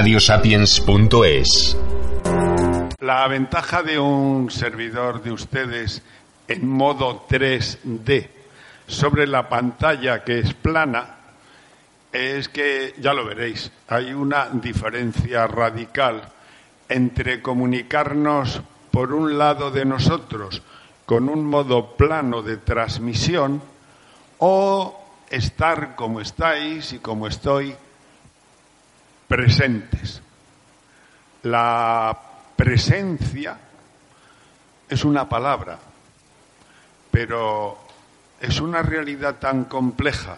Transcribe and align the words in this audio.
radiosapiens.es. 0.00 1.76
La 3.00 3.28
ventaja 3.28 3.82
de 3.82 3.98
un 3.98 4.50
servidor 4.50 5.22
de 5.22 5.30
ustedes 5.30 6.00
en 6.48 6.66
modo 6.66 7.26
3D 7.28 8.26
sobre 8.86 9.26
la 9.26 9.46
pantalla 9.50 10.24
que 10.24 10.38
es 10.38 10.54
plana 10.54 11.16
es 12.14 12.48
que, 12.48 12.94
ya 12.98 13.12
lo 13.12 13.26
veréis, 13.26 13.70
hay 13.88 14.14
una 14.14 14.48
diferencia 14.50 15.46
radical 15.46 16.22
entre 16.88 17.42
comunicarnos 17.42 18.62
por 18.90 19.12
un 19.12 19.36
lado 19.36 19.70
de 19.70 19.84
nosotros 19.84 20.62
con 21.04 21.28
un 21.28 21.44
modo 21.44 21.94
plano 21.96 22.40
de 22.40 22.56
transmisión 22.56 23.60
o 24.38 24.98
estar 25.28 25.94
como 25.94 26.22
estáis 26.22 26.94
y 26.94 27.00
como 27.00 27.26
estoy 27.26 27.76
presentes. 29.30 30.20
La 31.44 32.18
presencia 32.56 33.56
es 34.88 35.04
una 35.04 35.28
palabra, 35.28 35.78
pero 37.12 37.78
es 38.40 38.60
una 38.60 38.82
realidad 38.82 39.36
tan 39.36 39.66
compleja 39.66 40.36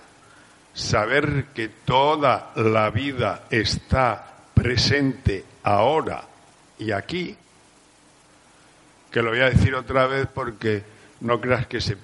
saber 0.75 1.47
que 1.55 1.69
toda 1.69 2.53
la 2.57 2.91
vida 2.91 3.45
está 3.49 4.27
presente 4.53 5.43
ahora 5.63 6.25
y 6.79 6.93
aquí, 6.93 7.35
que 9.11 9.23
lo 9.23 9.31
voy 9.31 9.41
a 9.41 9.49
decir 9.49 9.75
otra 9.75 10.07
vez 10.07 10.29
porque 10.33 10.85
no 11.21 11.41
creas 11.41 11.67
que 11.67 11.81
se 11.81 11.97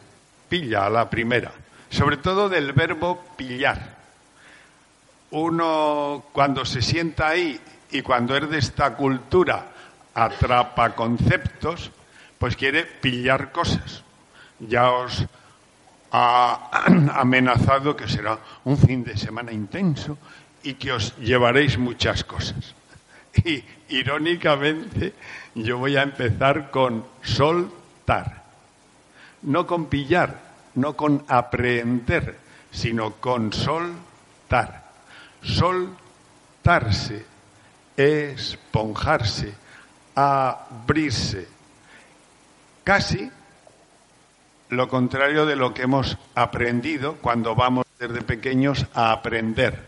pilla 0.48 0.86
a 0.86 0.90
la 0.90 1.10
primera, 1.10 1.52
sobre 1.90 2.16
todo 2.16 2.48
del 2.48 2.72
verbo 2.72 3.26
pillar 3.36 3.97
uno 5.30 6.24
cuando 6.32 6.64
se 6.64 6.82
sienta 6.82 7.28
ahí 7.28 7.60
y 7.90 8.02
cuando 8.02 8.36
es 8.36 8.48
de 8.48 8.58
esta 8.58 8.94
cultura 8.94 9.66
atrapa 10.14 10.94
conceptos, 10.94 11.90
pues 12.38 12.56
quiere 12.56 12.84
pillar 12.84 13.52
cosas. 13.52 14.02
Ya 14.58 14.90
os 14.90 15.26
ha 16.12 16.70
amenazado 17.14 17.94
que 17.94 18.08
será 18.08 18.38
un 18.64 18.78
fin 18.78 19.04
de 19.04 19.16
semana 19.16 19.52
intenso 19.52 20.18
y 20.62 20.74
que 20.74 20.92
os 20.92 21.16
llevaréis 21.18 21.78
muchas 21.78 22.24
cosas. 22.24 22.74
Y 23.44 23.62
irónicamente 23.90 25.14
yo 25.54 25.78
voy 25.78 25.96
a 25.96 26.02
empezar 26.02 26.72
con 26.72 27.04
soltar. 27.22 28.42
No 29.42 29.64
con 29.64 29.86
pillar, 29.86 30.40
no 30.74 30.96
con 30.96 31.24
aprender, 31.28 32.36
sino 32.72 33.12
con 33.20 33.52
soltar 33.52 34.87
soltarse, 35.42 37.24
esponjarse, 37.96 39.54
abrirse. 40.14 41.48
Casi 42.84 43.30
lo 44.70 44.88
contrario 44.88 45.46
de 45.46 45.56
lo 45.56 45.72
que 45.72 45.82
hemos 45.82 46.18
aprendido 46.34 47.16
cuando 47.16 47.54
vamos 47.54 47.86
desde 47.98 48.22
pequeños 48.22 48.86
a 48.94 49.12
aprender. 49.12 49.84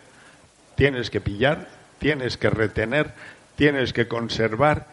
Tienes 0.75 1.11
que 1.11 1.21
pillar, 1.21 1.69
tienes 1.99 2.37
que 2.37 2.51
retener, 2.51 3.15
tienes 3.57 3.93
que 3.93 4.09
conservar, 4.09 4.87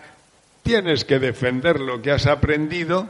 tienes 0.64 1.06
que 1.06 1.20
defender 1.20 1.80
lo 1.80 2.02
que 2.02 2.12
has 2.12 2.28
aprendido. 2.28 3.08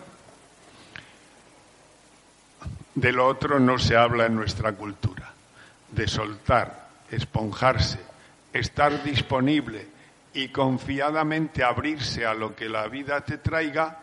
De 2.96 3.12
lo 3.12 3.28
otro 3.28 3.60
no 3.60 3.78
se 3.80 3.96
habla 3.96 4.26
en 4.26 4.36
nuestra 4.36 4.74
cultura, 4.74 5.32
de 5.92 6.08
soltar, 6.08 6.87
esponjarse, 7.12 8.00
estar 8.54 9.04
disponible 9.04 9.88
y 10.34 10.50
confiadamente 10.50 11.64
abrirse 11.64 12.26
a 12.26 12.34
lo 12.34 12.56
que 12.56 12.70
la 12.70 12.88
vida 12.88 13.22
te 13.22 13.38
traiga. 13.38 14.00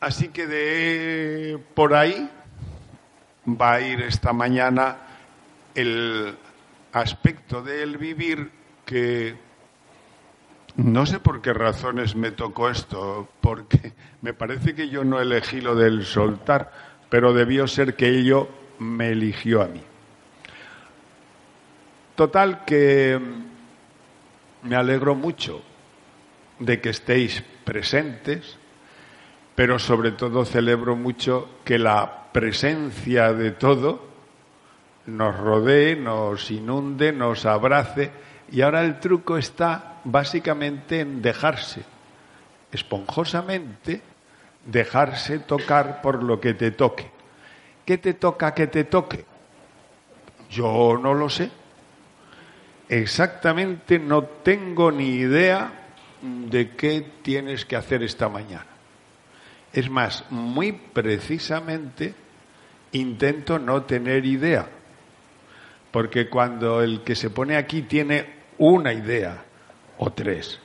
Así 0.00 0.28
que 0.28 0.46
de 0.46 1.58
por 1.74 1.94
ahí 1.94 2.28
va 3.48 3.74
a 3.74 3.80
ir 3.80 4.02
esta 4.02 4.32
mañana 4.32 4.98
el 5.74 6.36
aspecto 6.92 7.62
del 7.62 7.96
vivir 7.98 8.50
que 8.84 9.36
no 10.76 11.06
sé 11.06 11.20
por 11.20 11.40
qué 11.40 11.52
razones 11.52 12.16
me 12.16 12.32
tocó 12.32 12.68
esto, 12.68 13.28
porque 13.40 13.92
me 14.22 14.34
parece 14.34 14.74
que 14.74 14.88
yo 14.88 15.04
no 15.04 15.20
elegí 15.20 15.60
lo 15.60 15.76
del 15.76 16.04
soltar, 16.04 16.72
pero 17.08 17.32
debió 17.32 17.68
ser 17.68 17.94
que 17.94 18.08
ello 18.08 18.48
me 18.80 19.10
eligió 19.10 19.62
a 19.62 19.66
mí. 19.66 19.80
Total 22.14 22.64
que 22.64 23.20
me 24.62 24.76
alegro 24.76 25.16
mucho 25.16 25.62
de 26.60 26.80
que 26.80 26.90
estéis 26.90 27.42
presentes, 27.64 28.56
pero 29.56 29.80
sobre 29.80 30.12
todo 30.12 30.44
celebro 30.44 30.94
mucho 30.94 31.48
que 31.64 31.76
la 31.76 32.30
presencia 32.30 33.32
de 33.32 33.50
todo 33.50 34.06
nos 35.06 35.36
rodee, 35.36 35.96
nos 35.96 36.52
inunde, 36.52 37.12
nos 37.12 37.46
abrace 37.46 38.12
y 38.50 38.60
ahora 38.60 38.82
el 38.84 39.00
truco 39.00 39.36
está 39.36 40.00
básicamente 40.04 41.00
en 41.00 41.20
dejarse, 41.20 41.82
esponjosamente, 42.70 44.02
dejarse 44.64 45.40
tocar 45.40 46.00
por 46.00 46.22
lo 46.22 46.40
que 46.40 46.54
te 46.54 46.70
toque. 46.70 47.10
¿Qué 47.84 47.98
te 47.98 48.14
toca 48.14 48.54
que 48.54 48.68
te 48.68 48.84
toque? 48.84 49.24
Yo 50.48 50.96
no 51.02 51.12
lo 51.12 51.28
sé 51.28 51.63
exactamente 53.00 53.98
no 53.98 54.22
tengo 54.22 54.92
ni 54.92 55.16
idea 55.16 55.72
de 56.22 56.70
qué 56.70 57.04
tienes 57.22 57.64
que 57.64 57.76
hacer 57.76 58.02
esta 58.02 58.28
mañana. 58.28 58.66
Es 59.72 59.90
más, 59.90 60.24
muy 60.30 60.72
precisamente 60.72 62.14
intento 62.92 63.58
no 63.58 63.82
tener 63.82 64.24
idea, 64.24 64.68
porque 65.90 66.28
cuando 66.28 66.82
el 66.82 67.02
que 67.02 67.16
se 67.16 67.30
pone 67.30 67.56
aquí 67.56 67.82
tiene 67.82 68.26
una 68.58 68.92
idea 68.92 69.44
o 69.98 70.12
tres, 70.12 70.60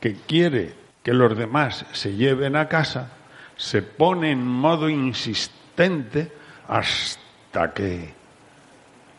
que 0.00 0.14
quiere 0.14 0.72
que 1.02 1.12
los 1.12 1.36
demás 1.36 1.84
se 1.92 2.14
lleven 2.14 2.56
a 2.56 2.68
casa, 2.68 3.10
se 3.56 3.82
pone 3.82 4.30
en 4.30 4.46
modo 4.46 4.88
insistente 4.88 6.32
hasta 6.66 7.74
que 7.74 8.17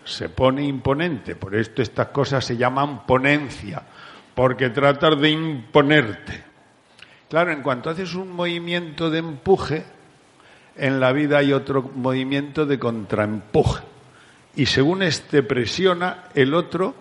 se 0.10 0.30
pone 0.30 0.64
imponente. 0.64 1.36
Por 1.36 1.56
esto 1.56 1.82
estas 1.82 2.08
cosas 2.08 2.44
se 2.44 2.58
llaman 2.58 3.06
ponencia, 3.06 3.82
porque 4.34 4.70
tratar 4.70 5.18
de 5.18 5.30
imponerte. 5.30 6.44
Claro, 7.30 7.52
en 7.52 7.62
cuanto 7.62 7.90
haces 7.90 8.16
un 8.16 8.32
movimiento 8.32 9.10
de 9.10 9.20
empuje, 9.20 9.86
en 10.76 11.00
la 11.00 11.12
vida 11.12 11.38
hay 11.38 11.54
otro 11.54 11.84
movimiento 11.96 12.66
de 12.66 12.80
contraempuje. 12.80 13.84
Y 14.56 14.66
según 14.66 15.04
este 15.04 15.44
presiona, 15.44 16.26
el 16.34 16.54
otro 16.54 16.96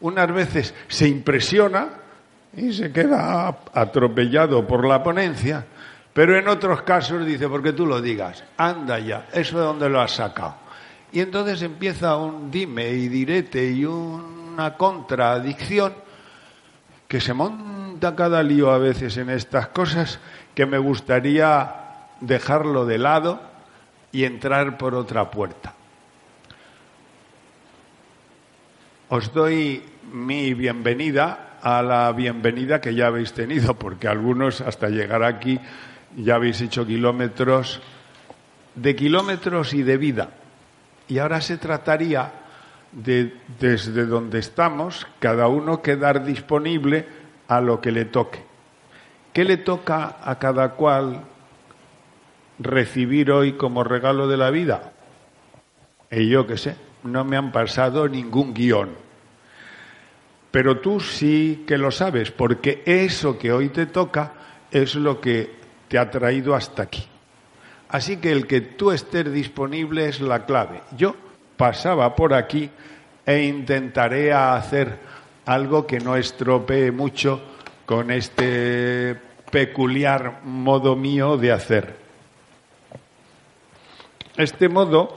unas 0.00 0.32
veces 0.32 0.74
se 0.88 1.08
impresiona 1.08 1.88
y 2.56 2.72
se 2.72 2.92
queda 2.92 3.48
atropellado 3.72 4.66
por 4.66 4.86
la 4.86 5.02
ponencia, 5.02 5.64
pero 6.12 6.36
en 6.38 6.46
otros 6.48 6.82
casos 6.82 7.24
dice, 7.24 7.48
porque 7.48 7.72
tú 7.72 7.86
lo 7.86 8.00
digas, 8.00 8.44
anda 8.56 8.98
ya, 8.98 9.28
eso 9.32 9.58
de 9.58 9.64
dónde 9.64 9.88
lo 9.88 10.00
has 10.00 10.12
sacado. 10.12 10.61
Y 11.12 11.20
entonces 11.20 11.60
empieza 11.60 12.16
un 12.16 12.50
dime 12.50 12.88
y 12.90 13.08
direte 13.08 13.70
y 13.70 13.84
una 13.84 14.76
contradicción 14.78 15.92
que 17.06 17.20
se 17.20 17.34
monta 17.34 18.16
cada 18.16 18.42
lío 18.42 18.70
a 18.70 18.78
veces 18.78 19.18
en 19.18 19.28
estas 19.28 19.68
cosas 19.68 20.18
que 20.54 20.64
me 20.64 20.78
gustaría 20.78 21.74
dejarlo 22.20 22.86
de 22.86 22.96
lado 22.96 23.42
y 24.10 24.24
entrar 24.24 24.78
por 24.78 24.94
otra 24.94 25.30
puerta. 25.30 25.74
Os 29.10 29.34
doy 29.34 29.82
mi 30.14 30.54
bienvenida 30.54 31.58
a 31.62 31.82
la 31.82 32.10
bienvenida 32.12 32.80
que 32.80 32.94
ya 32.94 33.08
habéis 33.08 33.34
tenido, 33.34 33.74
porque 33.74 34.08
algunos 34.08 34.62
hasta 34.62 34.88
llegar 34.88 35.22
aquí 35.22 35.60
ya 36.16 36.36
habéis 36.36 36.62
hecho 36.62 36.86
kilómetros 36.86 37.82
de 38.74 38.96
kilómetros 38.96 39.74
y 39.74 39.82
de 39.82 39.98
vida 39.98 40.30
y 41.12 41.18
ahora 41.18 41.42
se 41.42 41.58
trataría 41.58 42.32
de, 42.90 43.34
desde 43.60 44.06
donde 44.06 44.38
estamos, 44.38 45.06
cada 45.18 45.46
uno 45.46 45.82
quedar 45.82 46.24
disponible 46.24 47.06
a 47.48 47.60
lo 47.60 47.82
que 47.82 47.92
le 47.92 48.06
toque. 48.06 48.42
¿Qué 49.34 49.44
le 49.44 49.58
toca 49.58 50.16
a 50.22 50.38
cada 50.38 50.70
cual 50.70 51.24
recibir 52.58 53.30
hoy 53.30 53.58
como 53.58 53.84
regalo 53.84 54.26
de 54.26 54.38
la 54.38 54.48
vida? 54.48 54.92
Y 56.10 56.30
yo 56.30 56.46
qué 56.46 56.56
sé, 56.56 56.76
no 57.02 57.26
me 57.26 57.36
han 57.36 57.52
pasado 57.52 58.08
ningún 58.08 58.54
guion. 58.54 58.88
Pero 60.50 60.80
tú 60.80 60.98
sí 60.98 61.64
que 61.66 61.76
lo 61.76 61.90
sabes, 61.90 62.30
porque 62.30 62.82
eso 62.86 63.38
que 63.38 63.52
hoy 63.52 63.68
te 63.68 63.84
toca 63.84 64.32
es 64.70 64.94
lo 64.94 65.20
que 65.20 65.56
te 65.88 65.98
ha 65.98 66.10
traído 66.10 66.54
hasta 66.54 66.84
aquí. 66.84 67.06
Así 67.92 68.16
que 68.16 68.32
el 68.32 68.46
que 68.46 68.62
tú 68.62 68.90
estés 68.90 69.30
disponible 69.30 70.08
es 70.08 70.22
la 70.22 70.46
clave. 70.46 70.80
Yo 70.96 71.14
pasaba 71.58 72.16
por 72.16 72.32
aquí 72.32 72.70
e 73.26 73.42
intentaré 73.42 74.32
hacer 74.32 74.98
algo 75.44 75.86
que 75.86 76.00
no 76.00 76.16
estropee 76.16 76.90
mucho 76.90 77.42
con 77.84 78.10
este 78.10 79.14
peculiar 79.50 80.40
modo 80.42 80.96
mío 80.96 81.36
de 81.36 81.52
hacer. 81.52 81.96
Este 84.38 84.70
modo 84.70 85.12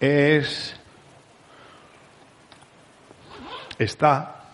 es 0.00 0.74
está 3.78 4.46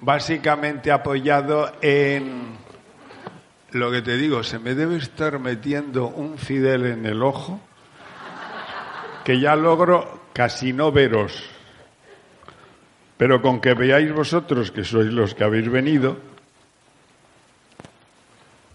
básicamente 0.00 0.92
apoyado 0.92 1.72
en 1.82 2.63
lo 3.74 3.90
que 3.90 4.02
te 4.02 4.16
digo, 4.16 4.42
se 4.42 4.58
me 4.58 4.74
debe 4.74 4.96
estar 4.96 5.38
metiendo 5.38 6.06
un 6.06 6.38
fidel 6.38 6.86
en 6.86 7.06
el 7.06 7.22
ojo 7.22 7.60
que 9.24 9.40
ya 9.40 9.56
logro 9.56 10.20
casi 10.32 10.72
no 10.72 10.92
veros. 10.92 11.50
Pero 13.16 13.42
con 13.42 13.60
que 13.60 13.74
veáis 13.74 14.12
vosotros 14.12 14.70
que 14.70 14.84
sois 14.84 15.10
los 15.10 15.34
que 15.34 15.44
habéis 15.44 15.68
venido, 15.68 16.18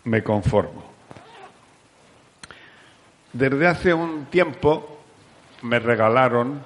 me 0.03 0.23
conformo. 0.23 0.83
Desde 3.31 3.67
hace 3.67 3.93
un 3.93 4.25
tiempo 4.25 4.99
me 5.61 5.79
regalaron 5.79 6.61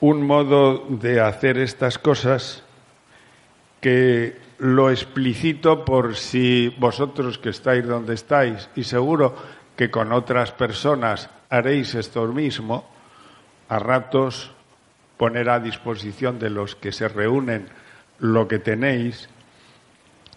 un 0.00 0.26
modo 0.26 0.84
de 0.88 1.20
hacer 1.20 1.56
estas 1.58 1.98
cosas 1.98 2.62
que 3.80 4.45
lo 4.58 4.90
explicito 4.90 5.84
por 5.84 6.16
si 6.16 6.74
vosotros 6.78 7.38
que 7.38 7.50
estáis 7.50 7.86
donde 7.86 8.14
estáis 8.14 8.68
y 8.74 8.84
seguro 8.84 9.34
que 9.76 9.90
con 9.90 10.12
otras 10.12 10.52
personas 10.52 11.28
haréis 11.50 11.94
esto 11.94 12.26
mismo, 12.26 12.88
a 13.68 13.78
ratos 13.78 14.50
poner 15.16 15.48
a 15.50 15.60
disposición 15.60 16.38
de 16.38 16.50
los 16.50 16.74
que 16.76 16.92
se 16.92 17.08
reúnen 17.08 17.68
lo 18.18 18.48
que 18.48 18.58
tenéis. 18.58 19.28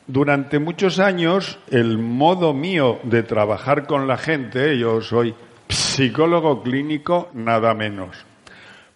Durante 0.07 0.59
muchos 0.59 0.99
años 0.99 1.59
el 1.69 1.97
modo 1.97 2.53
mío 2.53 2.99
de 3.03 3.23
trabajar 3.23 3.87
con 3.87 4.07
la 4.07 4.17
gente, 4.17 4.77
yo 4.77 5.01
soy 5.01 5.35
psicólogo 5.67 6.63
clínico 6.63 7.29
nada 7.33 7.73
menos, 7.73 8.25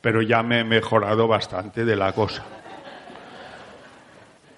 pero 0.01 0.21
ya 0.21 0.41
me 0.43 0.61
he 0.61 0.63
mejorado 0.63 1.27
bastante 1.27 1.85
de 1.85 1.95
la 1.95 2.11
cosa. 2.13 2.43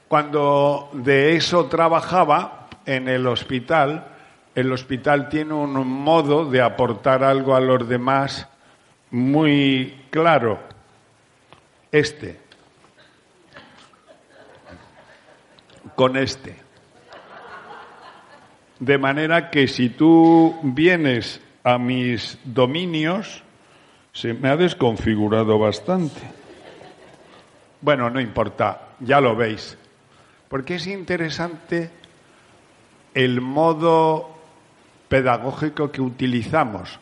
Cuando 0.08 0.90
de 0.94 1.36
eso 1.36 1.66
trabajaba 1.66 2.68
en 2.86 3.08
el 3.08 3.26
hospital, 3.28 4.06
el 4.54 4.72
hospital 4.72 5.30
tiene 5.30 5.54
un 5.54 5.74
modo 5.88 6.46
de 6.46 6.62
aportar 6.62 7.24
algo 7.24 7.56
a 7.56 7.60
los 7.60 7.88
demás 7.88 8.48
muy 9.12 10.06
claro. 10.10 10.60
Este. 11.92 12.40
Con 15.96 16.18
este. 16.18 16.56
De 18.80 18.98
manera 18.98 19.50
que 19.50 19.68
si 19.68 19.90
tú 19.90 20.60
vienes 20.62 21.42
a 21.64 21.78
mis 21.78 22.38
dominios, 22.44 23.44
se 24.12 24.34
me 24.34 24.50
ha 24.50 24.58
desconfigurado 24.58 25.58
bastante. 25.58 26.22
Bueno, 27.82 28.10
no 28.10 28.20
importa, 28.20 28.90
ya 29.00 29.20
lo 29.20 29.36
veis. 29.36 29.78
Porque 30.56 30.76
es 30.76 30.88
interesante 30.88 31.90
el 33.14 33.42
modo 33.42 34.40
pedagógico 35.10 35.92
que 35.92 36.00
utilizamos. 36.00 36.98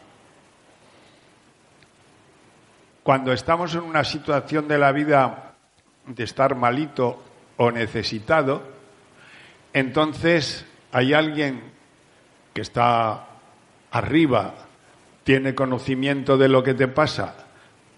Cuando 3.03 3.31
estamos 3.31 3.75
en 3.75 3.81
una 3.81 4.03
situación 4.03 4.67
de 4.67 4.79
la 4.79 4.91
vida 4.91 5.53
de 6.07 6.23
estar 6.23 6.55
malito 6.55 7.21
o 7.57 7.69
necesitado, 7.69 8.63
entonces 9.71 10.65
hay 10.91 11.13
alguien 11.13 11.61
que 12.55 12.61
está 12.61 13.27
arriba, 13.91 14.55
tiene 15.23 15.53
conocimiento 15.53 16.39
de 16.39 16.49
lo 16.49 16.63
que 16.63 16.73
te 16.73 16.87
pasa 16.87 17.35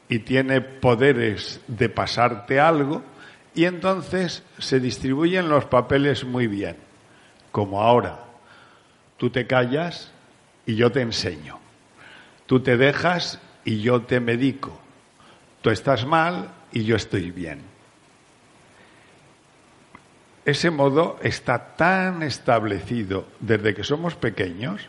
y 0.10 0.20
tiene 0.20 0.60
poderes 0.60 1.62
de 1.66 1.88
pasarte 1.88 2.60
algo, 2.60 3.15
y 3.56 3.66
entonces 3.66 4.44
se 4.60 4.80
distribuyen 4.80 5.50
los 5.50 5.66
papeles 5.66 6.26
muy 6.26 6.48
bien, 6.48 6.76
como 7.52 7.82
ahora. 7.82 8.20
Tú 9.18 9.30
te 9.30 9.48
callas 9.48 10.12
y 10.66 10.76
yo 10.76 10.92
te 10.92 11.02
enseño. 11.02 11.60
Tú 12.46 12.60
te 12.60 12.78
dejas 12.78 13.40
y 13.64 13.82
yo 13.82 14.02
te 14.02 14.20
medico. 14.20 14.80
Tú 15.62 15.70
estás 15.70 16.06
mal 16.06 16.52
y 16.72 16.84
yo 16.84 16.98
estoy 16.98 17.32
bien. 17.32 17.62
Ese 20.44 20.70
modo 20.70 21.18
está 21.24 21.76
tan 21.76 22.22
establecido 22.22 23.26
desde 23.40 23.74
que 23.74 23.84
somos 23.84 24.16
pequeños 24.16 24.88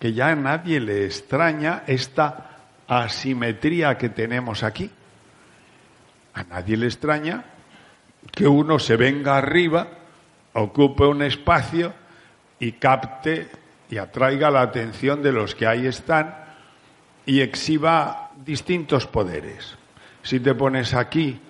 que 0.00 0.12
ya 0.12 0.28
a 0.28 0.34
nadie 0.34 0.80
le 0.80 1.04
extraña 1.04 1.84
esta 1.86 2.50
asimetría 2.88 3.96
que 3.96 4.08
tenemos 4.08 4.62
aquí. 4.62 4.90
A 6.36 6.44
nadie 6.44 6.76
le 6.76 6.84
extraña 6.84 7.44
que 8.30 8.46
uno 8.46 8.78
se 8.78 8.96
venga 8.96 9.38
arriba, 9.38 9.88
ocupe 10.52 11.06
un 11.06 11.22
espacio 11.22 11.94
y 12.60 12.72
capte 12.72 13.48
y 13.88 13.96
atraiga 13.96 14.50
la 14.50 14.60
atención 14.60 15.22
de 15.22 15.32
los 15.32 15.54
que 15.54 15.66
ahí 15.66 15.86
están 15.86 16.34
y 17.24 17.40
exhiba 17.40 18.32
distintos 18.44 19.06
poderes. 19.06 19.78
Si 20.22 20.38
te 20.38 20.54
pones 20.54 20.92
aquí, 20.92 21.40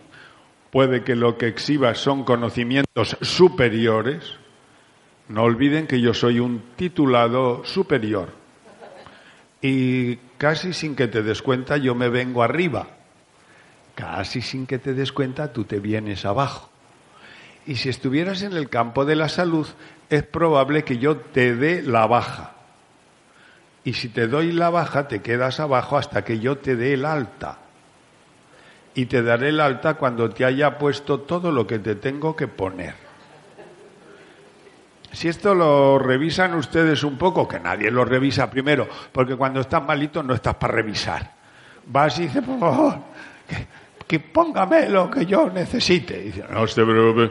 puede 0.70 1.02
que 1.02 1.16
lo 1.16 1.36
que 1.36 1.48
exhibas 1.48 1.98
son 1.98 2.22
conocimientos 2.22 3.16
superiores. 3.22 4.34
No 5.28 5.42
olviden 5.42 5.88
que 5.88 6.00
yo 6.00 6.14
soy 6.14 6.38
un 6.38 6.62
titulado 6.76 7.64
superior. 7.64 8.28
Y 9.60 10.14
casi 10.38 10.72
sin 10.72 10.94
que 10.94 11.08
te 11.08 11.24
des 11.24 11.42
cuenta 11.42 11.76
yo 11.76 11.96
me 11.96 12.08
vengo 12.08 12.44
arriba. 12.44 12.95
Casi 13.96 14.42
sin 14.42 14.66
que 14.66 14.78
te 14.78 14.92
des 14.92 15.10
cuenta 15.10 15.52
tú 15.54 15.64
te 15.64 15.80
vienes 15.80 16.26
abajo. 16.26 16.68
Y 17.66 17.76
si 17.76 17.88
estuvieras 17.88 18.42
en 18.42 18.52
el 18.52 18.68
campo 18.68 19.06
de 19.06 19.16
la 19.16 19.28
salud, 19.28 19.66
es 20.10 20.22
probable 20.22 20.84
que 20.84 20.98
yo 20.98 21.16
te 21.16 21.56
dé 21.56 21.82
la 21.82 22.06
baja. 22.06 22.52
Y 23.82 23.94
si 23.94 24.10
te 24.10 24.28
doy 24.28 24.52
la 24.52 24.68
baja, 24.68 25.08
te 25.08 25.22
quedas 25.22 25.60
abajo 25.60 25.96
hasta 25.96 26.24
que 26.24 26.38
yo 26.38 26.58
te 26.58 26.76
dé 26.76 26.92
el 26.92 27.06
alta. 27.06 27.58
Y 28.94 29.06
te 29.06 29.22
daré 29.22 29.48
el 29.48 29.60
alta 29.60 29.94
cuando 29.94 30.28
te 30.28 30.44
haya 30.44 30.76
puesto 30.76 31.20
todo 31.20 31.50
lo 31.50 31.66
que 31.66 31.78
te 31.78 31.94
tengo 31.94 32.36
que 32.36 32.48
poner. 32.48 32.94
Si 35.10 35.28
esto 35.28 35.54
lo 35.54 35.98
revisan 35.98 36.54
ustedes 36.54 37.02
un 37.02 37.16
poco, 37.16 37.48
que 37.48 37.58
nadie 37.58 37.90
lo 37.90 38.04
revisa 38.04 38.50
primero, 38.50 38.86
porque 39.12 39.36
cuando 39.36 39.60
estás 39.60 39.82
malito 39.82 40.22
no 40.22 40.34
estás 40.34 40.56
para 40.56 40.74
revisar. 40.74 41.32
Vas 41.86 42.18
y 42.18 42.22
dices, 42.24 42.42
por 42.42 42.60
favor, 42.60 42.98
que 44.06 44.20
póngame 44.20 44.88
lo 44.88 45.10
que 45.10 45.26
yo 45.26 45.50
necesite. 45.50 46.20
dice, 46.20 46.44
no 46.50 46.66
se 46.66 46.84
preocupe, 46.84 47.30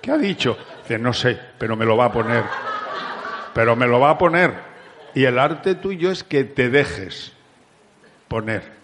¿qué 0.00 0.10
ha 0.10 0.18
dicho? 0.18 0.56
Dice, 0.82 0.98
no 0.98 1.12
sé, 1.12 1.38
pero 1.58 1.76
me 1.76 1.84
lo 1.84 1.96
va 1.96 2.06
a 2.06 2.12
poner. 2.12 2.44
Pero 3.52 3.76
me 3.76 3.86
lo 3.86 4.00
va 4.00 4.10
a 4.10 4.18
poner. 4.18 4.54
Y 5.14 5.24
el 5.24 5.38
arte 5.38 5.74
tuyo 5.74 6.10
es 6.10 6.24
que 6.24 6.44
te 6.44 6.70
dejes 6.70 7.32
poner. 8.28 8.78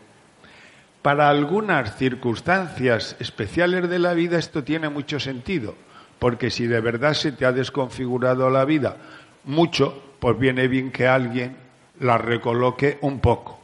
Para 1.00 1.28
algunas 1.28 1.96
circunstancias 1.96 3.16
especiales 3.18 3.88
de 3.88 3.98
la 3.98 4.14
vida 4.14 4.38
esto 4.38 4.64
tiene 4.64 4.88
mucho 4.88 5.20
sentido, 5.20 5.74
porque 6.18 6.50
si 6.50 6.66
de 6.66 6.80
verdad 6.80 7.12
se 7.12 7.32
te 7.32 7.44
ha 7.44 7.52
desconfigurado 7.52 8.48
la 8.48 8.64
vida 8.64 8.96
mucho, 9.44 10.02
pues 10.18 10.38
viene 10.38 10.66
bien 10.66 10.90
que 10.90 11.06
alguien 11.06 11.56
la 12.00 12.18
recoloque 12.18 12.98
un 13.02 13.20
poco. 13.20 13.63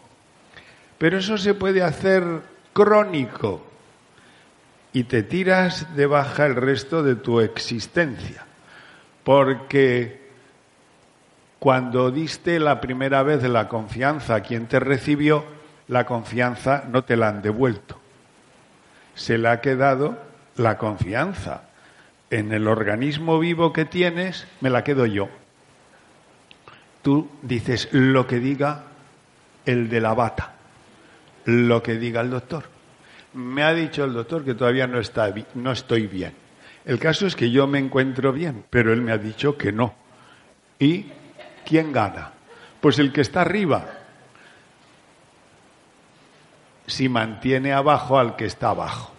Pero 1.01 1.17
eso 1.17 1.39
se 1.39 1.55
puede 1.55 1.83
hacer 1.83 2.23
crónico 2.75 3.67
y 4.93 5.05
te 5.05 5.23
tiras 5.23 5.97
de 5.97 6.05
baja 6.05 6.45
el 6.45 6.57
resto 6.57 7.03
de 7.03 7.15
tu 7.15 7.41
existencia. 7.41 8.45
Porque 9.25 10.29
cuando 11.59 12.11
diste 12.11 12.61
la 12.61 12.83
primera 12.83 13.23
vez 13.23 13.43
la 13.45 13.67
confianza 13.67 14.35
a 14.35 14.43
quien 14.43 14.67
te 14.67 14.79
recibió, 14.79 15.43
la 15.89 16.05
confianza 16.05 16.85
no 16.87 17.03
te 17.03 17.17
la 17.17 17.29
han 17.29 17.41
devuelto. 17.41 17.99
Se 19.15 19.39
le 19.39 19.49
ha 19.49 19.63
quedado 19.63 20.19
la 20.57 20.77
confianza. 20.77 21.63
En 22.29 22.53
el 22.53 22.69
organismo 22.69 23.39
vivo 23.39 23.73
que 23.73 23.87
tienes, 23.87 24.47
me 24.61 24.69
la 24.69 24.85
quedo 24.85 25.07
yo. 25.07 25.31
Tú 27.01 27.31
dices 27.41 27.89
lo 27.91 28.27
que 28.27 28.39
diga 28.39 28.85
el 29.65 29.89
de 29.89 30.03
la 30.03 30.13
bata 30.13 30.60
lo 31.45 31.83
que 31.83 31.95
diga 31.95 32.21
el 32.21 32.31
doctor. 32.31 32.65
Me 33.35 33.63
ha 33.63 33.73
dicho 33.73 34.05
el 34.05 34.13
doctor 34.13 34.45
que 34.45 34.55
todavía 34.55 34.87
no, 34.87 34.99
está, 34.99 35.33
no 35.55 35.73
estoy 35.73 36.07
bien. 36.07 36.35
El 36.85 36.99
caso 36.99 37.27
es 37.27 37.37
que 37.37 37.51
yo 37.51 37.67
me 37.67 37.79
encuentro 37.79 38.33
bien, 38.33 38.65
pero 38.71 38.93
él 38.93 39.03
me 39.03 39.13
ha 39.13 39.19
dicho 39.19 39.57
que 39.57 39.73
no. 39.73 39.95
¿Y 40.79 41.07
quién 41.65 41.93
gana? 41.93 42.33
Pues 42.81 42.99
el 42.99 43.13
que 43.13 43.21
está 43.21 43.43
arriba, 43.43 43.87
si 46.87 47.09
mantiene 47.09 47.73
abajo 47.73 48.19
al 48.19 48.35
que 48.37 48.47
está 48.47 48.71
abajo. 48.71 49.13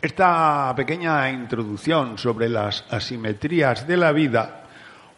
Esta 0.00 0.72
pequeña 0.76 1.28
introducción 1.30 2.18
sobre 2.18 2.48
las 2.48 2.84
asimetrías 2.90 3.86
de 3.86 3.96
la 3.96 4.12
vida 4.12 4.64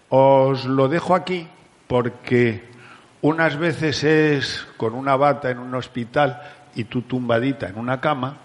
os 0.09 0.65
lo 0.65 0.89
dejo 0.89 1.15
aquí 1.15 1.47
porque 1.87 2.69
unas 3.23 3.57
veces 3.57 4.05
es 4.05 4.67
con 4.77 4.95
una 4.95 5.17
bata 5.17 5.51
en 5.51 5.59
un 5.59 5.75
hospital 5.75 6.41
y 6.75 6.85
tú 6.85 7.03
tumbadita 7.03 7.69
en 7.69 7.79
una 7.79 8.01
cama, 8.01 8.39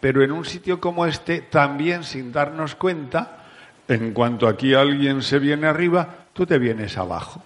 pero 0.00 0.22
en 0.22 0.32
un 0.32 0.44
sitio 0.44 0.80
como 0.80 1.06
este 1.06 1.40
también 1.40 2.04
sin 2.04 2.32
darnos 2.32 2.74
cuenta, 2.74 3.44
en 3.88 4.12
cuanto 4.12 4.48
aquí 4.48 4.74
alguien 4.74 5.22
se 5.22 5.38
viene 5.38 5.66
arriba, 5.66 6.26
tú 6.32 6.44
te 6.44 6.58
vienes 6.58 6.98
abajo. 6.98 7.42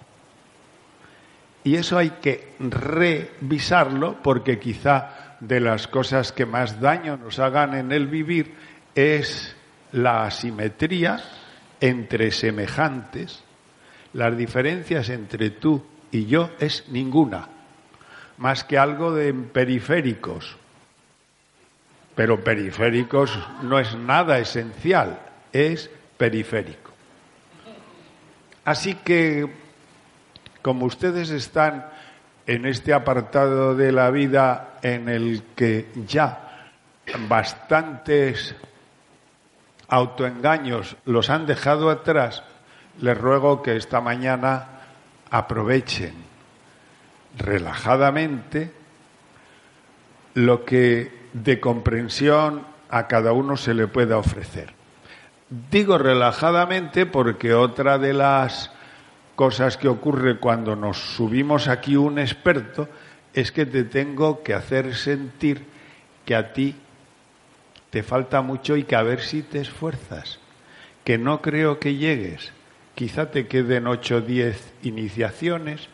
Y 1.62 1.76
eso 1.76 1.98
hay 1.98 2.10
que 2.22 2.54
revisarlo 2.58 4.16
porque 4.22 4.58
quizá 4.58 5.36
de 5.40 5.60
las 5.60 5.86
cosas 5.86 6.32
que 6.32 6.46
más 6.46 6.80
daño 6.80 7.16
nos 7.16 7.38
hagan 7.38 7.74
en 7.74 7.92
el 7.92 8.06
vivir 8.06 8.54
es 8.94 9.54
la 9.92 10.24
asimetría 10.24 11.22
entre 11.80 12.30
semejantes. 12.30 13.44
Las 14.14 14.36
diferencias 14.36 15.08
entre 15.10 15.50
tú 15.50 15.84
y 16.10 16.26
yo 16.26 16.50
es 16.58 16.88
ninguna, 16.88 17.48
más 18.38 18.64
que 18.64 18.78
algo 18.78 19.12
de 19.12 19.32
periféricos. 19.32 20.56
Pero 22.14 22.42
periféricos 22.42 23.38
no 23.62 23.78
es 23.78 23.94
nada 23.94 24.38
esencial, 24.38 25.20
es 25.52 25.90
periférico. 26.16 26.90
Así 28.64 28.94
que 28.94 29.48
como 30.62 30.86
ustedes 30.86 31.30
están 31.30 31.86
en 32.46 32.66
este 32.66 32.92
apartado 32.92 33.74
de 33.74 33.92
la 33.92 34.10
vida 34.10 34.78
en 34.82 35.08
el 35.08 35.42
que 35.54 35.88
ya 36.06 36.68
bastantes 37.28 38.54
autoengaños 39.88 40.96
los 41.04 41.30
han 41.30 41.46
dejado 41.46 41.90
atrás, 41.90 42.42
les 43.00 43.16
ruego 43.16 43.62
que 43.62 43.76
esta 43.76 44.00
mañana 44.00 44.79
aprovechen 45.30 46.14
relajadamente 47.38 48.72
lo 50.34 50.64
que 50.64 51.28
de 51.32 51.60
comprensión 51.60 52.66
a 52.88 53.06
cada 53.06 53.32
uno 53.32 53.56
se 53.56 53.74
le 53.74 53.86
pueda 53.86 54.18
ofrecer. 54.18 54.74
Digo 55.70 55.98
relajadamente 55.98 57.06
porque 57.06 57.54
otra 57.54 57.98
de 57.98 58.12
las 58.12 58.70
cosas 59.34 59.76
que 59.76 59.88
ocurre 59.88 60.38
cuando 60.38 60.76
nos 60.76 60.98
subimos 60.98 61.68
aquí 61.68 61.96
un 61.96 62.18
experto 62.18 62.88
es 63.32 63.52
que 63.52 63.66
te 63.66 63.84
tengo 63.84 64.42
que 64.42 64.54
hacer 64.54 64.94
sentir 64.94 65.64
que 66.24 66.34
a 66.34 66.52
ti 66.52 66.76
te 67.90 68.02
falta 68.02 68.42
mucho 68.42 68.76
y 68.76 68.84
que 68.84 68.96
a 68.96 69.02
ver 69.02 69.20
si 69.20 69.42
te 69.42 69.60
esfuerzas, 69.60 70.38
que 71.04 71.18
no 71.18 71.42
creo 71.42 71.78
que 71.78 71.96
llegues. 71.96 72.52
Quizá 73.00 73.30
te 73.30 73.48
queden 73.48 73.86
ocho 73.86 74.16
o 74.16 74.20
diez 74.20 74.60
iniciaciones, 74.82 75.88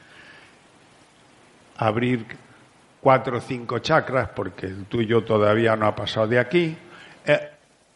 abrir 1.79 2.27
cuatro 2.99 3.39
o 3.39 3.41
cinco 3.41 3.79
chakras, 3.79 4.31
porque 4.35 4.67
el 4.67 4.87
tuyo 4.87 5.23
todavía 5.23 5.77
no 5.77 5.87
ha 5.87 5.95
pasado 5.95 6.27
de 6.27 6.41
aquí. 6.41 6.77
Eh, 7.25 7.49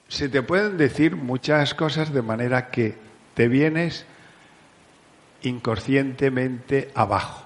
se 0.06 0.28
te 0.28 0.44
pueden 0.44 0.78
decir 0.78 1.16
muchas 1.16 1.74
cosas 1.74 2.14
de 2.14 2.22
manera 2.22 2.70
que 2.70 2.94
te 3.34 3.48
vienes 3.48 4.06
inconscientemente 5.42 6.92
abajo, 6.94 7.44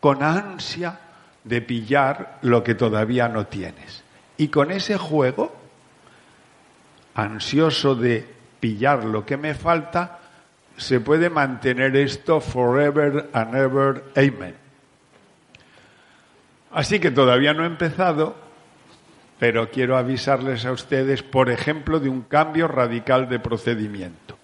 con 0.00 0.22
ansia 0.22 1.00
de 1.44 1.62
pillar 1.62 2.40
lo 2.42 2.62
que 2.62 2.74
todavía 2.74 3.26
no 3.26 3.46
tienes. 3.46 4.04
Y 4.36 4.48
con 4.48 4.70
ese 4.70 4.98
juego, 4.98 5.56
ansioso 7.14 7.94
de 7.94 8.28
pillar 8.60 9.06
lo 9.06 9.24
que 9.24 9.38
me 9.38 9.54
falta, 9.54 10.20
se 10.76 11.00
puede 11.00 11.30
mantener 11.30 11.96
esto 11.96 12.40
forever 12.40 13.30
and 13.32 13.54
ever. 13.54 14.04
Amen. 14.16 14.54
Así 16.72 16.98
que 16.98 17.10
todavía 17.10 17.54
no 17.54 17.62
he 17.62 17.66
empezado, 17.66 18.34
pero 19.38 19.70
quiero 19.70 19.96
avisarles 19.96 20.64
a 20.64 20.72
ustedes, 20.72 21.22
por 21.22 21.50
ejemplo, 21.50 22.00
de 22.00 22.08
un 22.08 22.22
cambio 22.22 22.66
radical 22.66 23.28
de 23.28 23.38
procedimiento. 23.38 24.36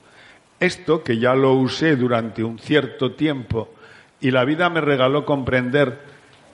Esto, 0.60 1.02
que 1.02 1.18
ya 1.18 1.34
lo 1.34 1.54
usé 1.54 1.96
durante 1.96 2.44
un 2.44 2.58
cierto 2.58 3.12
tiempo 3.12 3.74
y 4.20 4.30
la 4.30 4.44
vida 4.44 4.68
me 4.70 4.80
regaló 4.80 5.24
comprender 5.24 5.98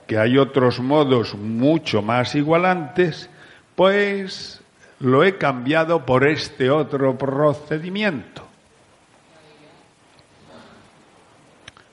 que 0.07 0.19
hay 0.19 0.39
otros 0.39 0.79
modos 0.81 1.35
mucho 1.35 2.01
más 2.01 2.35
igualantes, 2.35 3.29
pues 3.75 4.63
lo 5.01 5.25
he 5.25 5.37
cambiado 5.37 6.07
por 6.07 6.27
este 6.27 6.71
otro 6.71 7.19
procedimiento. 7.19 8.46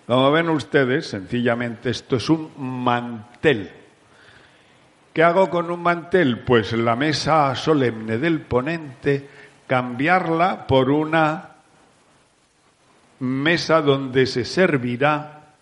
Como 0.07 0.31
ven 0.31 0.50
ustedes, 0.50 1.07
sencillamente 1.07 1.89
esto 1.89 2.17
es 2.17 2.29
un 2.29 2.51
mantel. 2.57 3.72
¿Qué 5.13 5.24
hago 5.24 5.50
con 5.50 5.72
un 5.72 5.81
mantel? 5.81 6.39
Pues 6.39 6.74
la 6.74 6.95
mesa 6.95 7.55
solemne 7.55 8.17
del 8.17 8.41
ponente, 8.41 9.29
cambiarla 9.67 10.67
por 10.67 10.89
una 10.89 11.50
mesa 13.19 13.81
donde 13.81 14.25
se 14.25 14.43
servirá 14.43 15.53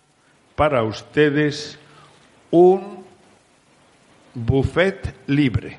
para 0.56 0.82
ustedes 0.82 1.78
un 2.50 3.04
buffet 4.34 5.14
libre. 5.28 5.78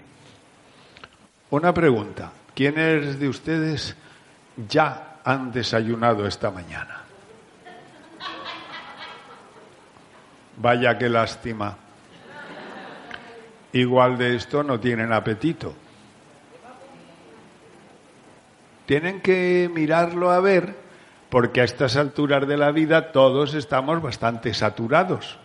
Una 1.50 1.74
pregunta, 1.74 2.32
¿quiénes 2.56 3.20
de 3.20 3.28
ustedes 3.28 3.96
ya 4.70 5.20
han 5.24 5.52
desayunado 5.52 6.26
esta 6.26 6.50
mañana? 6.50 7.03
Vaya 10.58 10.98
qué 10.98 11.10
lástima. 11.10 11.78
Igual 13.72 14.18
de 14.18 14.36
esto 14.36 14.64
no 14.64 14.80
tienen 14.80 15.12
apetito. 15.12 15.74
Tienen 18.86 19.22
que 19.22 19.70
mirarlo 19.74 20.30
a 20.32 20.40
ver 20.40 20.76
porque 21.30 21.62
a 21.62 21.64
estas 21.64 21.98
alturas 21.98 22.48
de 22.48 22.58
la 22.58 22.72
vida 22.72 23.12
todos 23.12 23.56
estamos 23.56 24.02
bastante 24.02 24.54
saturados. 24.54 25.40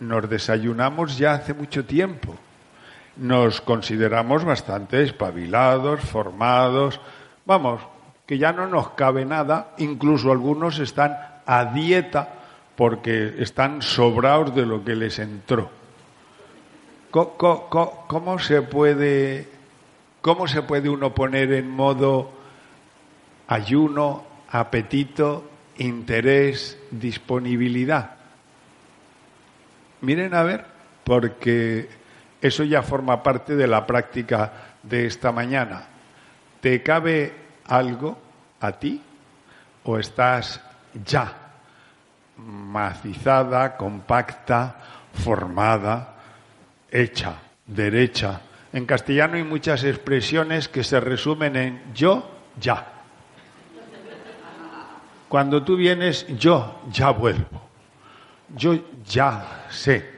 Nos 0.00 0.30
desayunamos 0.30 1.18
ya 1.18 1.34
hace 1.34 1.52
mucho 1.52 1.84
tiempo. 1.84 2.34
Nos 3.16 3.60
consideramos 3.60 4.44
bastante 4.44 5.02
espabilados, 5.02 6.00
formados. 6.00 6.98
Vamos, 7.44 7.82
que 8.26 8.38
ya 8.38 8.54
no 8.54 8.66
nos 8.66 8.90
cabe 8.92 9.26
nada. 9.26 9.74
Incluso 9.76 10.32
algunos 10.32 10.78
están 10.78 11.18
a 11.44 11.66
dieta 11.66 12.41
porque 12.76 13.34
están 13.38 13.82
sobrados 13.82 14.54
de 14.54 14.66
lo 14.66 14.84
que 14.84 14.94
les 14.94 15.18
entró. 15.18 15.70
¿Cómo, 17.10 18.38
se 18.38 18.62
puede, 18.62 19.48
cómo 20.22 20.48
se 20.48 20.62
puede 20.62 20.88
uno 20.88 21.14
poner 21.14 21.52
en 21.52 21.68
modo 21.68 22.30
ayuno, 23.48 24.24
apetito, 24.48 25.44
interés, 25.76 26.78
disponibilidad. 26.90 28.16
Miren 30.00 30.34
a 30.34 30.42
ver, 30.42 30.64
porque 31.04 31.88
eso 32.40 32.64
ya 32.64 32.82
forma 32.82 33.22
parte 33.22 33.56
de 33.56 33.66
la 33.66 33.86
práctica 33.86 34.74
de 34.82 35.06
esta 35.06 35.32
mañana. 35.32 35.86
¿Te 36.60 36.82
cabe 36.82 37.32
algo 37.66 38.18
a 38.60 38.72
ti 38.72 39.02
o 39.84 39.98
estás 39.98 40.60
ya 41.04 41.41
macizada, 42.46 43.76
compacta, 43.76 44.76
formada, 45.14 46.16
hecha, 46.90 47.34
derecha? 47.66 48.40
En 48.72 48.86
castellano 48.86 49.34
hay 49.34 49.44
muchas 49.44 49.84
expresiones 49.84 50.68
que 50.68 50.82
se 50.82 51.00
resumen 51.00 51.56
en 51.56 51.82
yo, 51.94 52.30
ya. 52.60 52.86
Cuando 55.28 55.62
tú 55.62 55.76
vienes, 55.76 56.26
yo 56.38 56.82
ya 56.90 57.10
vuelvo. 57.10 57.68
Yo 58.54 58.78
ya 59.06 59.66
sé. 59.70 60.10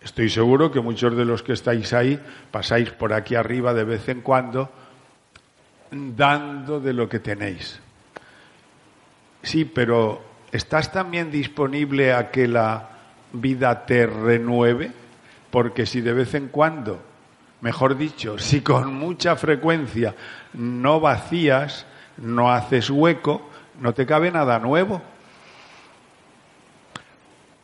Estoy 0.00 0.28
seguro 0.28 0.70
que 0.70 0.80
muchos 0.80 1.16
de 1.16 1.24
los 1.24 1.42
que 1.42 1.52
estáis 1.52 1.92
ahí 1.92 2.20
pasáis 2.50 2.90
por 2.90 3.12
aquí 3.12 3.34
arriba 3.34 3.72
de 3.72 3.84
vez 3.84 4.08
en 4.08 4.20
cuando 4.20 4.70
dando 5.90 6.80
de 6.80 6.92
lo 6.92 7.08
que 7.08 7.20
tenéis. 7.20 7.80
Sí, 9.42 9.64
pero 9.64 10.33
¿estás 10.54 10.92
también 10.92 11.32
disponible 11.32 12.12
a 12.12 12.30
que 12.30 12.46
la 12.46 12.88
vida 13.32 13.86
te 13.86 14.06
renueve? 14.06 14.92
Porque 15.50 15.84
si 15.84 16.00
de 16.00 16.12
vez 16.12 16.34
en 16.34 16.46
cuando, 16.46 17.02
mejor 17.60 17.96
dicho, 17.96 18.38
si 18.38 18.60
con 18.60 18.94
mucha 18.94 19.34
frecuencia 19.34 20.14
no 20.52 21.00
vacías, 21.00 21.86
no 22.18 22.52
haces 22.52 22.88
hueco, 22.88 23.50
no 23.80 23.94
te 23.94 24.06
cabe 24.06 24.30
nada 24.30 24.60
nuevo. 24.60 25.02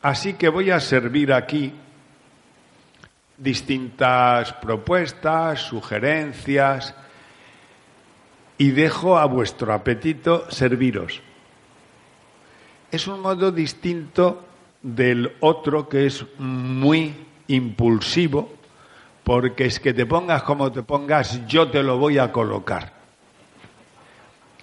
Así 0.02 0.34
que 0.34 0.48
voy 0.48 0.72
a 0.72 0.80
servir 0.80 1.32
aquí 1.32 1.72
distintas 3.36 4.52
propuestas, 4.54 5.60
sugerencias, 5.60 6.96
y 8.58 8.72
dejo 8.72 9.16
a 9.16 9.26
vuestro 9.26 9.72
apetito 9.72 10.50
serviros. 10.50 11.22
Es 12.90 13.06
un 13.06 13.20
modo 13.20 13.52
distinto 13.52 14.44
del 14.82 15.36
otro 15.40 15.88
que 15.88 16.06
es 16.06 16.24
muy 16.38 17.14
impulsivo, 17.48 18.52
porque 19.22 19.66
es 19.66 19.78
que 19.78 19.94
te 19.94 20.06
pongas 20.06 20.42
como 20.42 20.72
te 20.72 20.82
pongas, 20.82 21.46
yo 21.46 21.70
te 21.70 21.82
lo 21.82 21.98
voy 21.98 22.18
a 22.18 22.32
colocar. 22.32 22.92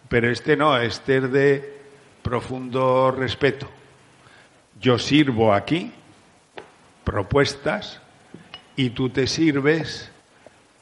Pero 0.10 0.30
este 0.30 0.58
no, 0.58 0.78
este 0.78 1.18
es 1.18 1.32
de 1.32 1.80
profundo 2.22 3.12
respeto. 3.12 3.68
Yo 4.80 4.98
sirvo 5.00 5.54
aquí 5.54 5.92
propuestas 7.04 8.02
y 8.76 8.90
tú 8.90 9.10
te 9.10 9.28
sirves 9.28 10.12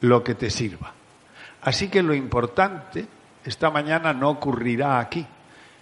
lo 0.02 0.24
que 0.24 0.34
te 0.34 0.50
sirva. 0.50 0.94
Así 1.62 1.90
que 1.90 2.02
lo 2.02 2.14
importante 2.14 3.08
esta 3.44 3.70
mañana 3.70 4.12
no 4.14 4.30
ocurrirá 4.32 5.00
aquí, 5.00 5.26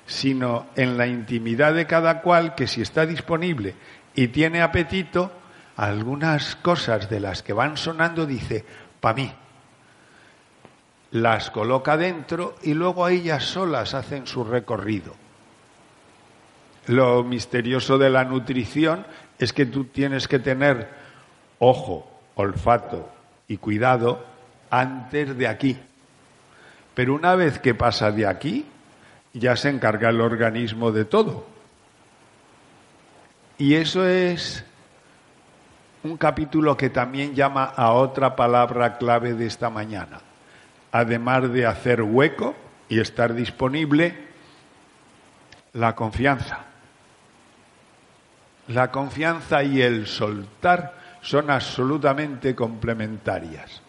sino 0.05 0.67
en 0.75 0.97
la 0.97 1.07
intimidad 1.07 1.73
de 1.73 1.87
cada 1.87 2.21
cual 2.21 2.55
que 2.55 2.67
si 2.67 2.81
está 2.81 3.05
disponible 3.05 3.75
y 4.15 4.27
tiene 4.27 4.61
apetito, 4.61 5.31
algunas 5.75 6.55
cosas 6.57 7.09
de 7.09 7.19
las 7.19 7.41
que 7.41 7.53
van 7.53 7.77
sonando 7.77 8.25
dice, 8.25 8.65
pa' 8.99 9.13
mí. 9.13 9.33
Las 11.11 11.51
coloca 11.51 11.95
dentro 11.97 12.55
y 12.63 12.73
luego 12.73 13.07
ellas 13.07 13.43
solas 13.43 13.93
hacen 13.93 14.27
su 14.27 14.43
recorrido. 14.43 15.15
Lo 16.87 17.23
misterioso 17.23 17.97
de 17.97 18.09
la 18.09 18.25
nutrición 18.25 19.05
es 19.39 19.53
que 19.53 19.65
tú 19.65 19.85
tienes 19.85 20.27
que 20.27 20.39
tener 20.39 20.89
ojo, 21.59 22.11
olfato 22.35 23.09
y 23.47 23.57
cuidado 23.57 24.25
antes 24.69 25.37
de 25.37 25.47
aquí. 25.47 25.77
Pero 26.93 27.15
una 27.15 27.35
vez 27.35 27.59
que 27.59 27.73
pasa 27.73 28.11
de 28.11 28.27
aquí, 28.27 28.65
ya 29.33 29.55
se 29.55 29.69
encarga 29.69 30.09
el 30.09 30.21
organismo 30.21 30.91
de 30.91 31.05
todo. 31.05 31.45
Y 33.57 33.75
eso 33.75 34.05
es 34.05 34.63
un 36.03 36.17
capítulo 36.17 36.75
que 36.77 36.89
también 36.89 37.33
llama 37.33 37.63
a 37.65 37.93
otra 37.93 38.35
palabra 38.35 38.97
clave 38.97 39.33
de 39.33 39.47
esta 39.47 39.69
mañana. 39.69 40.21
Además 40.91 41.51
de 41.51 41.65
hacer 41.65 42.01
hueco 42.01 42.55
y 42.89 42.99
estar 42.99 43.33
disponible, 43.33 44.15
la 45.73 45.95
confianza. 45.95 46.65
La 48.67 48.91
confianza 48.91 49.63
y 49.63 49.81
el 49.81 50.07
soltar 50.07 50.93
son 51.21 51.49
absolutamente 51.49 52.53
complementarias. 52.53 53.81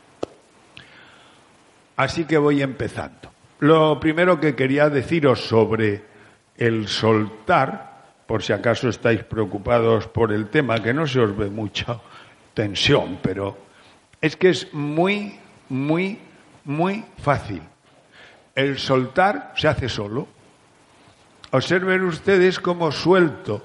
Así 1.97 2.25
que 2.25 2.39
voy 2.39 2.63
empezando. 2.63 3.34
Lo 3.65 3.99
primero 3.99 4.39
que 4.39 4.55
quería 4.55 4.91
deciros 4.91 5.49
sobre 5.49 6.05
el 6.55 6.87
soltar, 6.87 8.13
por 8.27 8.43
si 8.43 8.53
acaso 8.53 8.91
estáis 8.91 9.25
preocupados 9.25 10.07
por 10.07 10.35
el 10.35 10.49
tema, 10.51 10.83
que 10.83 10.93
no 10.93 11.07
se 11.07 11.21
os 11.21 11.35
ve 11.35 11.49
mucha 11.49 11.99
tensión, 12.53 13.21
pero 13.23 13.57
es 14.21 14.37
que 14.37 14.51
es 14.51 14.75
muy, 14.75 15.39
muy, 15.71 16.19
muy 16.67 17.07
fácil. 17.17 17.63
El 18.55 18.77
soltar 18.77 19.55
se 19.57 19.69
hace 19.69 19.89
solo. 19.89 20.29
Observen 21.51 22.05
ustedes 22.05 22.61
cómo 22.61 22.93
suelto 22.93 23.63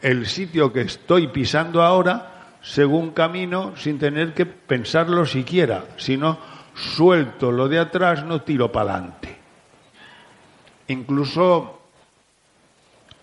el 0.00 0.24
sitio 0.24 0.72
que 0.72 0.80
estoy 0.80 1.26
pisando 1.26 1.82
ahora 1.82 2.56
según 2.62 3.10
camino 3.10 3.76
sin 3.76 3.98
tener 3.98 4.32
que 4.32 4.46
pensarlo 4.46 5.26
siquiera, 5.26 5.84
sino 5.98 6.38
suelto 6.74 7.52
lo 7.52 7.68
de 7.68 7.78
atrás, 7.78 8.24
no 8.24 8.40
tiro 8.40 8.72
para 8.72 8.94
adelante. 8.94 9.33
Incluso 10.88 11.80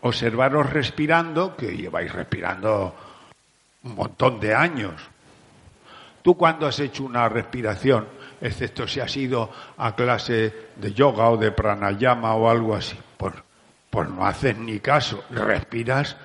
observaros 0.02 0.70
respirando, 0.70 1.56
que 1.56 1.76
lleváis 1.78 2.12
respirando 2.12 2.96
un 3.84 3.96
montón 3.96 4.40
de 4.40 4.56
años. 4.56 5.02
Tú 6.22 6.36
cuando 6.36 6.68
has 6.68 6.80
hecho 6.80 7.04
una 7.04 7.30
respiración, 7.30 8.08
excepto 8.40 8.88
si 8.88 9.00
has 9.00 9.16
ido 9.16 9.52
a 9.78 9.96
clase 9.96 10.70
de 10.76 10.94
yoga 10.94 11.30
o 11.30 11.38
de 11.38 11.52
pranayama 11.52 12.34
o 12.36 12.50
algo 12.50 12.76
así, 12.76 12.98
pues, 13.18 13.34
pues 13.90 14.10
no 14.10 14.26
haces 14.26 14.58
ni 14.58 14.80
caso, 14.80 15.24
respiras 15.30 16.16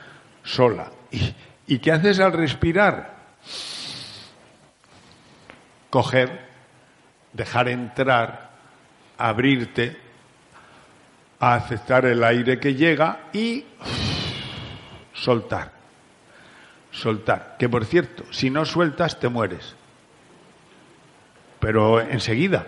sola. 0.42 0.90
¿Y, 1.10 1.34
¿Y 1.66 1.78
qué 1.78 1.92
haces 1.92 2.20
al 2.20 2.32
respirar? 2.32 3.16
Coger 5.90 6.46
dejar 7.36 7.68
entrar, 7.68 8.50
abrirte, 9.18 9.96
a 11.38 11.54
aceptar 11.54 12.06
el 12.06 12.24
aire 12.24 12.58
que 12.58 12.74
llega 12.74 13.28
y 13.32 13.64
soltar. 15.12 15.72
Soltar. 16.90 17.56
Que 17.58 17.68
por 17.68 17.84
cierto, 17.84 18.24
si 18.30 18.50
no 18.50 18.64
sueltas 18.64 19.20
te 19.20 19.28
mueres. 19.28 19.76
Pero 21.60 22.00
enseguida. 22.00 22.66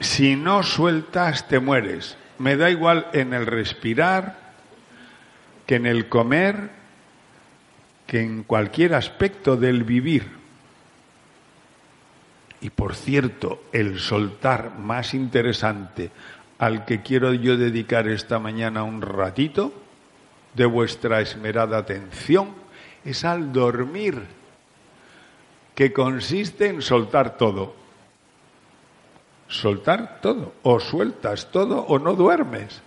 Si 0.00 0.36
no 0.36 0.62
sueltas 0.62 1.48
te 1.48 1.58
mueres. 1.58 2.16
Me 2.38 2.56
da 2.56 2.70
igual 2.70 3.08
en 3.12 3.34
el 3.34 3.46
respirar, 3.46 4.36
que 5.66 5.76
en 5.76 5.86
el 5.86 6.08
comer, 6.08 6.77
que 8.08 8.22
en 8.22 8.42
cualquier 8.42 8.94
aspecto 8.94 9.58
del 9.58 9.84
vivir. 9.84 10.26
Y 12.62 12.70
por 12.70 12.96
cierto, 12.96 13.64
el 13.70 14.00
soltar 14.00 14.78
más 14.78 15.12
interesante 15.12 16.10
al 16.58 16.86
que 16.86 17.02
quiero 17.02 17.34
yo 17.34 17.58
dedicar 17.58 18.08
esta 18.08 18.38
mañana 18.38 18.82
un 18.82 19.02
ratito 19.02 19.72
de 20.54 20.64
vuestra 20.64 21.20
esmerada 21.20 21.76
atención 21.76 22.54
es 23.04 23.26
al 23.26 23.52
dormir, 23.52 24.22
que 25.74 25.92
consiste 25.92 26.68
en 26.68 26.80
soltar 26.80 27.36
todo. 27.36 27.76
Soltar 29.48 30.20
todo, 30.22 30.54
o 30.62 30.80
sueltas 30.80 31.50
todo 31.50 31.80
o 31.80 31.98
no 31.98 32.14
duermes. 32.14 32.80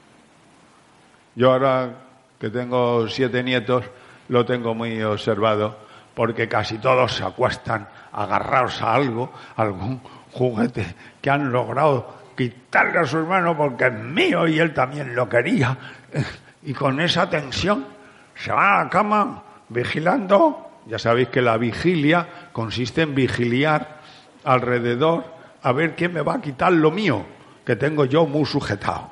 Yo 1.36 1.52
ahora 1.52 1.94
que 2.40 2.50
tengo 2.50 3.08
siete 3.08 3.44
nietos, 3.44 3.86
lo 4.32 4.46
tengo 4.46 4.74
muy 4.74 5.04
observado, 5.04 5.78
porque 6.16 6.48
casi 6.48 6.78
todos 6.78 7.14
se 7.14 7.24
acuestan 7.26 7.86
agarrados 8.14 8.82
a 8.82 8.96
algo, 8.96 9.30
algún 9.58 10.02
juguete 10.32 10.96
que 11.22 11.30
han 11.30 11.52
logrado 11.52 12.22
quitarle 12.38 13.00
a 13.00 13.06
su 13.06 13.18
hermano 13.18 13.58
porque 13.58 13.88
es 13.88 13.94
mío 13.94 14.48
y 14.48 14.58
él 14.58 14.74
también 14.74 15.14
lo 15.14 15.28
quería. 15.30 15.78
Y 16.64 16.74
con 16.74 17.02
esa 17.02 17.28
tensión 17.28 17.88
se 18.36 18.52
van 18.52 18.74
a 18.74 18.84
la 18.84 18.90
cama 18.92 19.44
vigilando. 19.70 20.70
Ya 20.86 21.00
sabéis 21.00 21.30
que 21.30 21.42
la 21.42 21.58
vigilia 21.58 22.28
consiste 22.54 23.02
en 23.02 23.16
vigiliar 23.16 24.00
alrededor 24.44 25.26
a 25.64 25.72
ver 25.72 25.96
quién 25.96 26.14
me 26.14 26.22
va 26.22 26.36
a 26.36 26.42
quitar 26.42 26.72
lo 26.72 26.92
mío, 26.92 27.26
que 27.66 27.76
tengo 27.76 28.06
yo 28.06 28.28
muy 28.28 28.46
sujetado. 28.46 29.10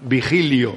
Vigilio 0.00 0.76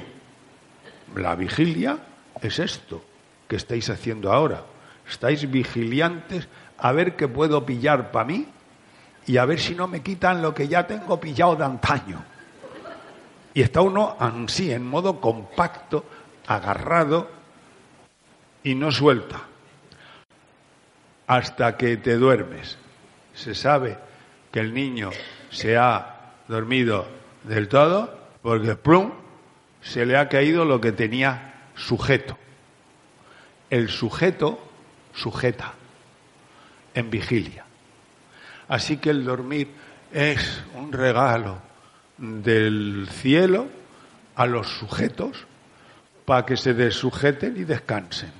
la 1.16 1.34
vigilia 1.34 1.98
es 2.40 2.60
esto 2.60 3.02
que 3.48 3.56
estáis 3.56 3.90
haciendo 3.90 4.32
ahora. 4.32 4.64
Estáis 5.08 5.50
vigiliantes 5.50 6.48
a 6.78 6.92
ver 6.92 7.16
qué 7.16 7.28
puedo 7.28 7.64
pillar 7.64 8.10
para 8.10 8.26
mí 8.26 8.46
y 9.26 9.38
a 9.38 9.44
ver 9.44 9.58
si 9.58 9.74
no 9.74 9.88
me 9.88 10.02
quitan 10.02 10.42
lo 10.42 10.54
que 10.54 10.68
ya 10.68 10.86
tengo 10.86 11.20
pillado 11.20 11.56
de 11.56 11.64
antaño. 11.64 12.24
Y 13.54 13.62
está 13.62 13.80
uno 13.80 14.16
así, 14.18 14.70
en 14.70 14.86
modo 14.86 15.20
compacto, 15.20 16.04
agarrado 16.46 17.30
y 18.62 18.74
no 18.74 18.92
suelta. 18.92 19.42
Hasta 21.26 21.76
que 21.76 21.96
te 21.96 22.16
duermes. 22.16 22.78
Se 23.34 23.54
sabe 23.54 23.98
que 24.52 24.60
el 24.60 24.74
niño 24.74 25.10
se 25.50 25.76
ha 25.76 26.34
dormido 26.48 27.06
del 27.44 27.68
todo 27.68 28.16
porque 28.42 28.76
plum 28.76 29.12
se 29.80 30.06
le 30.06 30.16
ha 30.16 30.28
caído 30.28 30.64
lo 30.64 30.80
que 30.80 30.92
tenía 30.92 31.70
sujeto. 31.74 32.36
El 33.70 33.88
sujeto 33.88 34.58
sujeta 35.12 35.74
en 36.94 37.10
vigilia. 37.10 37.64
Así 38.68 38.96
que 38.96 39.10
el 39.10 39.24
dormir 39.24 39.68
es 40.12 40.62
un 40.74 40.92
regalo 40.92 41.58
del 42.18 43.08
cielo 43.10 43.66
a 44.34 44.46
los 44.46 44.68
sujetos 44.68 45.46
para 46.24 46.44
que 46.44 46.56
se 46.56 46.74
desujeten 46.74 47.56
y 47.56 47.64
descansen. 47.64 48.32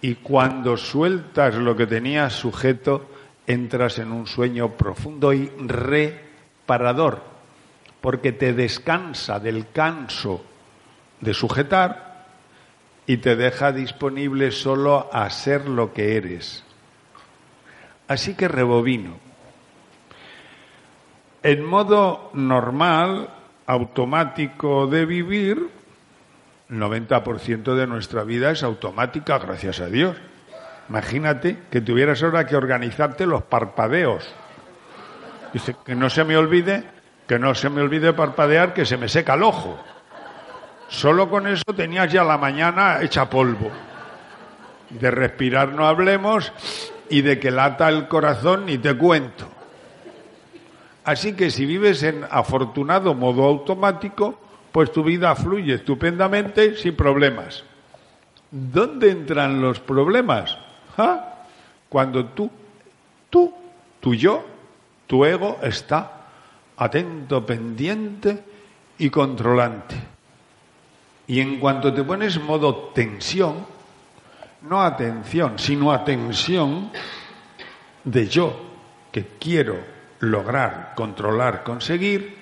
Y 0.00 0.16
cuando 0.16 0.76
sueltas 0.76 1.54
lo 1.54 1.76
que 1.76 1.86
tenías 1.86 2.32
sujeto, 2.32 3.10
entras 3.46 3.98
en 3.98 4.12
un 4.12 4.26
sueño 4.26 4.70
profundo 4.70 5.32
y 5.32 5.50
reparador, 5.58 7.22
porque 8.00 8.32
te 8.32 8.52
descansa 8.52 9.40
del 9.40 9.70
canso 9.70 10.44
de 11.20 11.34
sujetar 11.34 12.07
y 13.08 13.16
te 13.16 13.36
deja 13.36 13.72
disponible 13.72 14.50
solo 14.50 15.08
a 15.10 15.30
ser 15.30 15.66
lo 15.66 15.94
que 15.94 16.18
eres. 16.18 16.62
Así 18.06 18.34
que 18.34 18.48
rebobino. 18.48 19.16
En 21.42 21.64
modo 21.64 22.30
normal, 22.34 23.30
automático 23.64 24.86
de 24.86 25.06
vivir, 25.06 25.70
el 26.68 26.76
90% 26.78 27.74
de 27.74 27.86
nuestra 27.86 28.24
vida 28.24 28.50
es 28.50 28.62
automática, 28.62 29.38
gracias 29.38 29.80
a 29.80 29.86
Dios. 29.86 30.14
Imagínate 30.90 31.60
que 31.70 31.80
tuvieras 31.80 32.22
ahora 32.22 32.44
que 32.44 32.56
organizarte 32.56 33.24
los 33.24 33.42
parpadeos. 33.42 34.28
Dice, 35.54 35.74
que 35.82 35.94
no 35.94 36.10
se 36.10 36.24
me 36.24 36.36
olvide, 36.36 36.84
que 37.26 37.38
no 37.38 37.54
se 37.54 37.70
me 37.70 37.80
olvide 37.80 38.12
parpadear, 38.12 38.74
que 38.74 38.84
se 38.84 38.98
me 38.98 39.08
seca 39.08 39.32
el 39.32 39.44
ojo. 39.44 39.82
Solo 40.88 41.28
con 41.28 41.46
eso 41.46 41.64
tenías 41.76 42.10
ya 42.10 42.24
la 42.24 42.38
mañana 42.38 43.02
hecha 43.02 43.28
polvo. 43.28 43.70
De 44.90 45.10
respirar 45.10 45.68
no 45.68 45.86
hablemos 45.86 46.52
y 47.10 47.20
de 47.20 47.38
que 47.38 47.50
lata 47.50 47.88
el 47.88 48.08
corazón 48.08 48.66
ni 48.66 48.78
te 48.78 48.96
cuento. 48.96 49.46
Así 51.04 51.34
que 51.34 51.50
si 51.50 51.66
vives 51.66 52.02
en 52.02 52.24
afortunado 52.30 53.14
modo 53.14 53.44
automático, 53.44 54.38
pues 54.72 54.92
tu 54.92 55.02
vida 55.02 55.34
fluye 55.34 55.74
estupendamente 55.74 56.76
sin 56.76 56.94
problemas. 56.94 57.64
¿Dónde 58.50 59.10
entran 59.10 59.60
los 59.60 59.80
problemas? 59.80 60.56
¿Ah? 60.96 61.44
Cuando 61.88 62.26
tú, 62.26 62.50
tú, 63.30 63.54
tu 64.00 64.14
yo, 64.14 64.44
tu 65.06 65.24
ego 65.24 65.58
está 65.62 66.12
atento, 66.76 67.44
pendiente 67.44 68.42
y 68.98 69.10
controlante. 69.10 69.96
Y 71.28 71.40
en 71.40 71.60
cuanto 71.60 71.92
te 71.92 72.02
pones 72.02 72.42
modo 72.42 72.90
tensión, 72.94 73.66
no 74.62 74.82
atención, 74.82 75.58
sino 75.58 75.92
atención 75.92 76.90
de 78.02 78.26
yo 78.26 78.56
que 79.12 79.26
quiero 79.38 79.76
lograr, 80.20 80.94
controlar, 80.96 81.62
conseguir, 81.64 82.34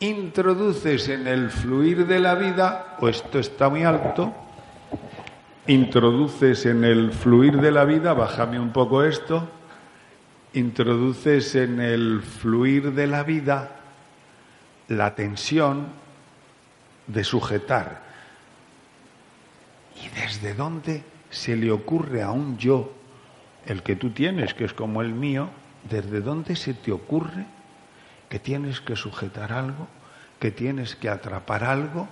introduces 0.00 1.08
en 1.08 1.26
el 1.26 1.50
fluir 1.50 2.06
de 2.06 2.20
la 2.20 2.34
vida, 2.34 2.96
o 3.00 3.08
esto 3.08 3.38
está 3.38 3.70
muy 3.70 3.84
alto, 3.84 4.34
introduces 5.66 6.66
en 6.66 6.84
el 6.84 7.10
fluir 7.10 7.58
de 7.58 7.70
la 7.70 7.86
vida, 7.86 8.12
bájame 8.12 8.60
un 8.60 8.70
poco 8.70 9.02
esto, 9.02 9.48
introduces 10.52 11.54
en 11.54 11.80
el 11.80 12.20
fluir 12.20 12.92
de 12.92 13.06
la 13.06 13.22
vida 13.22 13.76
la 14.88 15.14
tensión 15.14 16.03
de 17.06 17.24
sujetar. 17.24 18.02
¿Y 20.02 20.08
desde 20.20 20.54
dónde 20.54 21.04
se 21.30 21.56
le 21.56 21.70
ocurre 21.70 22.22
a 22.22 22.30
un 22.30 22.58
yo, 22.58 22.92
el 23.66 23.82
que 23.82 23.96
tú 23.96 24.10
tienes, 24.10 24.54
que 24.54 24.64
es 24.64 24.72
como 24.72 25.02
el 25.02 25.12
mío, 25.12 25.48
desde 25.88 26.20
dónde 26.20 26.56
se 26.56 26.74
te 26.74 26.92
ocurre 26.92 27.46
que 28.28 28.38
tienes 28.38 28.80
que 28.80 28.96
sujetar 28.96 29.52
algo, 29.52 29.86
que 30.38 30.50
tienes 30.50 30.96
que 30.96 31.08
atrapar 31.08 31.64
algo, 31.64 32.08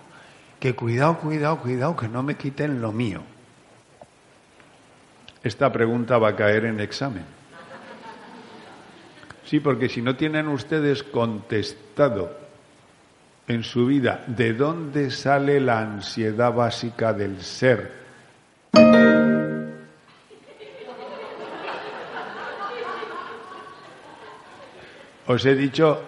que 0.60 0.74
cuidado, 0.74 1.18
cuidado, 1.18 1.58
cuidado, 1.58 1.96
que 1.96 2.08
no 2.08 2.22
me 2.22 2.36
quiten 2.36 2.80
lo 2.80 2.92
mío? 2.92 3.22
esta 5.42 5.72
pregunta 5.72 6.18
va 6.18 6.28
a 6.28 6.36
caer 6.36 6.64
en 6.66 6.80
examen. 6.80 7.24
Sí, 9.44 9.60
porque 9.60 9.88
si 9.88 10.00
no 10.00 10.16
tienen 10.16 10.48
ustedes 10.48 11.02
contestado 11.02 12.38
en 13.52 13.64
su 13.64 13.86
vida 13.86 14.24
de 14.26 14.54
dónde 14.54 15.10
sale 15.10 15.60
la 15.60 15.80
ansiedad 15.80 16.52
básica 16.52 17.12
del 17.12 17.40
ser, 17.40 17.92
os 25.26 25.46
he 25.46 25.54
dicho 25.54 26.02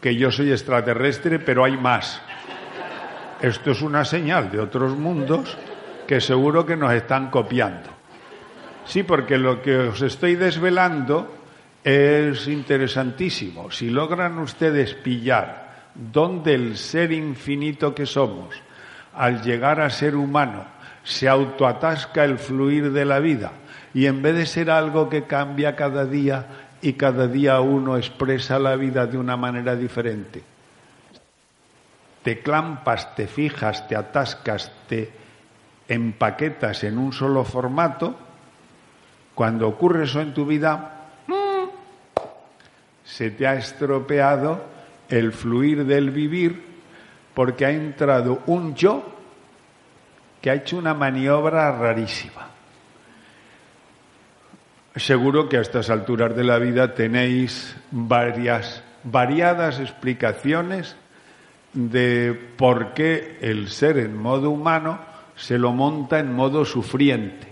que 0.00 0.14
yo 0.16 0.30
soy 0.30 0.52
extraterrestre, 0.52 1.38
pero 1.38 1.64
hay 1.64 1.76
más. 1.76 2.20
Esto 3.40 3.72
es 3.72 3.82
una 3.82 4.04
señal 4.04 4.50
de 4.50 4.60
otros 4.60 4.96
mundos 4.96 5.56
que 6.06 6.20
seguro 6.20 6.64
que 6.64 6.76
nos 6.76 6.92
están 6.92 7.30
copiando. 7.30 7.90
Sí, 8.84 9.02
porque 9.02 9.38
lo 9.38 9.62
que 9.62 9.76
os 9.76 10.02
estoy 10.02 10.36
desvelando 10.36 11.36
es 11.84 12.48
interesantísimo. 12.48 13.70
Si 13.70 13.90
logran 13.90 14.38
ustedes 14.38 14.94
pillar 14.94 15.59
dónde 15.94 16.54
el 16.54 16.76
ser 16.76 17.12
infinito 17.12 17.94
que 17.94 18.06
somos, 18.06 18.54
al 19.14 19.42
llegar 19.42 19.80
a 19.80 19.90
ser 19.90 20.16
humano, 20.16 20.64
se 21.02 21.28
autoatasca 21.28 22.24
el 22.24 22.38
fluir 22.38 22.92
de 22.92 23.04
la 23.04 23.18
vida 23.18 23.52
y 23.92 24.06
en 24.06 24.22
vez 24.22 24.36
de 24.36 24.46
ser 24.46 24.70
algo 24.70 25.08
que 25.08 25.24
cambia 25.24 25.74
cada 25.74 26.04
día 26.04 26.46
y 26.82 26.94
cada 26.94 27.26
día 27.26 27.60
uno 27.60 27.96
expresa 27.96 28.58
la 28.58 28.76
vida 28.76 29.06
de 29.06 29.18
una 29.18 29.36
manera 29.36 29.76
diferente, 29.76 30.42
te 32.22 32.40
clampas, 32.40 33.14
te 33.14 33.26
fijas, 33.26 33.88
te 33.88 33.96
atascas, 33.96 34.72
te 34.88 35.10
empaquetas 35.88 36.84
en 36.84 36.98
un 36.98 37.12
solo 37.12 37.44
formato, 37.44 38.16
cuando 39.34 39.66
ocurre 39.68 40.04
eso 40.04 40.20
en 40.20 40.34
tu 40.34 40.44
vida, 40.44 40.96
se 43.04 43.30
te 43.30 43.46
ha 43.46 43.54
estropeado 43.54 44.64
el 45.10 45.32
fluir 45.32 45.84
del 45.84 46.10
vivir 46.10 46.64
porque 47.34 47.66
ha 47.66 47.70
entrado 47.70 48.42
un 48.46 48.74
yo 48.74 49.04
que 50.40 50.50
ha 50.50 50.54
hecho 50.54 50.78
una 50.78 50.94
maniobra 50.94 51.70
rarísima. 51.72 52.48
Seguro 54.96 55.48
que 55.48 55.58
a 55.58 55.60
estas 55.60 55.90
alturas 55.90 56.34
de 56.34 56.44
la 56.44 56.58
vida 56.58 56.94
tenéis 56.94 57.76
varias, 57.90 58.82
variadas 59.04 59.78
explicaciones 59.78 60.96
de 61.72 62.38
por 62.56 62.94
qué 62.94 63.38
el 63.40 63.68
ser 63.68 63.98
en 63.98 64.16
modo 64.16 64.50
humano 64.50 64.98
se 65.36 65.58
lo 65.58 65.72
monta 65.72 66.18
en 66.18 66.32
modo 66.32 66.64
sufriente 66.64 67.50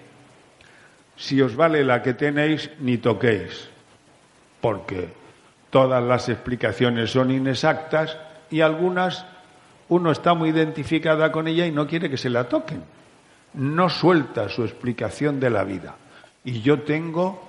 si 1.18 1.42
os 1.42 1.56
vale 1.56 1.82
la 1.82 2.00
que 2.00 2.14
tenéis, 2.14 2.70
ni 2.78 2.96
toquéis, 2.96 3.68
porque 4.62 5.10
todas 5.70 6.02
las 6.02 6.28
explicaciones 6.28 7.10
son 7.10 7.30
inexactas 7.30 8.16
y 8.50 8.60
algunas 8.60 9.26
uno 9.88 10.10
está 10.10 10.34
muy 10.34 10.50
identificada 10.50 11.32
con 11.32 11.48
ella 11.48 11.66
y 11.66 11.72
no 11.72 11.86
quiere 11.86 12.10
que 12.10 12.16
se 12.16 12.30
la 12.30 12.44
toquen. 12.44 12.82
No 13.54 13.88
suelta 13.88 14.48
su 14.48 14.62
explicación 14.64 15.40
de 15.40 15.50
la 15.50 15.64
vida. 15.64 15.96
Y 16.44 16.60
yo 16.60 16.82
tengo 16.82 17.48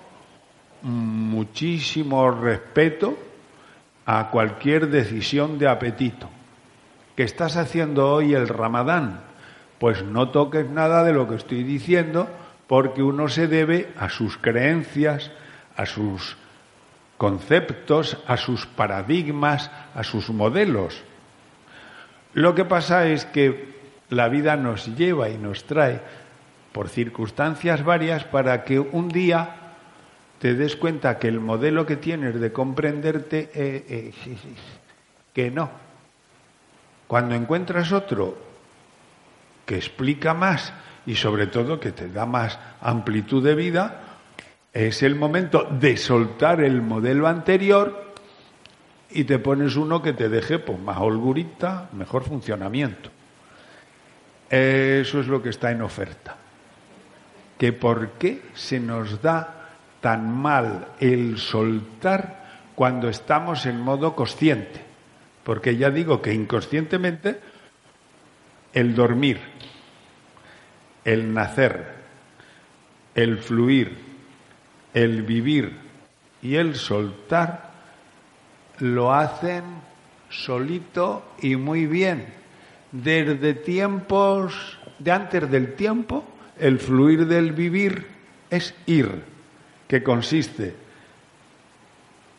muchísimo 0.81 2.31
respeto 2.31 3.17
a 4.05 4.29
cualquier 4.29 4.89
decisión 4.89 5.59
de 5.59 5.67
apetito. 5.67 6.29
¿Qué 7.15 7.23
estás 7.23 7.57
haciendo 7.57 8.09
hoy 8.13 8.33
el 8.33 8.47
ramadán? 8.47 9.21
Pues 9.77 10.03
no 10.03 10.29
toques 10.29 10.69
nada 10.69 11.03
de 11.03 11.13
lo 11.13 11.27
que 11.27 11.35
estoy 11.35 11.63
diciendo 11.63 12.29
porque 12.67 13.03
uno 13.03 13.27
se 13.27 13.47
debe 13.47 13.89
a 13.97 14.09
sus 14.09 14.37
creencias, 14.37 15.31
a 15.75 15.85
sus 15.85 16.37
conceptos, 17.19 18.17
a 18.27 18.37
sus 18.37 18.65
paradigmas, 18.65 19.69
a 19.93 20.05
sus 20.05 20.29
modelos. 20.29 21.03
Lo 22.33 22.55
que 22.55 22.63
pasa 22.63 23.07
es 23.07 23.25
que 23.25 23.75
la 24.09 24.29
vida 24.29 24.55
nos 24.55 24.95
lleva 24.95 25.27
y 25.27 25.37
nos 25.37 25.65
trae 25.65 25.99
por 26.71 26.87
circunstancias 26.87 27.83
varias 27.83 28.23
para 28.23 28.63
que 28.63 28.79
un 28.79 29.09
día 29.09 29.49
te 30.39 30.55
des 30.55 30.77
cuenta 30.77 31.19
que 31.19 31.27
el 31.27 31.41
modelo 31.41 31.85
que 31.85 31.97
tienes 31.97 32.39
de 32.39 32.53
comprenderte, 32.53 33.51
eh, 33.53 33.83
eh, 33.89 34.13
que 35.33 35.51
no. 35.51 35.69
Cuando 37.05 37.35
encuentras 37.35 37.91
otro 37.91 38.37
que 39.65 39.75
explica 39.75 40.33
más 40.33 40.71
y 41.05 41.15
sobre 41.15 41.47
todo 41.47 41.81
que 41.81 41.91
te 41.91 42.07
da 42.07 42.25
más 42.25 42.57
amplitud 42.79 43.43
de 43.43 43.55
vida, 43.55 44.08
es 44.73 45.03
el 45.03 45.15
momento 45.15 45.63
de 45.63 45.97
soltar 45.97 46.61
el 46.61 46.81
modelo 46.81 47.27
anterior 47.27 48.13
y 49.09 49.23
te 49.23 49.39
pones 49.39 49.75
uno 49.75 50.01
que 50.01 50.13
te 50.13 50.29
deje 50.29 50.59
pues, 50.59 50.79
más 50.79 50.97
holgurita, 50.97 51.89
mejor 51.93 52.23
funcionamiento. 52.23 53.09
Eso 54.49 55.19
es 55.19 55.27
lo 55.27 55.41
que 55.41 55.49
está 55.49 55.71
en 55.71 55.81
oferta. 55.81 56.35
Que 57.57 57.73
por 57.73 58.11
qué 58.11 58.41
se 58.53 58.79
nos 58.79 59.21
da 59.21 59.69
tan 60.01 60.31
mal 60.31 60.89
el 60.99 61.37
soltar 61.37 62.39
cuando 62.75 63.09
estamos 63.09 63.65
en 63.65 63.79
modo 63.81 64.15
consciente. 64.15 64.81
Porque 65.43 65.75
ya 65.75 65.89
digo 65.89 66.21
que 66.21 66.33
inconscientemente 66.33 67.39
el 68.73 68.93
dormir, 68.95 69.39
el 71.03 71.33
nacer, 71.33 71.95
el 73.15 73.39
fluir, 73.39 74.08
el 74.93 75.23
vivir, 75.23 75.77
y 76.41 76.55
el 76.55 76.75
soltar 76.75 77.71
lo 78.79 79.13
hacen 79.13 79.63
solito 80.29 81.23
y 81.41 81.55
muy 81.55 81.85
bien. 81.85 82.25
Desde 82.91 83.53
tiempos 83.53 84.79
de 84.97 85.11
antes 85.11 85.49
del 85.49 85.73
tiempo, 85.73 86.23
el 86.57 86.79
fluir 86.79 87.27
del 87.27 87.51
vivir 87.51 88.07
es 88.49 88.73
ir, 88.85 89.23
que 89.87 90.03
consiste 90.03 90.75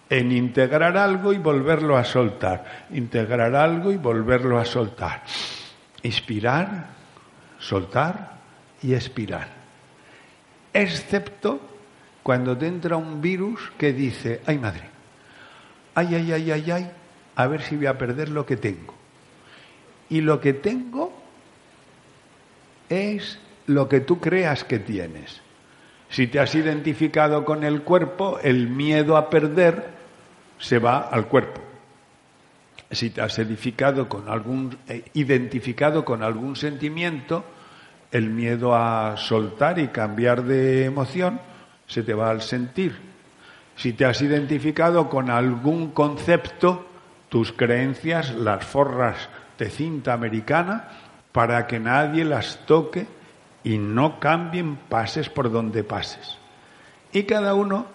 en 0.08 0.32
integrar 0.32 0.96
algo 0.96 1.32
y 1.32 1.38
volverlo 1.38 1.96
a 1.96 2.04
soltar, 2.04 2.86
integrar 2.90 3.54
algo 3.54 3.92
y 3.92 3.96
volverlo 3.96 4.58
a 4.58 4.64
soltar, 4.64 5.22
inspirar, 6.02 6.88
soltar 7.58 8.38
y 8.82 8.94
expirar. 8.94 9.48
Excepto 10.72 11.69
cuando 12.22 12.56
te 12.56 12.66
entra 12.66 12.96
un 12.96 13.20
virus 13.20 13.72
que 13.78 13.92
dice, 13.92 14.40
ay 14.46 14.58
madre, 14.58 14.84
ay, 15.94 16.14
ay, 16.14 16.32
ay, 16.32 16.50
ay, 16.50 16.70
ay, 16.70 16.90
a 17.34 17.46
ver 17.46 17.62
si 17.62 17.76
voy 17.76 17.86
a 17.86 17.98
perder 17.98 18.28
lo 18.28 18.44
que 18.44 18.56
tengo. 18.56 18.94
Y 20.08 20.20
lo 20.20 20.40
que 20.40 20.52
tengo 20.52 21.12
es 22.88 23.38
lo 23.66 23.88
que 23.88 24.00
tú 24.00 24.20
creas 24.20 24.64
que 24.64 24.78
tienes. 24.78 25.40
Si 26.08 26.26
te 26.26 26.40
has 26.40 26.54
identificado 26.54 27.44
con 27.44 27.62
el 27.62 27.82
cuerpo, 27.82 28.38
el 28.42 28.68
miedo 28.68 29.16
a 29.16 29.30
perder 29.30 29.86
se 30.58 30.78
va 30.78 30.98
al 30.98 31.26
cuerpo. 31.26 31.60
Si 32.90 33.10
te 33.10 33.20
has 33.20 33.38
edificado 33.38 34.08
con 34.08 34.28
algún, 34.28 34.76
eh, 34.88 35.04
identificado 35.14 36.04
con 36.04 36.24
algún 36.24 36.56
sentimiento, 36.56 37.44
el 38.10 38.28
miedo 38.30 38.74
a 38.74 39.16
soltar 39.16 39.78
y 39.78 39.88
cambiar 39.88 40.42
de 40.42 40.84
emoción 40.84 41.40
se 41.90 42.04
te 42.04 42.14
va 42.14 42.30
al 42.30 42.40
sentir. 42.40 42.96
Si 43.74 43.92
te 43.92 44.04
has 44.04 44.22
identificado 44.22 45.08
con 45.08 45.28
algún 45.28 45.90
concepto, 45.90 46.86
tus 47.28 47.52
creencias 47.52 48.32
las 48.34 48.64
forras 48.64 49.28
de 49.58 49.70
cinta 49.70 50.12
americana 50.12 50.88
para 51.32 51.66
que 51.66 51.80
nadie 51.80 52.24
las 52.24 52.64
toque 52.64 53.06
y 53.64 53.78
no 53.78 54.20
cambien 54.20 54.76
pases 54.76 55.28
por 55.28 55.50
donde 55.50 55.82
pases. 55.82 56.38
Y 57.12 57.24
cada 57.24 57.54
uno 57.54 57.86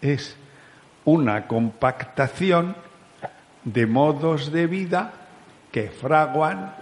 es 0.00 0.36
una 1.04 1.48
compactación 1.48 2.76
de 3.64 3.86
modos 3.86 4.52
de 4.52 4.66
vida 4.68 5.12
que 5.72 5.90
fraguan, 5.90 6.74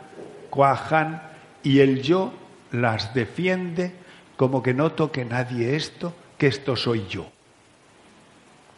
cuajan 0.51 1.23
y 1.63 1.81
el 1.81 2.03
yo 2.03 2.33
las 2.73 3.15
defiende 3.15 3.95
como 4.37 4.63
que 4.63 4.75
no 4.75 4.93
toque 4.93 5.25
nadie 5.25 5.77
esto, 5.77 6.13
que 6.39 6.47
esto 6.47 6.77
soy 6.77 7.07
yo. 7.09 7.31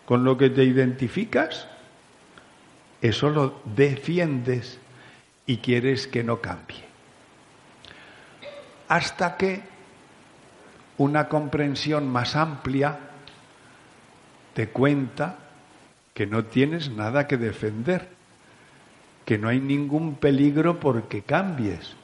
Con 0.06 0.24
lo 0.24 0.36
que 0.38 0.50
te 0.50 0.64
identificas, 0.64 1.68
eso 3.00 3.30
lo 3.30 3.60
defiendes 3.64 4.78
y 5.46 5.58
quieres 5.58 6.06
que 6.06 6.24
no 6.24 6.40
cambie. 6.40 6.84
Hasta 8.88 9.36
que 9.36 9.62
una 10.96 11.28
comprensión 11.28 12.08
más 12.08 12.36
amplia 12.36 12.98
te 14.54 14.68
cuenta 14.68 15.36
que 16.14 16.26
no 16.26 16.46
tienes 16.46 16.90
nada 16.90 17.28
que 17.28 17.36
defender, 17.36 18.08
que 19.24 19.38
no 19.38 19.48
hay 19.48 19.60
ningún 19.60 20.16
peligro 20.16 20.80
porque 20.80 21.22
cambies, 21.22 21.94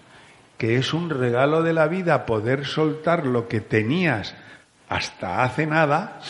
que 0.58 0.76
es 0.76 0.94
un 0.94 1.10
regalo 1.10 1.62
de 1.62 1.72
la 1.72 1.88
vida 1.88 2.26
poder 2.26 2.66
soltar 2.66 3.26
lo 3.26 3.48
que 3.48 3.60
tenías 3.60 4.36
hasta 4.94 5.42
hace 5.42 5.66
nada 5.66 6.20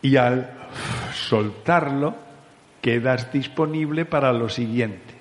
y 0.00 0.16
al 0.16 0.48
soltarlo 1.12 2.14
quedas 2.80 3.32
disponible 3.32 4.04
para 4.04 4.32
lo 4.32 4.48
siguiente. 4.48 5.14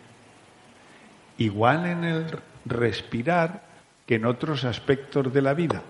Igual 1.39 1.87
en 1.87 2.03
el 2.03 2.25
respirar 2.65 3.63
que 4.05 4.15
en 4.15 4.25
otros 4.25 4.65
aspectos 4.65 5.33
de 5.33 5.41
la 5.41 5.55
vida. 5.55 5.81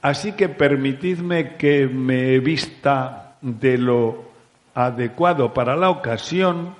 Así 0.00 0.32
que 0.32 0.48
permitidme 0.48 1.56
que 1.56 1.86
me 1.86 2.38
vista 2.38 3.36
de 3.42 3.76
lo 3.76 4.32
adecuado 4.74 5.52
para 5.52 5.76
la 5.76 5.90
ocasión 5.90 6.74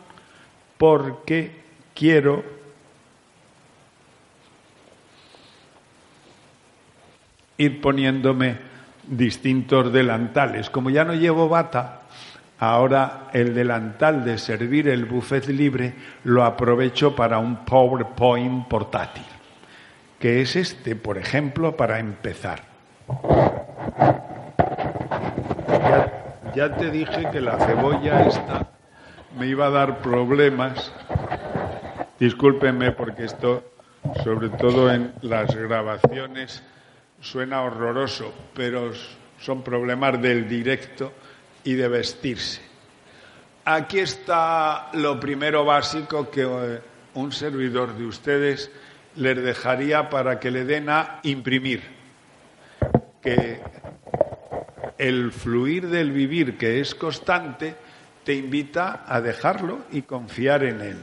porque 0.79 1.61
quiero 1.95 2.62
ir 7.59 7.81
poniéndome 7.81 8.59
distintos 9.07 9.93
delantales. 9.93 10.71
Como 10.71 10.91
ya 10.91 11.05
no 11.05 11.15
llevo 11.15 11.49
bata, 11.49 12.03
ahora 12.59 13.29
el 13.33 13.55
delantal 13.55 14.25
de 14.25 14.39
servir 14.39 14.89
el 14.89 15.05
buffet 15.05 15.49
libre 15.49 15.95
lo 16.25 16.45
aprovecho 16.45 17.15
para 17.15 17.39
un 17.39 17.65
PowerPoint 17.65 18.69
portátil, 18.69 19.25
que 20.19 20.41
es 20.41 20.57
este, 20.57 20.95
por 20.95 21.19
ejemplo, 21.19 21.77
para 21.77 21.99
empezar. 21.99 22.63
Ya, 26.55 26.77
te 26.77 26.91
dije 26.91 27.29
que 27.33 27.41
la 27.41 27.59
cebolla 27.59 28.27
esta 28.27 28.69
me 29.39 29.47
iba 29.47 29.67
a 29.67 29.71
dar 29.71 29.99
problemas. 30.03 30.93
Discúlpenme 32.21 32.93
porque 32.93 33.25
esto, 33.25 33.65
sobre 34.23 34.51
todo 34.51 34.93
en 34.93 35.13
las 35.23 35.57
grabaciones, 35.57 36.63
suena 37.23 37.63
horroroso, 37.63 38.35
pero 38.53 38.93
son 39.41 39.63
problemas 39.63 40.21
del 40.21 40.49
directo 40.49 41.13
y 41.65 41.75
de 41.75 41.89
vestirse. 41.89 42.61
Aquí 43.65 44.01
está 44.01 44.91
lo 44.95 45.19
primero 45.21 45.65
básico 45.65 46.29
que 46.31 46.43
eh, 46.43 46.81
un 47.15 47.31
servidor 47.31 47.97
de 47.97 48.05
ustedes 48.05 48.71
les 49.17 49.37
dejaría 49.37 50.11
para 50.11 50.41
que 50.41 50.51
le 50.51 50.65
den 50.65 50.91
a 50.91 51.21
imprimir 51.23 51.83
que 53.23 53.61
el 54.99 55.31
fluir 55.31 55.89
del 55.89 56.11
vivir 56.11 56.59
que 56.59 56.81
es 56.81 56.95
constante 56.95 57.77
te 58.25 58.35
invita 58.35 59.05
a 59.07 59.21
dejarlo 59.21 59.85
y 59.93 60.03
confiar 60.03 60.65
en 60.65 60.81
él. 60.81 60.97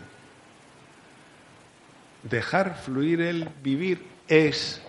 Dejar 2.23 2.75
fluir 2.75 3.21
el 3.21 3.47
vivir 3.63 4.05
es 4.27 4.81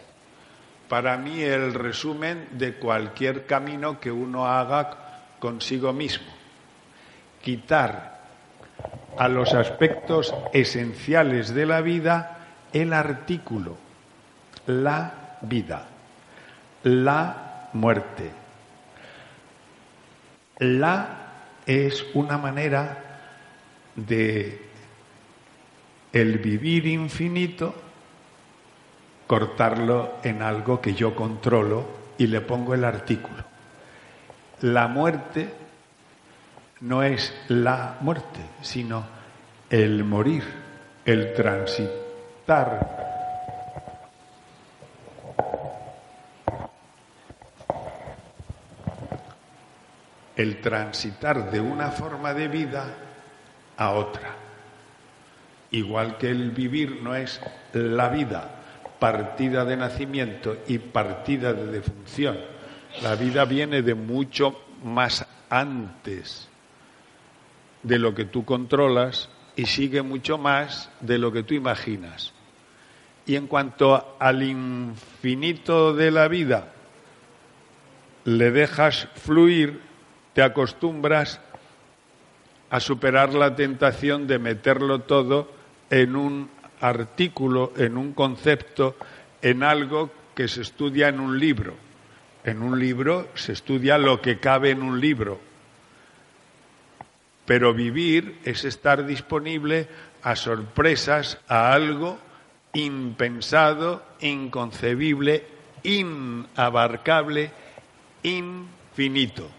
para 0.91 1.17
mí 1.17 1.41
el 1.41 1.73
resumen 1.73 2.49
de 2.51 2.75
cualquier 2.75 3.47
camino 3.47 3.99
que 3.99 4.11
uno 4.11 4.47
haga 4.47 5.23
consigo 5.39 5.95
mismo. 5.95 6.27
Quitar 7.41 8.21
a 9.17 9.29
los 9.29 9.55
aspectos 9.55 10.35
esenciales 10.53 11.55
de 11.55 11.65
la 11.65 11.81
vida 11.81 12.41
el 12.75 12.93
artículo, 12.93 13.79
la 14.67 15.39
vida 15.41 15.87
la 16.83 17.69
muerte. 17.73 18.31
La 20.59 21.17
es 21.67 22.05
una 22.15 22.39
manera 22.39 23.21
de 23.97 24.67
el 26.13 26.39
vivir 26.39 26.87
infinito 26.87 27.75
cortarlo 29.31 30.15
en 30.25 30.43
algo 30.43 30.81
que 30.81 30.93
yo 30.93 31.15
controlo 31.15 31.87
y 32.19 32.27
le 32.27 32.41
pongo 32.41 32.75
el 32.75 32.85
artículo. 32.85 33.45
La 34.63 34.89
muerte 34.89 35.55
no 36.81 37.05
es 37.05 37.33
la 37.47 37.99
muerte, 38.01 38.41
sino 38.61 39.05
el 39.71 40.03
morir, 40.03 40.43
el 41.05 41.33
transitar 41.33 42.99
el 50.35 50.61
transitar 50.61 51.53
de 51.53 51.61
una 51.61 51.93
forma 51.93 52.35
de 52.35 52.49
vida 52.49 52.85
a 53.77 53.91
otra. 53.91 54.35
Igual 55.71 56.19
que 56.19 56.31
el 56.31 56.51
vivir 56.51 57.01
no 57.01 57.15
es 57.15 57.41
la 57.75 58.09
vida, 58.09 58.57
partida 59.01 59.65
de 59.65 59.77
nacimiento 59.77 60.59
y 60.69 60.79
partida 60.79 61.53
de 61.53 61.67
defunción. 61.67 62.39
La 63.03 63.17
vida 63.17 63.45
viene 63.45 63.83
de 63.83 63.95
mucho 63.95 64.61
más 64.85 65.27
antes 65.49 66.49
de 67.83 67.99
lo 67.99 68.15
que 68.15 68.27
tú 68.27 68.45
controlas 68.45 69.31
y 69.57 69.67
sigue 69.67 70.03
mucho 70.03 70.39
más 70.39 70.91
de 71.01 71.19
lo 71.19 71.33
que 71.33 71.43
tú 71.43 71.55
imaginas. 71.55 72.33
Y 73.27 73.37
en 73.37 73.47
cuanto 73.47 74.17
al 74.19 74.43
infinito 74.43 75.95
de 75.95 76.11
la 76.11 76.29
vida 76.29 76.73
le 78.25 78.51
dejas 78.51 79.09
fluir, 79.15 79.81
te 80.35 80.43
acostumbras 80.43 81.41
a 82.71 82.81
superar 82.81 83.35
la 83.35 83.57
tentación 83.57 84.27
de 84.27 84.39
meterlo 84.39 85.01
todo 85.01 85.51
en 85.91 86.17
un 86.17 86.51
artículo, 86.81 87.73
en 87.77 87.97
un 87.97 88.13
concepto, 88.13 88.97
en 89.43 89.63
algo 89.63 90.11
que 90.35 90.49
se 90.49 90.63
estudia 90.63 91.09
en 91.09 91.21
un 91.21 91.39
libro. 91.39 91.75
En 92.45 92.63
un 92.63 92.79
libro 92.79 93.29
se 93.35 93.53
estudia 93.53 93.99
lo 93.99 94.21
que 94.21 94.39
cabe 94.39 94.71
en 94.71 94.83
un 94.83 95.01
libro. 95.01 95.41
Pero 97.45 97.75
vivir 97.75 98.39
es 98.45 98.65
estar 98.65 99.05
disponible 99.07 99.89
a 100.23 100.37
sorpresas, 100.37 101.39
a 101.49 101.73
algo 101.73 102.19
impensado, 102.73 104.03
inconcebible, 104.21 105.45
inabarcable, 105.83 107.51
infinito. 108.23 109.51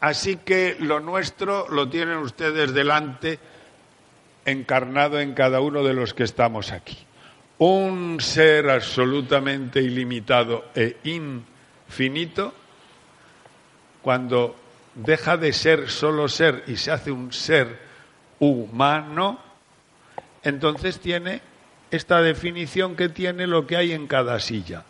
Así 0.00 0.36
que 0.36 0.76
lo 0.80 1.00
nuestro 1.00 1.68
lo 1.68 1.88
tienen 1.88 2.18
ustedes 2.18 2.72
delante, 2.72 3.38
encarnado 4.44 5.20
en 5.20 5.34
cada 5.34 5.60
uno 5.60 5.82
de 5.82 5.94
los 5.94 6.14
que 6.14 6.24
estamos 6.24 6.72
aquí. 6.72 6.98
Un 7.58 8.18
ser 8.20 8.70
absolutamente 8.70 9.82
ilimitado 9.82 10.64
e 10.74 10.96
infinito, 11.04 12.54
cuando 14.02 14.56
deja 14.94 15.36
de 15.36 15.52
ser 15.52 15.90
solo 15.90 16.28
ser 16.28 16.64
y 16.66 16.76
se 16.76 16.90
hace 16.90 17.10
un 17.10 17.32
ser 17.32 17.78
humano, 18.38 19.38
entonces 20.42 21.00
tiene 21.00 21.42
esta 21.90 22.22
definición 22.22 22.96
que 22.96 23.08
tiene 23.08 23.46
lo 23.46 23.66
que 23.66 23.76
hay 23.76 23.92
en 23.92 24.06
cada 24.06 24.40
silla. 24.40 24.84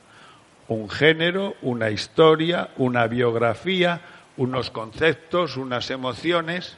Un 0.69 0.89
género, 0.89 1.57
una 1.63 1.91
historia, 1.91 2.71
una 2.77 3.07
biografía, 3.09 4.01
unos 4.37 4.71
conceptos, 4.71 5.57
unas 5.57 5.91
emociones. 5.91 6.77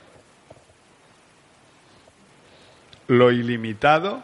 Lo 3.08 3.30
ilimitado, 3.30 4.22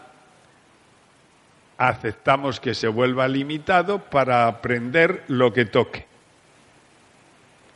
aceptamos 1.76 2.60
que 2.60 2.74
se 2.74 2.88
vuelva 2.88 3.28
limitado 3.28 3.98
para 3.98 4.46
aprender 4.46 5.24
lo 5.28 5.52
que 5.52 5.64
toque. 5.64 6.06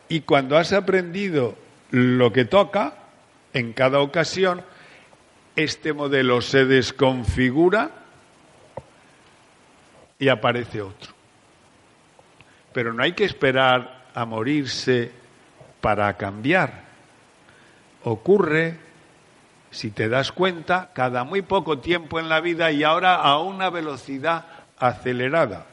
Y 0.09 0.21
cuando 0.23 0.59
has 0.59 0.73
aprendido 0.73 1.57
lo 1.91 2.33
que 2.33 2.45
toca, 2.45 2.95
en 3.53 3.73
cada 3.73 4.01
ocasión, 4.01 4.63
este 5.57 5.93
modelo 5.93 6.41
se 6.41 6.65
desconfigura 6.65 7.91
y 10.19 10.29
aparece 10.29 10.83
otro. 10.83 11.13
Pero 12.73 12.93
no 12.93 13.03
hay 13.03 13.13
que 13.13 13.25
esperar 13.25 14.07
a 14.15 14.25
morirse 14.25 15.11
para 15.81 16.17
cambiar. 16.17 16.85
Ocurre, 18.05 18.77
si 19.73 19.91
te 19.91 20.09
das 20.11 20.33
cuenta, 20.33 20.91
cada 20.93 21.25
muy 21.25 21.41
poco 21.41 21.79
tiempo 21.79 22.21
en 22.21 22.29
la 22.29 22.41
vida 22.41 22.71
y 22.71 22.85
ahora 22.85 23.17
a 23.17 23.39
una 23.39 23.71
velocidad 23.71 24.45
acelerada. 24.79 25.67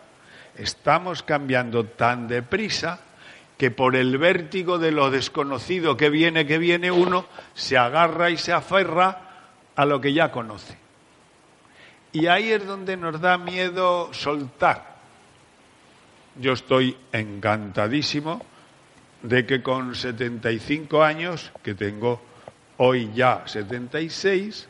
Estamos 0.56 1.22
cambiando 1.22 1.84
tan 1.84 2.28
deprisa 2.30 3.02
que 3.58 3.72
por 3.72 3.98
el 3.98 4.18
vértigo 4.18 4.80
de 4.80 4.94
lo 4.94 5.12
desconocido 5.12 5.98
que 5.98 6.10
viene, 6.10 6.48
que 6.48 6.58
viene, 6.58 6.90
uno 6.92 7.26
se 7.54 7.78
agarra 7.78 8.30
y 8.30 8.38
se 8.38 8.54
aferra 8.54 9.20
a 9.76 9.86
lo 9.86 10.00
que 10.00 10.14
ya 10.14 10.32
conoce. 10.32 10.78
Y 12.14 12.28
ahí 12.28 12.54
es 12.54 12.66
donde 12.66 12.96
nos 12.96 13.20
da 13.20 13.38
miedo 13.38 14.14
soltar. 14.14 14.96
Yo 16.40 16.54
estoy 16.54 16.96
encantadísimo 17.12 18.46
de 19.24 19.46
que 19.46 19.62
con 19.62 19.94
75 19.94 21.04
años, 21.04 21.52
que 21.62 21.76
tengo 21.76 22.29
hoy 22.82 23.12
ya 23.14 23.44
76, 23.46 24.68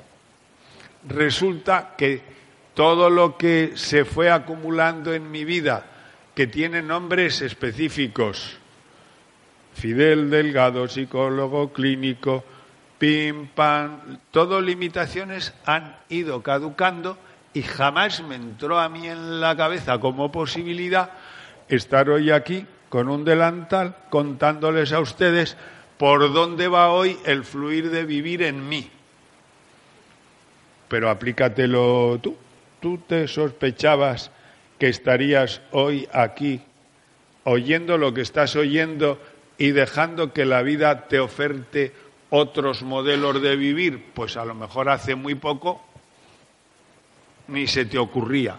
resulta 1.08 1.95
que 1.98 2.22
todo 2.74 3.10
lo 3.10 3.38
que 3.38 3.74
se 3.76 4.04
fue 4.04 4.32
acumulando 4.32 5.13
en 5.13 5.30
mi 5.30 5.45
vida, 5.45 5.86
que 6.34 6.48
tiene 6.48 6.82
nombres 6.82 7.41
específicos, 7.41 8.58
Fidel 9.74 10.30
Delgado, 10.30 10.88
psicólogo 10.88 11.72
clínico, 11.72 12.43
pim, 12.98 13.48
pam, 13.48 14.17
todo 14.32 14.60
limitaciones 14.60 15.54
han 15.65 15.98
ido 16.10 16.41
caducando 16.41 17.17
y 17.54 17.62
jamás 17.62 18.24
me 18.24 18.36
entró 18.36 18.80
a 18.80 18.89
mí 18.89 19.08
en 19.08 19.39
la 19.39 19.56
cabeza 19.56 20.00
como 20.00 20.32
posibilidad 20.32 21.12
estar 21.67 22.10
hoy 22.10 22.32
aquí 22.32 22.65
con 22.89 23.08
un 23.08 23.24
delantal 23.24 23.95
contándoles 24.10 24.93
a 24.93 25.00
ustedes 25.00 25.58
por 26.00 26.32
dónde 26.32 26.70
va 26.70 26.92
hoy 26.92 27.20
el 27.26 27.44
fluir 27.44 27.90
de 27.90 28.06
vivir 28.06 28.42
en 28.44 28.70
mí. 28.70 28.90
Pero 30.88 31.10
aplícatelo 31.10 32.18
tú. 32.24 32.38
Tú 32.80 33.00
te 33.00 33.28
sospechabas 33.28 34.32
que 34.80 34.88
estarías 34.88 35.60
hoy 35.72 36.08
aquí 36.14 36.62
oyendo 37.44 37.98
lo 37.98 38.14
que 38.14 38.22
estás 38.22 38.56
oyendo 38.56 39.20
y 39.58 39.72
dejando 39.72 40.32
que 40.32 40.46
la 40.46 40.62
vida 40.62 41.10
te 41.10 41.20
oferte 41.20 41.92
otros 42.30 42.82
modelos 42.82 43.42
de 43.42 43.58
vivir, 43.58 44.14
pues 44.14 44.38
a 44.38 44.46
lo 44.46 44.56
mejor 44.56 44.88
hace 44.88 45.16
muy 45.16 45.36
poco 45.36 45.84
ni 47.50 47.68
se 47.68 47.84
te 47.84 47.98
ocurría. 47.98 48.58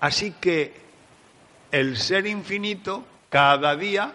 Así 0.00 0.32
que 0.40 0.74
el 1.70 1.96
ser 1.96 2.26
infinito 2.26 3.04
cada 3.28 3.76
día 3.76 4.12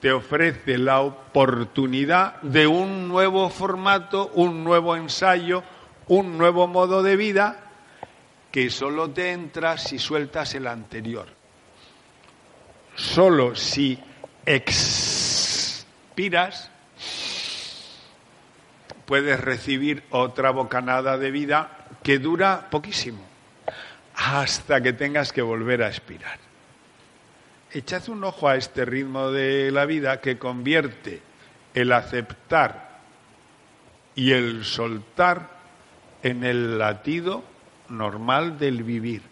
te 0.00 0.12
ofrece 0.12 0.78
la 0.78 1.00
oportunidad 1.00 2.40
de 2.42 2.66
un 2.66 3.06
nuevo 3.08 3.50
formato, 3.50 4.30
un 4.34 4.64
nuevo 4.64 4.96
ensayo, 4.96 5.62
un 6.08 6.38
nuevo 6.38 6.66
modo 6.66 7.02
de 7.02 7.16
vida 7.16 7.66
que 8.50 8.70
solo 8.70 9.10
te 9.10 9.32
entra 9.32 9.76
si 9.78 9.98
sueltas 9.98 10.54
el 10.54 10.66
anterior. 10.66 11.28
Solo 12.96 13.54
si 13.54 13.98
expiras 14.46 15.50
puedes 19.04 19.38
recibir 19.40 20.02
otra 20.10 20.50
bocanada 20.50 21.18
de 21.18 21.30
vida 21.30 21.86
que 22.02 22.18
dura 22.18 22.68
poquísimo, 22.70 23.22
hasta 24.14 24.80
que 24.80 24.92
tengas 24.92 25.32
que 25.32 25.42
volver 25.42 25.82
a 25.82 25.88
expirar. 25.88 26.49
Echad 27.72 28.08
un 28.08 28.24
ojo 28.24 28.48
a 28.48 28.56
este 28.56 28.84
ritmo 28.84 29.30
de 29.30 29.70
la 29.70 29.86
vida 29.86 30.20
que 30.20 30.38
convierte 30.38 31.22
el 31.72 31.92
aceptar 31.92 32.98
y 34.16 34.32
el 34.32 34.64
soltar 34.64 35.50
en 36.22 36.42
el 36.42 36.78
latido 36.78 37.44
normal 37.88 38.58
del 38.58 38.82
vivir. 38.82 39.22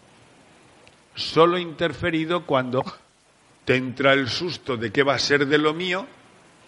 Solo 1.15 1.57
interferido 1.57 2.45
cuando 2.45 2.83
te 3.65 3.75
entra 3.75 4.13
el 4.13 4.29
susto 4.29 4.77
de 4.77 4.91
qué 4.91 5.03
va 5.03 5.15
a 5.15 5.19
ser 5.19 5.45
de 5.45 5.57
lo 5.57 5.73
mío 5.73 6.07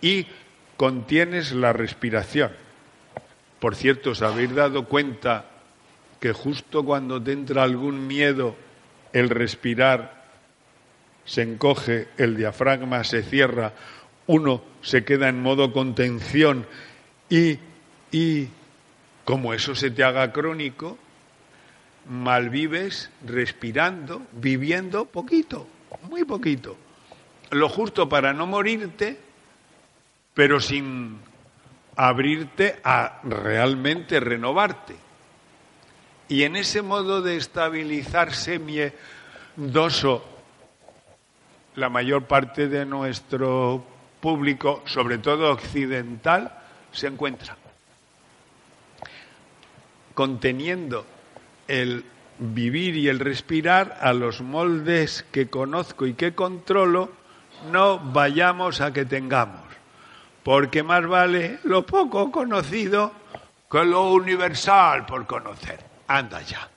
y 0.01 0.27
contienes 0.75 1.53
la 1.53 1.71
respiración. 1.71 2.51
Por 3.61 3.75
cierto, 3.77 4.09
¿os 4.09 4.21
habéis 4.21 4.53
dado 4.53 4.85
cuenta 4.85 5.45
que 6.19 6.33
justo 6.33 6.83
cuando 6.83 7.21
te 7.23 7.31
entra 7.31 7.63
algún 7.63 8.07
miedo, 8.07 8.55
el 9.13 9.29
respirar 9.29 10.20
se 11.25 11.41
encoge, 11.41 12.09
el 12.17 12.35
diafragma 12.35 13.03
se 13.03 13.23
cierra, 13.23 13.73
uno 14.27 14.63
se 14.81 15.03
queda 15.03 15.29
en 15.29 15.41
modo 15.41 15.73
contención 15.73 16.65
y, 17.29 17.59
y 18.11 18.47
como 19.25 19.53
eso 19.53 19.75
se 19.75 19.91
te 19.91 20.03
haga 20.03 20.31
crónico, 20.31 20.97
malvives 22.09 23.09
respirando, 23.25 24.23
viviendo 24.31 25.05
poquito, 25.05 25.67
muy 26.09 26.23
poquito. 26.23 26.75
Lo 27.51 27.69
justo 27.69 28.09
para 28.09 28.33
no 28.33 28.47
morirte, 28.47 29.17
pero 30.33 30.59
sin 30.59 31.19
abrirte 31.95 32.79
a 32.83 33.19
realmente 33.23 34.19
renovarte. 34.19 34.95
Y 36.27 36.43
en 36.43 36.55
ese 36.55 36.81
modo 36.81 37.21
de 37.21 37.35
estabilizarse 37.35 38.57
miedoso, 38.59 40.30
la 41.75 41.89
mayor 41.89 42.25
parte 42.25 42.67
de 42.67 42.85
nuestro 42.85 43.83
público, 44.19 44.83
sobre 44.85 45.17
todo 45.17 45.51
occidental, 45.51 46.51
se 46.91 47.07
encuentra 47.07 47.57
conteniendo 50.13 51.05
el 51.67 52.05
vivir 52.37 52.95
y 52.95 53.07
el 53.07 53.19
respirar 53.19 53.97
a 54.01 54.13
los 54.13 54.41
moldes 54.41 55.25
que 55.31 55.47
conozco 55.47 56.05
y 56.05 56.13
que 56.13 56.33
controlo, 56.33 57.11
no 57.71 57.99
vayamos 57.99 58.81
a 58.81 58.91
que 58.91 59.05
tengamos, 59.05 59.63
porque 60.43 60.83
más 60.83 61.05
vale 61.07 61.59
lo 61.63 61.85
poco 61.85 62.31
conocido 62.31 63.11
que 63.69 63.85
lo 63.85 64.11
universal 64.11 65.05
por 65.05 65.25
conocer 65.27 65.79
anda 66.07 66.41
ya. 66.41 66.67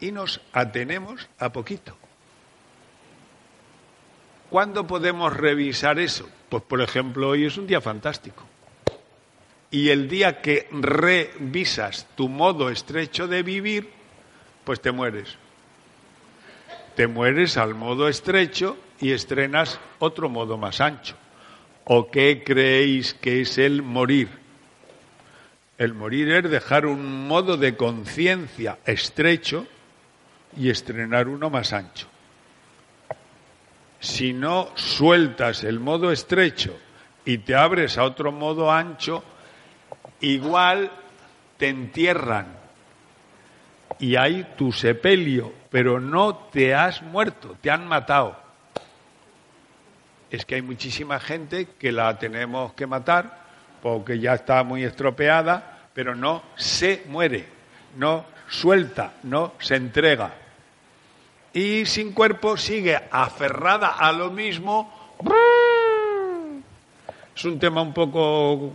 Y 0.00 0.10
nos 0.10 0.40
atenemos 0.52 1.28
a 1.38 1.52
poquito. 1.52 1.96
¿Cuándo 4.52 4.86
podemos 4.86 5.34
revisar 5.34 5.98
eso? 5.98 6.28
Pues, 6.50 6.62
por 6.64 6.82
ejemplo, 6.82 7.30
hoy 7.30 7.46
es 7.46 7.56
un 7.56 7.66
día 7.66 7.80
fantástico. 7.80 8.44
Y 9.70 9.88
el 9.88 10.10
día 10.10 10.42
que 10.42 10.68
revisas 10.70 12.06
tu 12.16 12.28
modo 12.28 12.68
estrecho 12.68 13.26
de 13.26 13.42
vivir, 13.42 13.88
pues 14.64 14.82
te 14.82 14.92
mueres. 14.92 15.38
te 16.94 17.06
mueres 17.06 17.56
al 17.56 17.74
modo 17.74 18.08
estrecho 18.08 18.76
y 19.00 19.12
estrenas 19.12 19.80
otro 19.98 20.28
modo 20.28 20.58
más 20.58 20.82
ancho. 20.82 21.16
¿O 21.84 22.10
qué 22.10 22.42
creéis 22.44 23.14
que 23.14 23.40
es 23.40 23.56
el 23.56 23.80
morir? 23.80 24.28
El 25.78 25.94
morir 25.94 26.30
es 26.30 26.50
dejar 26.50 26.84
un 26.84 27.26
modo 27.26 27.56
de 27.56 27.74
conciencia 27.74 28.78
estrecho 28.84 29.66
y 30.58 30.68
estrenar 30.68 31.28
uno 31.28 31.48
más 31.48 31.72
ancho. 31.72 32.11
Si 34.02 34.32
no 34.32 34.72
sueltas 34.74 35.62
el 35.62 35.78
modo 35.78 36.10
estrecho 36.10 36.76
y 37.24 37.38
te 37.38 37.54
abres 37.54 37.98
a 37.98 38.02
otro 38.02 38.32
modo 38.32 38.72
ancho, 38.72 39.22
igual 40.20 40.90
te 41.56 41.68
entierran 41.68 42.48
y 44.00 44.16
hay 44.16 44.44
tu 44.56 44.72
sepelio, 44.72 45.52
pero 45.70 46.00
no 46.00 46.34
te 46.34 46.74
has 46.74 47.00
muerto, 47.00 47.56
te 47.60 47.70
han 47.70 47.86
matado. 47.86 48.36
Es 50.32 50.44
que 50.44 50.56
hay 50.56 50.62
muchísima 50.62 51.20
gente 51.20 51.68
que 51.78 51.92
la 51.92 52.18
tenemos 52.18 52.72
que 52.72 52.88
matar 52.88 53.38
porque 53.80 54.18
ya 54.18 54.34
está 54.34 54.64
muy 54.64 54.82
estropeada, 54.82 55.86
pero 55.94 56.16
no 56.16 56.42
se 56.56 57.04
muere, 57.06 57.46
no 57.96 58.24
suelta, 58.48 59.12
no 59.22 59.52
se 59.60 59.76
entrega. 59.76 60.41
Y 61.54 61.84
sin 61.84 62.12
cuerpo 62.12 62.56
sigue 62.56 62.98
aferrada 63.10 63.88
a 63.88 64.12
lo 64.12 64.30
mismo. 64.30 65.16
Es 67.34 67.44
un 67.44 67.58
tema 67.58 67.82
un 67.82 67.92
poco 67.92 68.72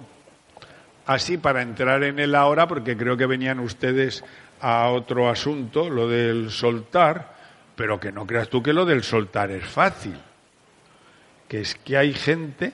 así 1.05 1.37
para 1.37 1.61
entrar 1.61 2.03
en 2.03 2.19
él 2.19 2.35
ahora, 2.35 2.67
porque 2.67 2.95
creo 2.95 3.17
que 3.17 3.25
venían 3.25 3.59
ustedes 3.59 4.23
a 4.61 4.89
otro 4.89 5.29
asunto, 5.29 5.89
lo 5.89 6.07
del 6.07 6.51
soltar, 6.51 7.35
pero 7.75 7.99
que 7.99 8.11
no 8.11 8.27
creas 8.27 8.49
tú 8.49 8.61
que 8.61 8.73
lo 8.73 8.85
del 8.85 9.03
soltar 9.03 9.51
es 9.51 9.65
fácil. 9.65 10.17
Que 11.47 11.61
es 11.61 11.75
que 11.75 11.97
hay 11.97 12.13
gente 12.13 12.73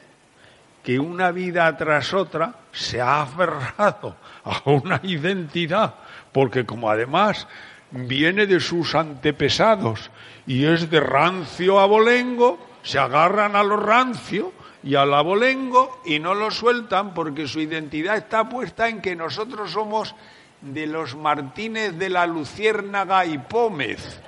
que 0.83 0.99
una 0.99 1.31
vida 1.31 1.75
tras 1.77 2.13
otra 2.13 2.55
se 2.71 2.99
ha 2.99 3.21
aferrado 3.21 4.17
a 4.43 4.61
una 4.65 4.99
identidad, 5.03 5.95
porque 6.31 6.65
como 6.65 6.89
además 6.89 7.47
viene 7.93 8.47
de 8.47 8.59
sus 8.59 8.95
antepesados 8.95 10.09
y 10.47 10.65
es 10.65 10.89
de 10.89 10.99
rancio 10.99 11.79
abolengo, 11.79 12.59
se 12.81 12.99
agarran 12.99 13.55
a 13.55 13.63
lo 13.63 13.77
rancio 13.77 14.51
y 14.83 14.95
al 14.95 15.13
abolengo 15.13 16.01
y 16.03 16.19
no 16.19 16.33
lo 16.33 16.51
sueltan 16.51 17.13
porque 17.13 17.47
su 17.47 17.61
identidad 17.61 18.17
está 18.17 18.49
puesta 18.49 18.89
en 18.89 19.01
que 19.01 19.15
nosotros 19.15 19.71
somos 19.71 20.15
de 20.61 20.87
los 20.87 21.15
Martínez 21.15 21.97
de 21.97 22.09
la 22.09 22.25
Luciérnaga 22.25 23.25
y 23.25 23.37
Pómez. 23.37 24.19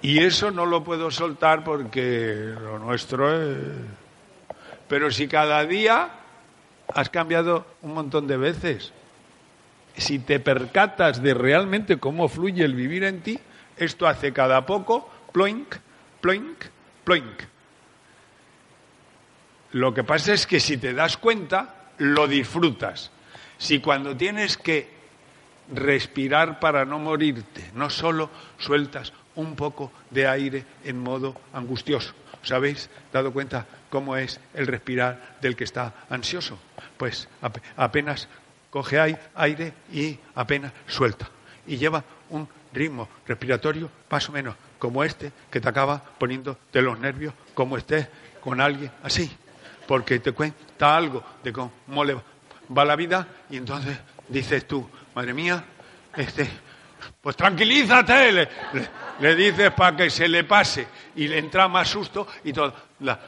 Y 0.00 0.20
eso 0.22 0.50
no 0.50 0.64
lo 0.64 0.84
puedo 0.84 1.10
soltar 1.10 1.64
porque 1.64 2.54
lo 2.60 2.78
nuestro 2.78 3.34
es... 3.34 3.58
Pero 4.86 5.10
si 5.10 5.26
cada 5.28 5.64
día 5.64 6.10
has 6.94 7.08
cambiado 7.08 7.66
un 7.82 7.94
montón 7.94 8.26
de 8.26 8.36
veces, 8.36 8.92
si 9.96 10.18
te 10.18 10.40
percatas 10.40 11.22
de 11.22 11.34
realmente 11.34 11.98
cómo 11.98 12.28
fluye 12.28 12.64
el 12.64 12.74
vivir 12.74 13.04
en 13.04 13.22
ti, 13.22 13.38
esto 13.76 14.06
hace 14.06 14.32
cada 14.32 14.66
poco 14.66 15.10
ploink, 15.32 15.74
ploink, 16.20 16.64
ploink. 17.04 17.42
Lo 19.72 19.92
que 19.92 20.04
pasa 20.04 20.32
es 20.32 20.46
que 20.46 20.60
si 20.60 20.76
te 20.76 20.94
das 20.94 21.16
cuenta, 21.16 21.90
lo 21.98 22.28
disfrutas. 22.28 23.10
Si 23.58 23.80
cuando 23.80 24.16
tienes 24.16 24.56
que 24.56 24.94
respirar 25.72 26.60
para 26.60 26.84
no 26.84 26.98
morirte. 26.98 27.70
No 27.74 27.90
solo 27.90 28.30
sueltas 28.58 29.12
un 29.36 29.56
poco 29.56 29.92
de 30.10 30.26
aire 30.26 30.64
en 30.84 30.98
modo 30.98 31.36
angustioso. 31.52 32.14
¿Os 32.42 32.52
habéis 32.52 32.90
dado 33.12 33.32
cuenta 33.32 33.66
cómo 33.88 34.16
es 34.16 34.40
el 34.52 34.66
respirar 34.66 35.38
del 35.40 35.56
que 35.56 35.64
está 35.64 36.06
ansioso? 36.10 36.58
Pues 36.96 37.28
apenas 37.76 38.28
coge 38.74 38.98
aire 39.36 39.72
y 39.92 40.18
apenas 40.34 40.72
suelta. 40.88 41.30
Y 41.64 41.76
lleva 41.76 42.02
un 42.30 42.48
ritmo 42.72 43.08
respiratorio 43.24 43.88
más 44.10 44.28
o 44.28 44.32
menos 44.32 44.56
como 44.80 45.04
este 45.04 45.30
que 45.48 45.60
te 45.60 45.68
acaba 45.68 46.02
poniendo 46.18 46.58
de 46.72 46.82
los 46.82 46.98
nervios, 46.98 47.32
como 47.54 47.78
estés 47.78 48.08
con 48.40 48.60
alguien 48.60 48.90
así. 49.04 49.30
Porque 49.86 50.18
te 50.18 50.32
cuenta 50.32 50.96
algo 50.96 51.22
de 51.44 51.52
cómo 51.52 52.04
le 52.04 52.16
va 52.76 52.84
la 52.84 52.96
vida 52.96 53.28
y 53.48 53.58
entonces 53.58 53.96
dices 54.26 54.66
tú, 54.66 54.90
madre 55.14 55.32
mía, 55.32 55.62
este, 56.16 56.50
pues 57.20 57.36
tranquilízate, 57.36 58.48
le, 59.20 59.36
dices 59.36 59.70
para 59.70 59.96
que 59.96 60.10
se 60.10 60.26
le 60.26 60.42
pase 60.42 60.88
y 61.14 61.28
le 61.28 61.38
entra 61.38 61.68
más 61.68 61.88
susto 61.88 62.26
y 62.42 62.52
todo, 62.52 62.74
la, 62.98 63.20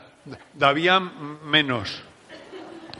menos. 1.44 2.02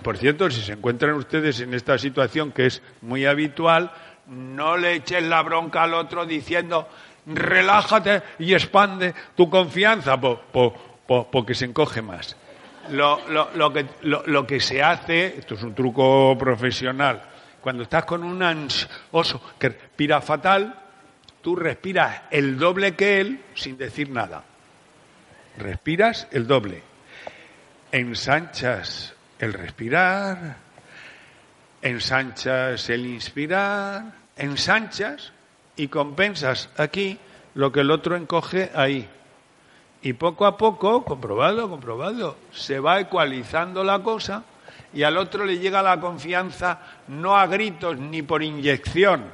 Por 0.07 0.19
cierto, 0.19 0.49
si 0.49 0.61
se 0.61 0.75
encuentran 0.75 1.15
ustedes 1.15 1.59
en 1.59 1.75
esta 1.75 1.99
situación 1.99 2.53
que 2.53 2.67
es 2.67 2.81
muy 3.03 3.27
habitual, 3.27 3.91
no 4.29 4.77
le 4.77 4.93
echen 4.93 5.29
la 5.29 5.43
bronca 5.43 5.83
al 5.83 5.95
otro 5.95 6.25
diciendo 6.25 6.89
relájate 7.27 8.23
y 8.39 8.55
expande 8.55 9.13
tu 9.35 9.51
confianza 9.51 10.17
porque 10.17 11.55
se 11.57 11.65
encoge 11.65 12.03
más. 12.03 12.37
Lo, 12.91 13.19
que, 13.73 13.85
lo, 14.03 14.47
que, 14.47 14.61
se 14.61 14.81
hace, 14.81 15.39
esto 15.39 15.55
es 15.55 15.65
un 15.65 15.75
truco 15.75 16.39
profesional, 16.39 17.23
cuando 17.61 17.83
estás 17.83 18.05
con 18.05 18.23
un 18.23 18.69
oso 19.11 19.43
que 19.59 19.71
respira 19.71 20.21
fatal, 20.21 20.73
tú 21.43 21.57
respiras 21.57 22.23
el 22.31 22.57
doble 22.57 22.95
que 22.95 23.21
él 23.21 23.41
sin 23.55 23.77
decir 23.77 24.09
nada. 24.09 24.45
Respiras 25.59 26.29
el 26.31 26.47
doble. 26.47 26.81
Ensanchas 27.91 29.16
el 29.39 29.53
respirar, 29.53 30.57
ensanchas 31.83 32.89
el 32.91 33.07
inspirar, 33.07 34.13
ensanchas 34.37 35.33
y 35.77 35.89
compensas 35.89 36.71
aquí 36.77 37.19
lo 37.55 37.73
que 37.73 37.81
el 37.81 37.91
otro 37.91 38.17
encoge 38.17 38.71
ahí. 38.75 39.09
Y 40.03 40.13
poco 40.13 40.47
a 40.47 40.57
poco, 40.57 41.05
comprobado, 41.05 41.69
comprobado, 41.69 42.37
se 42.53 42.81
va 42.81 43.01
ecualizando 43.01 43.83
la 43.83 44.03
cosa 44.03 44.45
y 44.93 45.03
al 45.03 45.17
otro 45.17 45.45
le 45.45 45.59
llega 45.59 45.83
la 45.83 46.01
confianza 46.01 46.81
no 47.09 47.37
a 47.37 47.47
gritos 47.47 47.99
ni 47.99 48.23
por 48.23 48.43
inyección, 48.43 49.25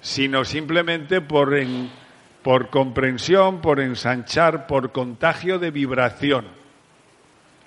sino 0.00 0.44
simplemente 0.44 1.20
por, 1.20 1.54
por 2.42 2.70
comprensión, 2.70 3.60
por 3.60 3.80
ensanchar, 3.80 4.66
por 4.66 4.92
contagio 4.92 5.58
de 5.58 5.70
vibración. 5.70 6.55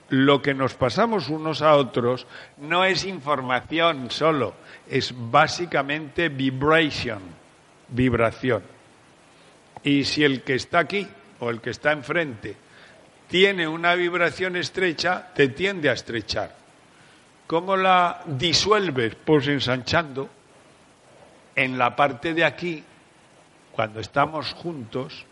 Lo 0.10 0.42
que 0.42 0.54
nos 0.54 0.74
pasamos 0.74 1.30
unos 1.30 1.62
a 1.62 1.76
otros 1.76 2.26
no 2.58 2.84
es 2.84 3.06
información 3.06 4.10
solo, 4.10 4.56
es 4.90 5.14
básicamente 5.16 6.30
vibration, 6.30 7.22
vibración. 7.90 8.64
Y 9.84 10.04
si 10.04 10.24
el 10.24 10.42
que 10.42 10.56
está 10.56 10.80
aquí 10.80 11.08
o 11.40 11.50
el 11.50 11.62
que 11.62 11.70
está 11.70 11.92
enfrente 11.92 12.56
tiene 13.28 13.68
una 13.68 13.94
vibración 13.94 14.56
estrecha, 14.56 15.30
te 15.36 15.50
tiende 15.50 15.90
a 15.90 15.94
estrechar. 15.94 16.56
¿Cómo 17.46 17.78
la 17.78 18.24
disuelves? 18.26 19.16
Pues 19.24 19.48
ensanchando. 19.48 20.30
En 21.56 21.78
la 21.78 21.96
parte 21.96 22.34
de 22.34 22.46
aquí, 22.46 22.84
cuando 23.72 24.00
estamos 24.00 24.54
juntos, 24.54 25.26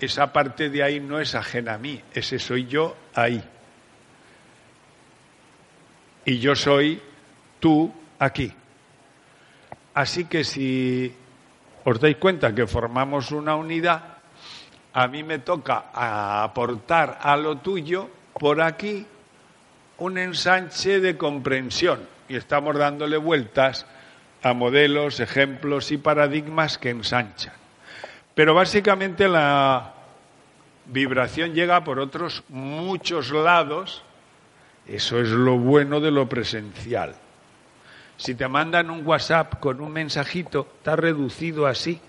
esa 0.00 0.32
parte 0.32 0.68
de 0.68 0.82
ahí 0.82 1.00
no 1.00 1.18
es 1.20 1.34
ajena 1.34 1.74
a 1.74 1.78
mí, 1.78 2.00
ese 2.12 2.38
soy 2.38 2.66
yo 2.66 2.96
ahí. 3.14 3.42
Y 6.26 6.38
yo 6.38 6.54
soy 6.54 7.00
tú 7.60 7.90
aquí. 8.18 8.52
Así 9.94 10.26
que 10.26 10.44
si 10.44 11.14
os 11.84 12.00
dais 12.00 12.16
cuenta 12.16 12.54
que 12.54 12.66
formamos 12.66 13.30
una 13.30 13.56
unidad, 13.56 14.18
a 14.92 15.06
mí 15.08 15.22
me 15.22 15.38
toca 15.38 15.86
aportar 15.94 17.18
a 17.22 17.36
lo 17.36 17.58
tuyo 17.58 18.10
por 18.38 18.60
aquí 18.60 19.06
un 19.98 20.18
ensanche 20.18 21.00
de 21.00 21.16
comprensión 21.16 22.00
y 22.28 22.36
estamos 22.36 22.76
dándole 22.76 23.16
vueltas 23.16 23.86
a 24.42 24.52
modelos, 24.52 25.20
ejemplos 25.20 25.92
y 25.92 25.96
paradigmas 25.96 26.76
que 26.76 26.90
ensanchan. 26.90 27.54
Pero 28.34 28.52
básicamente 28.52 29.28
la 29.28 29.94
vibración 30.86 31.54
llega 31.54 31.84
por 31.84 31.98
otros 31.98 32.44
muchos 32.48 33.30
lados. 33.30 34.02
Eso 34.88 35.20
es 35.20 35.28
lo 35.28 35.58
bueno 35.58 36.00
de 36.00 36.10
lo 36.10 36.28
presencial. 36.28 37.14
Si 38.16 38.34
te 38.34 38.48
mandan 38.48 38.90
un 38.90 39.06
WhatsApp 39.06 39.60
con 39.60 39.80
un 39.80 39.92
mensajito, 39.92 40.68
está 40.78 40.96
reducido 40.96 41.66
así. 41.66 42.00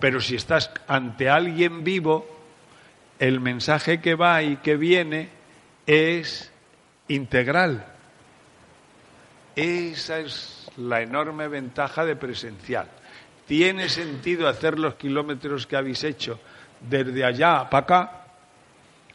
Pero 0.00 0.20
si 0.20 0.36
estás 0.36 0.70
ante 0.86 1.28
alguien 1.28 1.84
vivo, 1.84 2.26
el 3.18 3.40
mensaje 3.40 4.00
que 4.00 4.14
va 4.14 4.42
y 4.42 4.56
que 4.56 4.76
viene 4.76 5.28
es 5.86 6.52
integral. 7.08 7.84
Esa 9.56 10.18
es 10.20 10.70
la 10.76 11.00
enorme 11.00 11.48
ventaja 11.48 12.04
de 12.04 12.14
presencial. 12.14 12.88
¿Tiene 13.46 13.88
sentido 13.88 14.46
hacer 14.46 14.78
los 14.78 14.94
kilómetros 14.94 15.66
que 15.66 15.76
habéis 15.76 16.04
hecho 16.04 16.38
desde 16.80 17.24
allá 17.24 17.68
para 17.70 17.84
acá, 17.84 18.12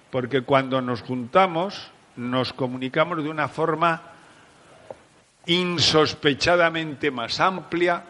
porque 0.10 0.42
cuando 0.42 0.82
nos 0.82 1.02
juntamos 1.02 1.92
nos 2.16 2.54
comunicamos 2.54 3.24
de 3.24 3.30
una 3.30 3.48
forma 3.48 4.02
insospechadamente 5.46 7.12
más 7.12 7.40
amplia 7.40 8.04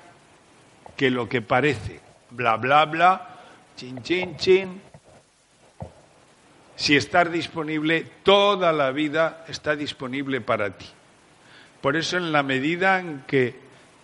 que 0.96 1.10
lo 1.10 1.28
que 1.28 1.42
parece. 1.42 2.00
Bla, 2.30 2.58
bla, 2.58 2.86
bla, 2.86 3.40
chin, 3.76 4.02
chin, 4.04 4.38
chin. 4.38 4.82
Si 6.76 6.96
estás 6.96 7.32
disponible, 7.32 8.06
toda 8.24 8.72
la 8.72 8.92
vida 8.92 9.46
está 9.48 9.76
disponible 9.76 10.42
para 10.42 10.72
ti. 10.72 10.88
Por 11.82 11.96
eso 11.96 12.18
en 12.18 12.32
la 12.32 12.44
medida 12.44 13.00
en 13.00 13.24
que 13.28 13.60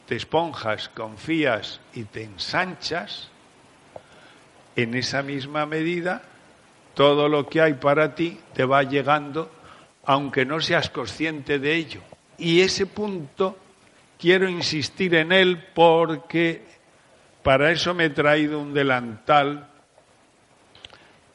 te 0.06 0.16
esponjas, 0.16 0.89
confías 0.89 1.80
y 1.93 2.04
te 2.04 2.24
ensanchas, 2.24 3.30
en 4.76 4.95
esa 4.95 5.24
misma 5.24 5.66
medida 5.66 6.22
todo 6.93 7.30
lo 7.30 7.47
que 7.47 7.62
hay 7.62 7.74
para 7.74 8.16
ti 8.16 8.39
te 8.54 8.66
va 8.66 8.84
llegando 8.84 9.52
aunque 10.10 10.43
no 10.43 10.60
seas 10.60 10.89
consciente 10.89 11.60
de 11.60 11.76
ello. 11.76 12.01
Y 12.39 12.62
ese 12.62 12.88
punto 12.88 13.55
quiero 14.18 14.49
insistir 14.49 15.14
en 15.14 15.32
él 15.32 15.68
porque 15.76 16.64
para 17.43 17.70
eso 17.70 17.93
me 17.93 18.05
he 18.05 18.10
traído 18.10 18.60
un 18.60 18.74
delantal 18.74 19.70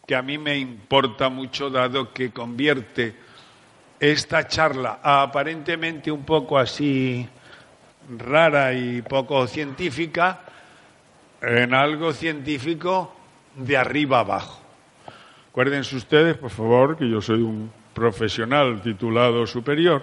que 0.05 0.17
a 0.17 0.23
mí 0.23 0.39
me 0.39 0.59
importa 0.59 1.29
mucho 1.29 1.71
dado 1.71 2.13
que 2.13 2.33
convierte 2.33 3.15
esta 4.01 4.49
charla 4.49 4.99
aparentemente 5.05 6.11
un 6.11 6.25
poco 6.25 6.59
así 6.59 7.29
rara 8.19 8.73
y 8.73 9.03
poco 9.03 9.47
científica 9.47 10.41
en 11.41 11.75
algo 11.75 12.13
científico 12.13 13.15
de 13.55 13.77
arriba 13.77 14.19
abajo. 14.19 14.61
Acuérdense 15.51 15.95
ustedes, 15.95 16.37
por 16.37 16.51
favor, 16.51 16.97
que 16.97 17.09
yo 17.09 17.21
soy 17.23 17.41
un 17.41 17.84
profesional 17.95 18.83
titulado 18.83 19.47
superior 19.47 20.03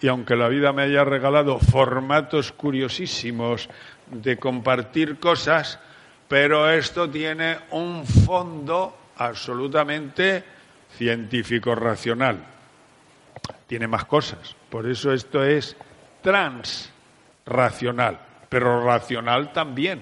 y 0.00 0.08
aunque 0.08 0.34
la 0.36 0.48
vida 0.48 0.72
me 0.72 0.82
haya 0.82 1.04
regalado 1.04 1.58
formatos 1.58 2.52
curiosísimos 2.52 3.68
de 4.10 4.38
compartir 4.38 5.18
cosas, 5.18 5.78
pero 6.26 6.70
esto 6.70 7.08
tiene 7.10 7.58
un 7.72 8.06
fondo 8.06 8.96
absolutamente 9.16 10.42
científico 10.96 11.74
racional. 11.74 12.46
Tiene 13.66 13.86
más 13.86 14.06
cosas. 14.06 14.56
Por 14.70 14.88
eso 14.88 15.12
esto 15.12 15.44
es 15.44 15.76
transracional, 16.22 18.18
pero 18.48 18.82
racional 18.84 19.52
también. 19.52 20.00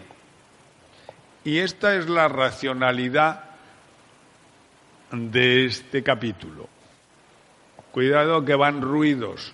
Y 1.45 1.59
esta 1.59 1.97
es 1.97 2.09
la 2.09 2.29
racionalidad 2.29 3.45
de 5.11 5.67
este 5.67 6.03
capítulo. 6.03 6.69
Cuidado 7.99 8.45
que 8.45 8.55
van 8.55 8.81
ruidos. 8.81 9.53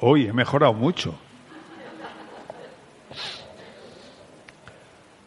Hoy 0.00 0.26
he 0.26 0.32
mejorado 0.32 0.72
mucho. 0.74 1.14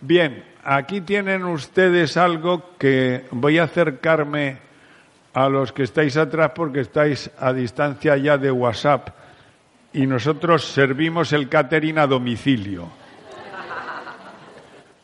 Bien, 0.02 0.44
aquí 0.62 1.00
tienen 1.00 1.46
ustedes 1.46 2.18
algo 2.18 2.76
que 2.78 3.24
voy 3.32 3.60
a 3.60 3.64
acercarme 3.64 4.58
a 5.34 5.48
los 5.48 5.72
que 5.72 5.84
estáis 5.84 6.18
atrás 6.18 6.52
porque 6.54 6.82
estáis 6.82 7.32
a 7.40 7.54
distancia 7.54 8.18
ya 8.18 8.38
de 8.38 8.52
WhatsApp 8.52 9.12
y 9.94 10.06
nosotros 10.06 10.66
servimos 10.66 11.32
el 11.32 11.48
catering 11.48 12.00
a 12.00 12.08
domicilio. 12.08 12.90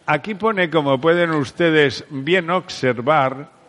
Aquí 0.06 0.36
pone, 0.36 0.70
como 0.70 1.00
pueden 1.00 1.32
ustedes 1.32 2.04
bien 2.10 2.50
observar, 2.50 3.63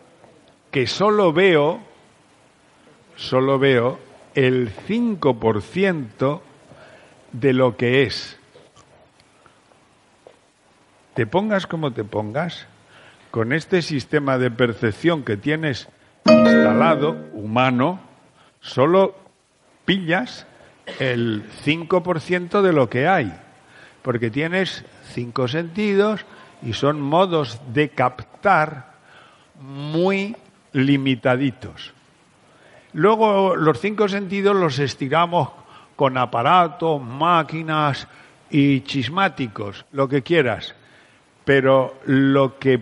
que 0.75 0.87
solo 0.87 1.31
veo, 1.31 1.79
solo 3.15 3.57
veo 3.57 3.97
el 4.33 4.75
5% 4.75 6.41
de 7.31 7.53
lo 7.53 7.77
que 7.77 8.03
es. 8.03 8.37
Te 11.13 11.25
pongas 11.27 11.65
como 11.65 11.93
te 11.93 12.03
pongas, 12.03 12.67
con 13.31 13.53
este 13.53 13.81
sistema 13.81 14.37
de 14.37 14.51
percepción 14.51 15.23
que 15.23 15.37
tienes 15.37 15.87
instalado, 16.25 17.15
humano, 17.31 18.01
solo 18.59 19.15
pillas 19.85 20.45
el 20.99 21.49
5% 21.63 22.61
de 22.61 22.73
lo 22.73 22.89
que 22.89 23.07
hay, 23.07 23.33
porque 24.01 24.29
tienes 24.29 24.83
cinco 25.13 25.47
sentidos 25.47 26.25
y 26.61 26.73
son 26.73 26.99
modos 26.99 27.61
de 27.71 27.87
captar 27.87 28.95
muy 29.57 30.35
limitaditos. 30.75 31.93
Luego 32.93 33.55
los 33.55 33.79
cinco 33.79 34.07
sentidos 34.07 34.55
los 34.55 34.77
estiramos 34.79 35.49
con 35.95 36.17
aparatos, 36.17 37.01
máquinas 37.01 38.07
y 38.49 38.81
chismáticos, 38.81 39.85
lo 39.93 40.09
que 40.09 40.21
quieras. 40.21 40.75
Pero 41.45 41.95
lo 42.05 42.59
que 42.59 42.81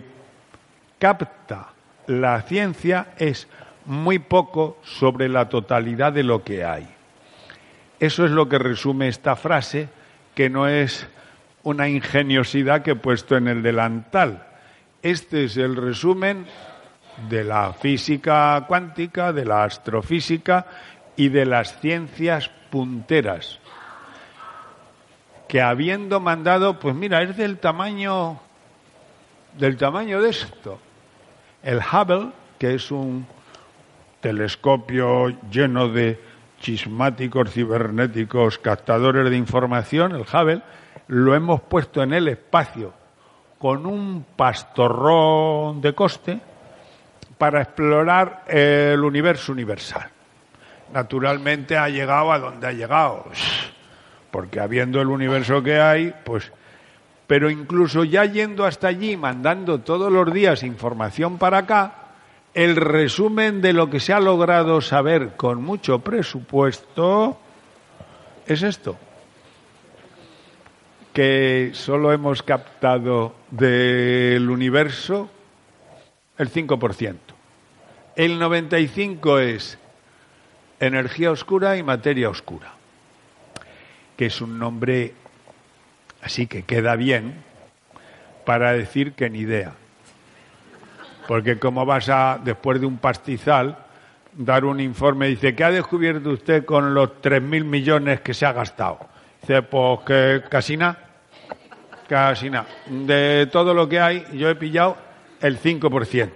capta 0.98 1.68
la 2.08 2.42
ciencia 2.42 3.08
es 3.16 3.46
muy 3.84 4.18
poco 4.18 4.78
sobre 4.82 5.28
la 5.28 5.48
totalidad 5.48 6.12
de 6.12 6.24
lo 6.24 6.42
que 6.42 6.64
hay. 6.64 6.88
Eso 8.00 8.24
es 8.24 8.32
lo 8.32 8.48
que 8.48 8.58
resume 8.58 9.08
esta 9.08 9.36
frase, 9.36 9.88
que 10.34 10.50
no 10.50 10.66
es 10.66 11.06
una 11.62 11.88
ingeniosidad 11.88 12.82
que 12.82 12.92
he 12.92 12.96
puesto 12.96 13.36
en 13.36 13.46
el 13.46 13.62
delantal. 13.62 14.46
Este 15.02 15.44
es 15.44 15.56
el 15.56 15.76
resumen 15.76 16.46
de 17.28 17.44
la 17.44 17.72
física 17.72 18.64
cuántica, 18.66 19.32
de 19.32 19.44
la 19.44 19.64
astrofísica 19.64 20.66
y 21.16 21.28
de 21.28 21.46
las 21.46 21.80
ciencias 21.80 22.50
punteras. 22.70 23.58
Que 25.48 25.60
habiendo 25.60 26.20
mandado, 26.20 26.78
pues 26.78 26.94
mira, 26.94 27.22
es 27.22 27.36
del 27.36 27.58
tamaño 27.58 28.40
del 29.58 29.76
tamaño 29.76 30.20
de 30.20 30.30
esto. 30.30 30.78
El 31.62 31.78
Hubble, 31.78 32.30
que 32.58 32.74
es 32.74 32.90
un 32.90 33.26
telescopio 34.20 35.28
lleno 35.50 35.88
de 35.88 36.20
chismáticos 36.60 37.50
cibernéticos, 37.52 38.58
captadores 38.58 39.30
de 39.30 39.36
información, 39.36 40.12
el 40.12 40.22
Hubble, 40.22 40.62
lo 41.08 41.34
hemos 41.34 41.60
puesto 41.60 42.02
en 42.02 42.14
el 42.14 42.28
espacio 42.28 42.92
con 43.58 43.86
un 43.86 44.24
pastorrón 44.36 45.80
de 45.80 45.94
coste 45.94 46.40
para 47.38 47.62
explorar 47.62 48.44
el 48.46 49.02
universo 49.02 49.52
universal. 49.52 50.08
Naturalmente 50.92 51.76
ha 51.76 51.88
llegado 51.88 52.32
a 52.32 52.38
donde 52.38 52.66
ha 52.66 52.72
llegado, 52.72 53.24
porque 54.30 54.60
habiendo 54.60 55.00
el 55.00 55.08
universo 55.08 55.62
que 55.62 55.80
hay, 55.80 56.14
pues... 56.24 56.52
Pero 57.26 57.48
incluso 57.48 58.04
ya 58.04 58.26
yendo 58.26 58.66
hasta 58.66 58.88
allí, 58.88 59.16
mandando 59.16 59.80
todos 59.80 60.12
los 60.12 60.30
días 60.30 60.62
información 60.62 61.38
para 61.38 61.58
acá, 61.58 61.94
el 62.52 62.76
resumen 62.76 63.62
de 63.62 63.72
lo 63.72 63.88
que 63.88 63.98
se 63.98 64.12
ha 64.12 64.20
logrado 64.20 64.82
saber 64.82 65.30
con 65.34 65.62
mucho 65.62 66.00
presupuesto 66.00 67.38
es 68.46 68.62
esto 68.62 68.98
que 71.14 71.70
solo 71.74 72.12
hemos 72.12 72.42
captado 72.42 73.34
del 73.50 74.50
universo 74.50 75.30
el 76.38 76.50
5%. 76.50 77.16
El 78.16 78.40
95% 78.40 79.40
es 79.40 79.78
energía 80.80 81.30
oscura 81.30 81.76
y 81.76 81.82
materia 81.82 82.28
oscura, 82.28 82.72
que 84.16 84.26
es 84.26 84.40
un 84.40 84.58
nombre 84.58 85.14
así 86.22 86.46
que 86.46 86.62
queda 86.62 86.96
bien 86.96 87.34
para 88.44 88.72
decir 88.72 89.12
que 89.12 89.30
ni 89.30 89.40
idea. 89.40 89.72
Porque 91.26 91.58
como 91.58 91.86
vas 91.86 92.08
a, 92.08 92.38
después 92.42 92.80
de 92.80 92.86
un 92.86 92.98
pastizal, 92.98 93.78
dar 94.32 94.64
un 94.64 94.80
informe, 94.80 95.28
dice, 95.28 95.54
¿qué 95.54 95.64
ha 95.64 95.70
descubierto 95.70 96.30
usted 96.30 96.64
con 96.64 96.92
los 96.92 97.22
3.000 97.22 97.64
millones 97.64 98.20
que 98.20 98.34
se 98.34 98.44
ha 98.46 98.52
gastado? 98.52 99.00
Dice, 99.40 99.62
pues 99.62 100.00
que 100.06 100.42
casi 100.48 100.76
nada. 100.76 100.98
Casi 102.08 102.50
nada. 102.50 102.66
De 102.86 103.48
todo 103.50 103.72
lo 103.72 103.88
que 103.88 104.00
hay, 104.00 104.26
yo 104.34 104.50
he 104.50 104.54
pillado 104.54 104.96
el 105.44 105.60
5%. 105.60 106.30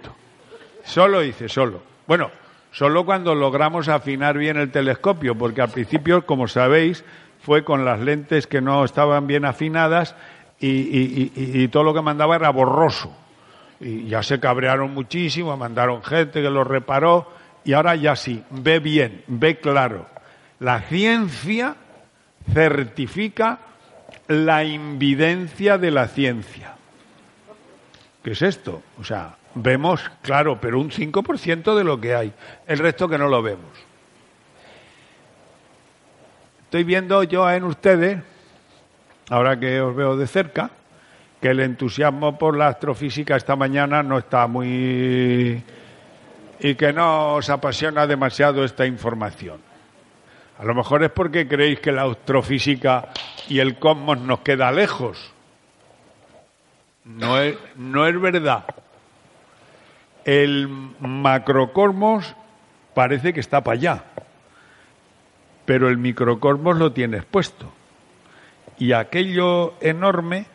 Solo 0.83 1.23
hice, 1.23 1.49
solo. 1.49 1.81
Bueno, 2.05 2.29
solo 2.71 3.05
cuando 3.05 3.33
logramos 3.33 3.87
afinar 3.87 4.37
bien 4.37 4.57
el 4.57 4.71
telescopio, 4.71 5.35
porque 5.35 5.63
al 5.63 5.69
principio, 5.69 6.27
como 6.27 6.47
sabéis, 6.47 7.03
fue 7.41 7.63
con 7.63 7.85
las 7.85 7.99
lentes 7.99 8.45
que 8.45 8.61
no 8.61 8.85
estaban 8.85 9.25
bien 9.25 9.45
afinadas 9.45 10.15
y, 10.59 11.67
todo 11.69 11.83
lo 11.83 11.93
que 11.95 12.03
mandaba 12.03 12.35
era 12.35 12.51
borroso. 12.51 13.11
Y 13.79 14.05
ya 14.05 14.21
se 14.21 14.39
cabrearon 14.39 14.93
muchísimo, 14.93 15.57
mandaron 15.57 16.03
gente 16.03 16.43
que 16.43 16.49
lo 16.51 16.63
reparó 16.63 17.31
y 17.65 17.73
ahora 17.73 17.95
ya 17.95 18.15
sí, 18.15 18.43
ve 18.51 18.77
bien, 18.77 19.23
ve 19.25 19.57
claro. 19.57 20.05
La 20.59 20.81
ciencia 20.81 21.77
certifica 22.53 23.57
la 24.27 24.63
invidencia 24.63 25.79
de 25.79 25.89
la 25.89 26.07
ciencia. 26.07 26.78
¿Qué 28.23 28.31
es 28.31 28.41
esto? 28.41 28.81
O 28.99 29.03
sea, 29.03 29.35
vemos, 29.55 30.01
claro, 30.21 30.59
pero 30.59 30.79
un 30.79 30.91
5% 30.91 31.75
de 31.75 31.83
lo 31.83 31.99
que 31.99 32.15
hay, 32.15 32.33
el 32.67 32.79
resto 32.79 33.07
que 33.07 33.17
no 33.17 33.27
lo 33.27 33.41
vemos. 33.41 33.71
Estoy 36.65 36.83
viendo 36.83 37.23
yo 37.23 37.49
en 37.49 37.63
ustedes, 37.63 38.19
ahora 39.29 39.59
que 39.59 39.81
os 39.81 39.95
veo 39.95 40.15
de 40.17 40.27
cerca, 40.27 40.69
que 41.41 41.49
el 41.49 41.61
entusiasmo 41.61 42.37
por 42.37 42.57
la 42.57 42.67
astrofísica 42.67 43.35
esta 43.35 43.55
mañana 43.55 44.03
no 44.03 44.17
está 44.17 44.45
muy... 44.47 45.63
y 46.59 46.75
que 46.75 46.93
no 46.93 47.35
os 47.35 47.49
apasiona 47.49 48.05
demasiado 48.05 48.63
esta 48.63 48.85
información. 48.85 49.61
A 50.59 50.65
lo 50.65 50.75
mejor 50.75 51.03
es 51.03 51.11
porque 51.11 51.47
creéis 51.47 51.79
que 51.79 51.93
la 51.93 52.03
astrofísica 52.03 53.07
y 53.47 53.59
el 53.59 53.79
cosmos 53.79 54.19
nos 54.19 54.41
queda 54.41 54.71
lejos. 54.71 55.33
No 57.09 57.39
es, 57.39 57.57
no 57.75 58.05
es 58.05 58.21
verdad. 58.21 58.65
El 60.25 60.67
macrocosmos 60.99 62.35
parece 62.93 63.33
que 63.33 63.39
está 63.39 63.63
para 63.63 63.77
allá, 63.77 64.03
pero 65.65 65.89
el 65.89 65.97
microcosmos 65.97 66.77
lo 66.77 66.91
tienes 66.91 67.25
puesto. 67.25 67.71
Y 68.77 68.91
aquello 68.93 69.73
enorme 69.81 70.45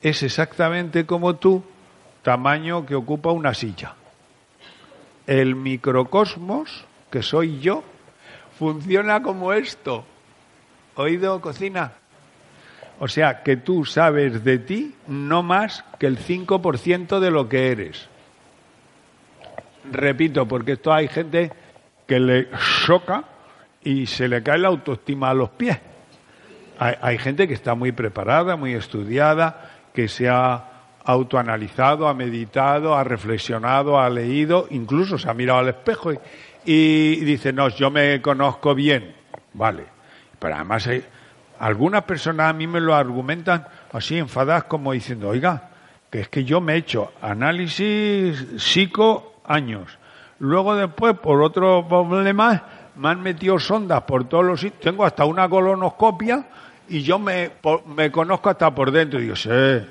es 0.00 0.24
exactamente 0.24 1.06
como 1.06 1.36
tú, 1.36 1.62
tamaño 2.22 2.84
que 2.84 2.96
ocupa 2.96 3.30
una 3.30 3.54
silla. 3.54 3.94
El 5.28 5.54
microcosmos, 5.54 6.84
que 7.12 7.22
soy 7.22 7.60
yo, 7.60 7.84
funciona 8.58 9.22
como 9.22 9.52
esto. 9.52 10.04
¿Oído, 10.96 11.40
cocina? 11.40 11.92
O 12.98 13.08
sea, 13.08 13.42
que 13.42 13.56
tú 13.56 13.84
sabes 13.84 14.44
de 14.44 14.58
ti 14.58 14.94
no 15.08 15.42
más 15.42 15.84
que 15.98 16.06
el 16.06 16.18
5% 16.18 17.18
de 17.18 17.30
lo 17.30 17.48
que 17.48 17.72
eres. 17.72 18.08
Repito, 19.90 20.46
porque 20.46 20.72
esto 20.72 20.92
hay 20.92 21.08
gente 21.08 21.50
que 22.06 22.20
le 22.20 22.48
choca 22.84 23.24
y 23.82 24.06
se 24.06 24.28
le 24.28 24.42
cae 24.42 24.58
la 24.58 24.68
autoestima 24.68 25.30
a 25.30 25.34
los 25.34 25.50
pies. 25.50 25.78
Hay, 26.78 26.94
hay 27.00 27.18
gente 27.18 27.48
que 27.48 27.54
está 27.54 27.74
muy 27.74 27.92
preparada, 27.92 28.56
muy 28.56 28.74
estudiada, 28.74 29.70
que 29.92 30.08
se 30.08 30.28
ha 30.28 30.72
autoanalizado, 31.04 32.08
ha 32.08 32.14
meditado, 32.14 32.94
ha 32.94 33.04
reflexionado, 33.04 33.98
ha 33.98 34.08
leído, 34.08 34.66
incluso 34.70 35.18
se 35.18 35.28
ha 35.28 35.34
mirado 35.34 35.60
al 35.60 35.68
espejo 35.70 36.12
y, 36.64 37.16
dice, 37.24 37.52
no, 37.52 37.68
yo 37.68 37.90
me 37.90 38.20
conozco 38.22 38.74
bien. 38.74 39.14
Vale. 39.54 39.84
Pero 40.38 40.54
además 40.54 40.86
hay, 40.86 41.04
algunas 41.62 42.02
personas 42.02 42.50
a 42.50 42.52
mí 42.52 42.66
me 42.66 42.80
lo 42.80 42.92
argumentan 42.92 43.64
así 43.92 44.18
enfadadas 44.18 44.64
como 44.64 44.90
diciendo, 44.90 45.28
oiga, 45.28 45.70
que 46.10 46.22
es 46.22 46.28
que 46.28 46.42
yo 46.42 46.60
me 46.60 46.74
he 46.74 46.76
hecho 46.78 47.12
análisis 47.22 48.44
psico 48.58 49.34
años. 49.44 49.96
Luego 50.40 50.74
después, 50.74 51.16
por 51.18 51.40
otro 51.40 51.86
problema, 51.88 52.64
me 52.96 53.10
han 53.10 53.22
metido 53.22 53.60
sondas 53.60 54.02
por 54.02 54.28
todos 54.28 54.44
los 54.44 54.60
sitios. 54.60 54.80
Tengo 54.80 55.04
hasta 55.04 55.24
una 55.24 55.48
colonoscopia 55.48 56.46
y 56.88 57.02
yo 57.02 57.20
me, 57.20 57.52
me 57.94 58.10
conozco 58.10 58.50
hasta 58.50 58.74
por 58.74 58.90
dentro. 58.90 59.22
Y 59.22 59.28
yo 59.28 59.36
sé 59.36 59.86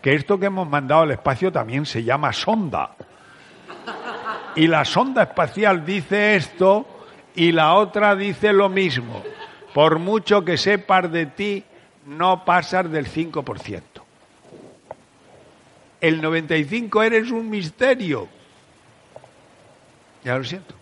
que 0.00 0.14
esto 0.14 0.38
que 0.38 0.46
hemos 0.46 0.68
mandado 0.68 1.02
al 1.02 1.10
espacio 1.10 1.50
también 1.50 1.84
se 1.84 2.04
llama 2.04 2.32
sonda. 2.32 2.92
Y 4.54 4.68
la 4.68 4.84
sonda 4.84 5.24
espacial 5.24 5.84
dice 5.84 6.36
esto 6.36 6.86
y 7.34 7.50
la 7.50 7.74
otra 7.74 8.14
dice 8.14 8.52
lo 8.52 8.68
mismo. 8.68 9.24
Por 9.76 9.98
mucho 9.98 10.42
que 10.42 10.56
sepas 10.56 11.12
de 11.12 11.26
ti, 11.26 11.62
no 12.06 12.46
pasas 12.46 12.90
del 12.90 13.06
5%. 13.06 13.82
El 16.00 16.22
95 16.22 17.02
eres 17.02 17.30
un 17.30 17.50
misterio. 17.50 18.26
Ya 20.24 20.38
lo 20.38 20.44
siento. 20.44 20.74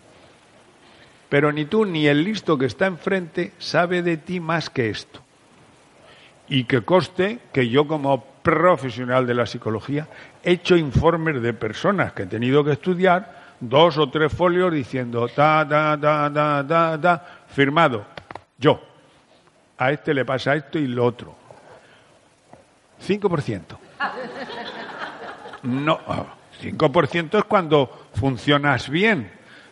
Pero 1.27 1.51
ni 1.51 1.65
tú 1.65 1.83
ni 1.83 2.07
el 2.07 2.23
listo 2.23 2.57
que 2.57 2.67
está 2.67 2.85
enfrente 2.85 3.51
sabe 3.57 4.01
de 4.01 4.15
ti 4.15 4.39
más 4.39 4.69
que 4.69 4.89
esto. 4.89 5.19
Y 6.47 6.63
que 6.63 6.79
coste 6.79 7.39
que 7.51 7.67
yo 7.67 7.89
como 7.89 8.23
profesional 8.43 9.27
de 9.27 9.33
la 9.33 9.45
psicología 9.45 10.07
he 10.41 10.53
hecho 10.53 10.77
informes 10.77 11.41
de 11.41 11.51
personas 11.51 12.13
que 12.13 12.23
he 12.23 12.27
tenido 12.27 12.63
que 12.63 12.71
estudiar, 12.71 13.57
dos 13.59 13.97
o 13.97 14.09
tres 14.09 14.31
folios 14.31 14.71
diciendo 14.71 15.27
ta, 15.27 15.67
ta, 15.67 15.99
ta, 15.99 16.31
ta, 16.33 16.65
ta, 16.65 17.01
ta, 17.01 17.25
firmado. 17.49 18.14
Yo. 18.57 18.81
A 19.77 19.91
este 19.91 20.13
le 20.13 20.23
pasa 20.23 20.55
esto 20.55 20.79
y 20.79 20.87
lo 20.87 21.05
otro. 21.05 21.35
5%. 23.05 23.61
No, 25.63 25.99
5% 26.61 27.37
es 27.37 27.43
cuando 27.45 28.07
funcionas 28.13 28.89
bien. 28.89 29.31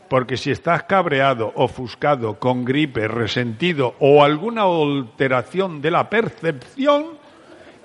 Porque 0.10 0.38
si 0.38 0.52
estás 0.52 0.84
cabreado, 0.84 1.52
ofuscado, 1.56 2.38
con 2.38 2.66
gripe, 2.66 3.08
resentido 3.08 3.96
o 4.00 4.24
alguna 4.24 4.64
alteración 4.64 5.82
de 5.82 5.92
la 5.92 6.10
percepción, 6.10 7.18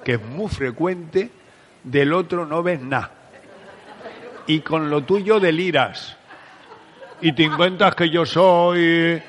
que 0.05 0.15
es 0.15 0.23
muy 0.23 0.49
frecuente, 0.49 1.31
del 1.85 2.13
otro 2.13 2.45
no 2.45 2.63
ves 2.63 2.81
nada. 2.83 3.13
Y 4.47 4.61
con 4.61 4.91
lo 4.91 5.05
tuyo 5.05 5.39
deliras. 5.39 6.17
Y 7.21 7.33
te 7.33 7.45
encuentras 7.45 7.95
que 7.95 8.11
yo 8.11 8.27
soy... 8.27 9.23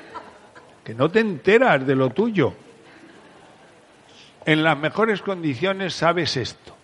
no 0.94 1.10
te 1.10 1.20
enteras 1.20 1.86
de 1.86 1.96
lo 1.96 2.10
tuyo. 2.10 2.54
En 4.46 4.62
las 4.62 4.78
mejores 4.78 5.22
condiciones 5.22 5.94
sabes 5.94 6.36
esto. 6.36 6.76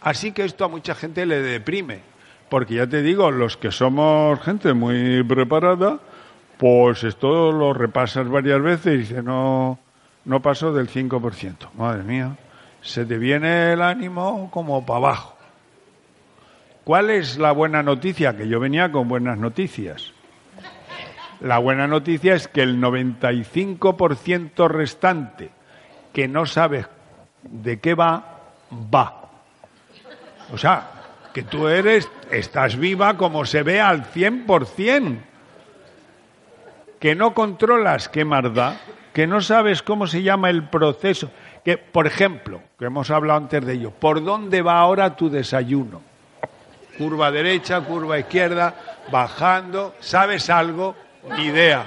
Así 0.00 0.32
que 0.32 0.44
esto 0.44 0.64
a 0.64 0.68
mucha 0.68 0.94
gente 0.94 1.24
le 1.26 1.40
deprime 1.40 2.12
porque 2.52 2.74
ya 2.74 2.86
te 2.86 3.00
digo, 3.00 3.30
los 3.30 3.56
que 3.56 3.70
somos 3.70 4.38
gente 4.42 4.74
muy 4.74 5.22
preparada, 5.22 6.00
pues 6.58 7.02
esto 7.02 7.50
lo 7.50 7.72
repasas 7.72 8.28
varias 8.28 8.60
veces 8.60 8.94
y 8.94 8.98
dices, 8.98 9.24
no, 9.24 9.78
no 10.26 10.42
paso 10.42 10.70
del 10.70 10.86
5%. 10.86 11.72
Madre 11.78 12.02
mía, 12.02 12.36
se 12.82 13.06
te 13.06 13.16
viene 13.16 13.72
el 13.72 13.80
ánimo 13.80 14.50
como 14.50 14.84
para 14.84 14.98
abajo. 14.98 15.34
¿Cuál 16.84 17.08
es 17.08 17.38
la 17.38 17.52
buena 17.52 17.82
noticia? 17.82 18.36
Que 18.36 18.46
yo 18.46 18.60
venía 18.60 18.92
con 18.92 19.08
buenas 19.08 19.38
noticias. 19.38 20.12
La 21.42 21.58
buena 21.58 21.88
noticia 21.88 22.34
es 22.36 22.46
que 22.46 22.62
el 22.62 22.80
95% 22.80 24.68
restante 24.68 25.50
que 26.12 26.28
no 26.28 26.46
sabes 26.46 26.86
de 27.42 27.80
qué 27.80 27.94
va, 27.94 28.38
va. 28.94 29.22
O 30.52 30.58
sea, 30.58 30.88
que 31.34 31.42
tú 31.42 31.66
eres, 31.66 32.08
estás 32.30 32.76
viva 32.76 33.16
como 33.16 33.44
se 33.44 33.64
ve 33.64 33.80
al 33.80 34.04
100%, 34.04 35.18
que 37.00 37.16
no 37.16 37.34
controlas 37.34 38.08
qué 38.08 38.24
marda, 38.24 38.80
que 39.12 39.26
no 39.26 39.40
sabes 39.40 39.82
cómo 39.82 40.06
se 40.06 40.22
llama 40.22 40.48
el 40.48 40.68
proceso, 40.68 41.28
que, 41.64 41.76
por 41.76 42.06
ejemplo, 42.06 42.62
que 42.78 42.84
hemos 42.84 43.10
hablado 43.10 43.40
antes 43.40 43.66
de 43.66 43.72
ello, 43.72 43.90
¿por 43.90 44.22
dónde 44.22 44.62
va 44.62 44.78
ahora 44.78 45.16
tu 45.16 45.28
desayuno? 45.28 46.02
Curva 46.96 47.32
derecha, 47.32 47.80
curva 47.80 48.20
izquierda, 48.20 48.74
bajando, 49.10 49.96
¿sabes 49.98 50.48
algo? 50.48 50.94
Ni 51.30 51.44
idea. 51.44 51.86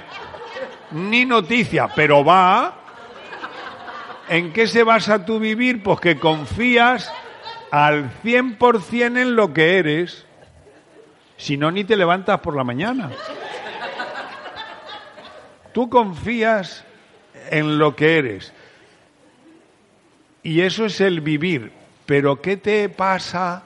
Ni 0.92 1.24
noticia, 1.24 1.88
pero 1.94 2.24
va. 2.24 2.74
¿En 4.28 4.52
qué 4.52 4.66
se 4.66 4.82
basa 4.82 5.24
tu 5.24 5.38
vivir? 5.38 5.82
Pues 5.82 6.00
que 6.00 6.18
confías 6.18 7.12
al 7.70 8.10
100% 8.22 9.20
en 9.20 9.36
lo 9.36 9.52
que 9.52 9.78
eres, 9.78 10.24
si 11.36 11.56
no 11.56 11.70
ni 11.70 11.84
te 11.84 11.96
levantas 11.96 12.40
por 12.40 12.56
la 12.56 12.64
mañana. 12.64 13.10
Tú 15.72 15.90
confías 15.90 16.84
en 17.50 17.78
lo 17.78 17.94
que 17.94 18.18
eres. 18.18 18.52
Y 20.42 20.62
eso 20.62 20.86
es 20.86 21.00
el 21.00 21.20
vivir. 21.20 21.72
Pero 22.06 22.40
¿qué 22.40 22.56
te 22.56 22.88
pasa 22.88 23.64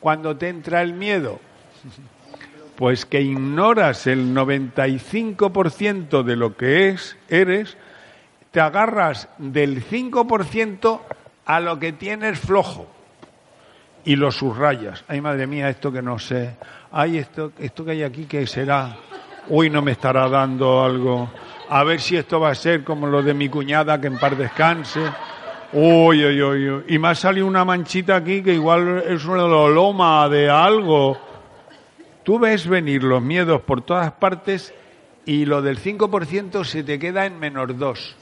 cuando 0.00 0.36
te 0.36 0.48
entra 0.48 0.82
el 0.82 0.92
miedo? 0.92 1.40
Pues 2.76 3.06
que 3.06 3.20
ignoras 3.20 4.06
el 4.06 4.34
95% 4.34 6.22
de 6.22 6.36
lo 6.36 6.56
que 6.56 6.88
es, 6.88 7.16
eres, 7.28 7.76
te 8.50 8.60
agarras 8.60 9.28
del 9.38 9.84
5% 9.84 11.00
a 11.46 11.60
lo 11.60 11.78
que 11.78 11.92
tienes 11.92 12.38
flojo 12.38 12.86
y 14.04 14.16
lo 14.16 14.30
subrayas. 14.30 15.04
Ay, 15.08 15.20
madre 15.20 15.46
mía, 15.46 15.68
esto 15.68 15.90
que 15.90 16.02
no 16.02 16.18
sé. 16.18 16.56
Ay, 16.92 17.18
esto, 17.18 17.52
esto 17.58 17.84
que 17.84 17.92
hay 17.92 18.02
aquí, 18.02 18.26
¿qué 18.26 18.46
será? 18.46 18.96
Uy, 19.48 19.70
no 19.70 19.82
me 19.82 19.92
estará 19.92 20.28
dando 20.28 20.84
algo. 20.84 21.30
A 21.68 21.82
ver 21.84 22.00
si 22.00 22.16
esto 22.16 22.40
va 22.40 22.50
a 22.50 22.54
ser 22.54 22.84
como 22.84 23.06
lo 23.06 23.22
de 23.22 23.34
mi 23.34 23.48
cuñada, 23.48 24.00
que 24.00 24.06
en 24.06 24.18
par 24.18 24.36
descanse. 24.36 25.00
Uy, 25.72 26.24
uy, 26.24 26.42
uy, 26.42 26.84
Y 26.88 26.98
me 26.98 27.08
ha 27.08 27.14
salido 27.14 27.46
una 27.46 27.64
manchita 27.64 28.16
aquí 28.16 28.42
que 28.42 28.54
igual 28.54 29.02
es 29.08 29.24
una 29.24 29.42
loma 29.42 30.28
de 30.28 30.48
algo. 30.48 31.18
Tú 32.24 32.38
ves 32.38 32.66
venir 32.66 33.04
los 33.04 33.22
miedos 33.22 33.60
por 33.62 33.82
todas 33.82 34.10
partes 34.12 34.72
y 35.26 35.44
lo 35.44 35.60
del 35.60 35.78
5% 35.78 36.64
se 36.64 36.82
te 36.82 36.98
queda 36.98 37.26
en 37.26 37.38
menos 37.38 37.78
2. 37.78 38.16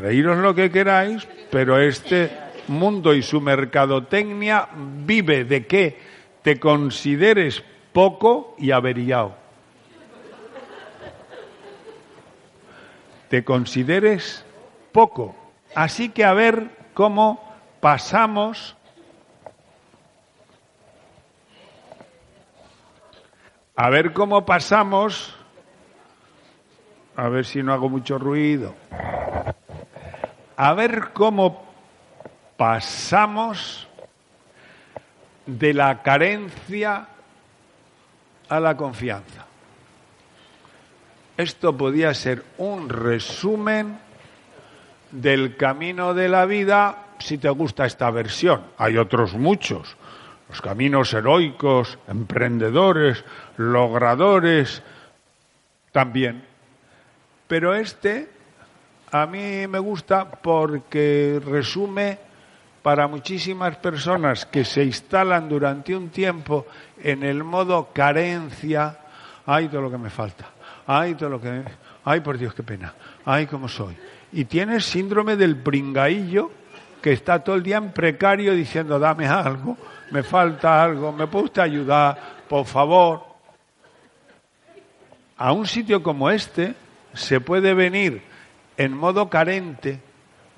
reíros 0.00 0.38
lo 0.38 0.54
que 0.54 0.70
queráis, 0.70 1.26
pero 1.50 1.80
este 1.80 2.30
mundo 2.68 3.14
y 3.14 3.22
su 3.22 3.40
mercadotecnia 3.40 4.68
vive 4.74 5.44
de 5.44 5.66
que 5.66 5.98
te 6.42 6.60
consideres 6.60 7.62
poco 7.94 8.54
y 8.58 8.70
averiado. 8.70 9.34
Te 13.30 13.42
consideres 13.42 14.44
poco. 14.92 15.34
Así 15.74 16.10
que 16.10 16.24
a 16.24 16.34
ver 16.34 16.70
cómo 16.92 17.40
pasamos 17.80 18.76
a 23.76 23.90
ver 23.90 24.12
cómo 24.12 24.44
pasamos 24.44 25.34
a 27.16 27.28
ver 27.28 27.44
si 27.44 27.62
no 27.62 27.72
hago 27.72 27.88
mucho 27.88 28.18
ruido 28.18 28.74
a 30.56 30.74
ver 30.74 31.12
cómo 31.12 31.64
pasamos 32.56 33.88
de 35.46 35.74
la 35.74 36.02
carencia 36.02 37.08
a 38.48 38.60
la 38.60 38.76
confianza. 38.76 39.46
Esto 41.36 41.76
podía 41.76 42.14
ser 42.14 42.44
un 42.58 42.88
resumen 42.88 43.98
del 45.10 45.56
camino 45.56 46.14
de 46.14 46.28
la 46.28 46.46
vida 46.46 46.98
si 47.18 47.38
te 47.38 47.48
gusta 47.48 47.86
esta 47.86 48.10
versión. 48.10 48.62
Hay 48.78 48.96
otros 48.96 49.34
muchos, 49.34 49.96
los 50.54 50.62
caminos 50.62 51.12
heroicos, 51.12 51.98
emprendedores, 52.06 53.24
logradores, 53.56 54.84
también. 55.90 56.44
Pero 57.48 57.74
este 57.74 58.28
a 59.10 59.26
mí 59.26 59.66
me 59.66 59.80
gusta 59.80 60.30
porque 60.30 61.42
resume 61.44 62.18
para 62.82 63.08
muchísimas 63.08 63.78
personas 63.78 64.46
que 64.46 64.64
se 64.64 64.84
instalan 64.84 65.48
durante 65.48 65.96
un 65.96 66.10
tiempo 66.10 66.66
en 67.02 67.24
el 67.24 67.42
modo 67.42 67.88
carencia, 67.92 69.00
ay 69.46 69.66
todo 69.66 69.82
lo 69.82 69.90
que 69.90 69.98
me 69.98 70.10
falta, 70.10 70.46
ay 70.86 71.16
todo 71.16 71.30
lo 71.30 71.40
que, 71.40 71.64
ay 72.04 72.20
por 72.20 72.38
Dios 72.38 72.54
qué 72.54 72.62
pena, 72.62 72.94
ay 73.24 73.46
cómo 73.46 73.66
soy. 73.66 73.96
Y 74.30 74.44
tienes 74.44 74.84
síndrome 74.84 75.34
del 75.34 75.56
pringaillo 75.56 76.52
que 77.04 77.12
está 77.12 77.44
todo 77.44 77.56
el 77.56 77.62
día 77.62 77.76
en 77.76 77.92
precario 77.92 78.54
diciendo 78.54 78.98
dame 78.98 79.26
algo, 79.26 79.76
me 80.10 80.22
falta 80.22 80.82
algo, 80.82 81.12
me 81.12 81.26
puede 81.26 81.44
usted 81.44 81.60
ayudar, 81.60 82.16
por 82.48 82.64
favor. 82.64 83.22
A 85.36 85.52
un 85.52 85.66
sitio 85.66 86.02
como 86.02 86.30
este 86.30 86.74
se 87.12 87.42
puede 87.42 87.74
venir 87.74 88.22
en 88.78 88.96
modo 88.96 89.28
carente, 89.28 90.00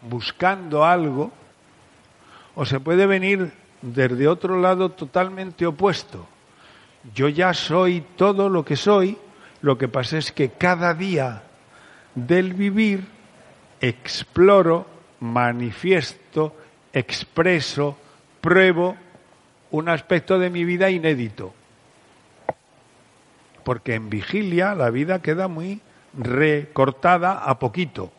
buscando 0.02 0.84
algo, 0.84 1.32
o 2.54 2.64
se 2.64 2.78
puede 2.78 3.06
venir 3.06 3.52
desde 3.82 4.28
otro 4.28 4.60
lado 4.60 4.90
totalmente 4.90 5.66
opuesto. 5.66 6.28
Yo 7.12 7.28
ya 7.28 7.54
soy 7.54 8.04
todo 8.14 8.48
lo 8.48 8.64
que 8.64 8.76
soy, 8.76 9.18
lo 9.62 9.76
que 9.76 9.88
pasa 9.88 10.16
es 10.16 10.30
que 10.30 10.50
cada 10.50 10.94
día 10.94 11.42
del 12.14 12.54
vivir 12.54 13.04
exploro, 13.80 14.86
manifiesto, 15.18 16.25
expreso, 16.96 17.98
pruebo 18.40 18.96
un 19.70 19.90
aspecto 19.90 20.38
de 20.38 20.48
mi 20.48 20.64
vida 20.64 20.88
inédito. 20.88 21.52
Porque 23.64 23.94
en 23.94 24.08
vigilia 24.08 24.74
la 24.74 24.88
vida 24.88 25.20
queda 25.20 25.46
muy 25.46 25.82
recortada 26.16 27.44
a 27.44 27.58
poquito. 27.58 28.10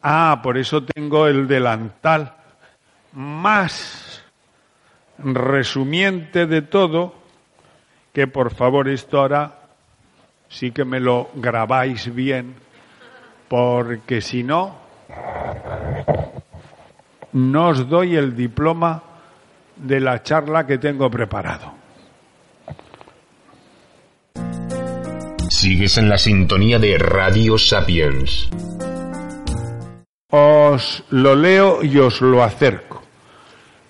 Ah, 0.00 0.40
por 0.42 0.56
eso 0.56 0.84
tengo 0.84 1.26
el 1.26 1.48
delantal 1.48 2.34
más 3.12 4.24
resumiente 5.18 6.46
de 6.46 6.62
todo, 6.62 7.14
que 8.14 8.26
por 8.26 8.54
favor 8.54 8.88
esto 8.88 9.20
ahora 9.20 9.52
sí 10.48 10.70
que 10.70 10.86
me 10.86 11.00
lo 11.00 11.28
grabáis 11.34 12.14
bien, 12.14 12.54
porque 13.48 14.22
si 14.22 14.42
no, 14.42 14.76
no 17.36 17.68
os 17.68 17.86
doy 17.86 18.16
el 18.16 18.34
diploma 18.34 19.02
de 19.76 20.00
la 20.00 20.22
charla 20.22 20.66
que 20.66 20.78
tengo 20.78 21.10
preparado. 21.10 21.74
Sigues 25.50 25.98
en 25.98 26.08
la 26.08 26.16
sintonía 26.16 26.78
de 26.78 26.96
Radio 26.96 27.58
Sapiens. 27.58 28.48
Os 30.30 31.04
lo 31.10 31.34
leo 31.34 31.84
y 31.84 31.98
os 31.98 32.22
lo 32.22 32.42
acerco. 32.42 33.02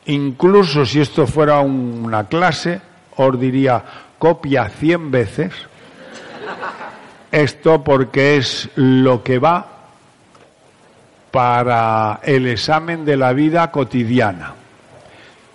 Incluso 0.07 0.85
si 0.85 1.01
esto 1.01 1.27
fuera 1.29 1.61
una 1.61 2.25
clase, 2.25 2.81
os 3.17 3.39
diría 3.39 3.85
copia 4.19 4.69
cien 4.69 5.13
veces. 5.13 5.53
Esto 7.31 7.85
porque 7.85 8.39
es 8.39 8.69
lo 8.75 9.23
que 9.23 9.39
va 9.39 9.76
para 11.37 12.21
el 12.23 12.47
examen 12.47 13.05
de 13.05 13.15
la 13.15 13.35
vida 13.35 13.71
cotidiana. 13.71 14.55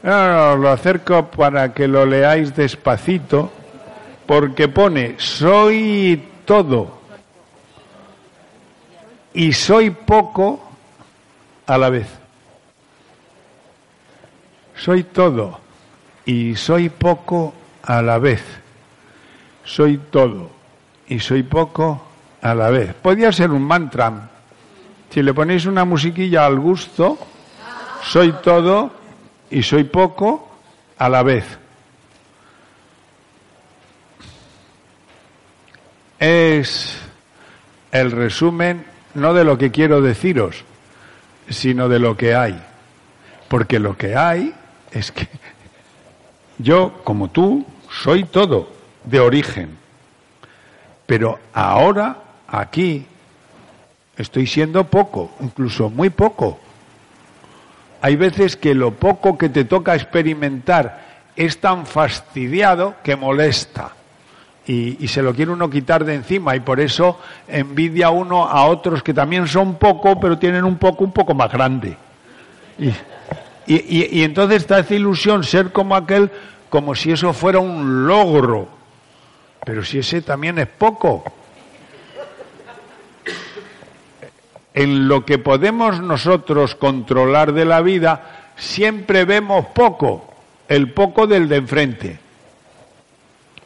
lo 0.04 0.70
acerco 0.70 1.26
para 1.26 1.74
que 1.74 1.88
lo 1.88 2.06
leáis 2.06 2.56
despacito 2.56 3.52
porque 4.28 4.68
pone 4.68 5.16
soy 5.18 6.24
todo 6.46 7.02
y 9.34 9.54
soy 9.54 9.90
poco 9.90 10.62
a 11.66 11.80
la 11.80 11.90
vez. 11.90 12.10
Soy 14.76 15.04
todo 15.04 15.62
y 16.28 16.56
soy 16.58 16.90
poco 16.90 17.56
a 17.82 18.04
la 18.04 18.20
vez. 18.20 18.44
Soy 19.64 19.98
todo 19.98 20.52
y 21.08 21.18
soy 21.18 21.42
poco 21.42 22.04
a 22.40 22.54
la 22.54 22.70
vez. 22.70 22.94
Podría 22.94 23.32
ser 23.32 23.50
un 23.50 23.64
mantra. 23.64 24.31
Si 25.12 25.22
le 25.22 25.34
ponéis 25.34 25.66
una 25.66 25.86
musiquilla 25.86 26.46
al 26.46 26.60
gusto, 26.60 27.18
soy 28.04 28.34
todo 28.44 28.92
y 29.50 29.62
soy 29.62 29.84
poco 29.84 30.50
a 30.98 31.10
la 31.10 31.24
vez. 31.24 31.62
es 36.22 37.00
el 37.92 38.12
resumen 38.12 38.86
no 39.16 39.34
de 39.34 39.44
lo 39.44 39.58
que 39.58 39.72
quiero 39.72 40.02
deciros, 40.02 40.64
sino 41.50 41.90
de 41.90 41.98
lo 41.98 42.16
que 42.16 42.36
hay. 42.36 42.62
Porque 43.50 43.80
lo 43.80 43.98
que 43.98 44.16
hay 44.16 44.54
es 44.92 45.12
que 45.12 45.28
yo, 46.60 47.02
como 47.04 47.32
tú, 47.32 47.66
soy 47.90 48.24
todo 48.26 48.72
de 49.04 49.20
origen. 49.20 49.78
Pero 51.08 51.40
ahora, 51.54 52.18
aquí, 52.48 53.08
estoy 54.22 54.48
siendo 54.48 54.86
poco, 54.86 55.32
incluso 55.42 55.90
muy 55.90 56.10
poco. 56.10 56.60
Hay 58.02 58.16
veces 58.16 58.56
que 58.56 58.74
lo 58.74 58.92
poco 58.92 59.38
que 59.38 59.50
te 59.50 59.66
toca 59.66 59.96
experimentar 59.96 61.12
es 61.36 61.60
tan 61.60 61.86
fastidiado 61.86 62.96
que 63.04 63.16
molesta 63.16 63.94
y, 64.66 65.08
se 65.08 65.22
lo 65.22 65.34
quiere 65.34 65.52
uno 65.52 65.70
quitar 65.70 66.06
de 66.06 66.16
encima 66.16 66.56
y 66.56 66.62
por 66.62 66.80
eso 66.80 67.20
envidia 67.48 68.10
uno 68.10 68.48
a 68.48 68.66
otros 68.66 69.04
que 69.04 69.14
también 69.14 69.48
son 69.48 69.76
poco, 69.76 70.20
pero 70.20 70.38
tienen 70.38 70.64
un 70.64 70.78
poco 70.78 71.04
un 71.04 71.12
poco 71.12 71.34
más 71.34 71.52
grande. 71.52 71.98
Y, 73.68 74.18
y 74.18 74.24
entonces 74.24 74.62
está 74.62 74.80
esa 74.80 74.96
ilusión 74.96 75.44
ser 75.44 75.72
como 75.72 75.96
aquel, 75.96 76.32
como 76.70 76.96
si 76.96 77.12
eso 77.12 77.34
fuera 77.34 77.60
un 77.60 78.08
logro. 78.08 78.68
Pero 79.66 79.84
si 79.84 80.00
ese 80.00 80.22
también 80.22 80.58
es 80.58 80.68
poco. 80.68 81.24
En 84.74 85.08
lo 85.08 85.26
que 85.26 85.38
podemos 85.38 86.00
nosotros 86.02 86.76
controlar 86.76 87.54
de 87.54 87.66
la 87.66 87.82
vida, 87.82 88.52
siempre 88.56 89.26
vemos 89.26 89.66
poco, 89.68 90.34
el 90.68 90.92
poco 90.94 91.28
del 91.28 91.50
de 91.50 91.58
enfrente. 91.58 92.20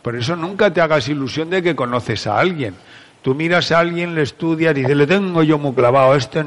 Por 0.01 0.15
eso 0.15 0.35
nunca 0.35 0.71
te 0.71 0.81
hagas 0.81 1.07
ilusión 1.07 1.49
de 1.49 1.61
que 1.61 1.75
conoces 1.75 2.27
a 2.27 2.39
alguien. 2.39 2.75
Tú 3.21 3.33
miras 3.33 3.71
a 3.71 3.79
alguien, 3.79 4.13
le 4.13 4.21
estudias 4.21 4.77
y 4.77 4.81
dices, 4.81 4.95
le 4.95 5.07
tengo 5.07 5.41
yo 5.41 5.57
muy 5.57 5.73
clavado 5.73 6.15
esto. 6.15 6.43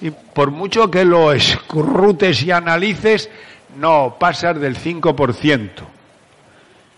Y 0.00 0.10
por 0.10 0.50
mucho 0.50 0.90
que 0.90 1.04
lo 1.04 1.32
escrutes 1.32 2.42
y 2.42 2.50
analices, 2.50 3.30
no 3.78 4.16
pasas 4.18 4.58
del 4.58 4.76
5%. 4.76 5.68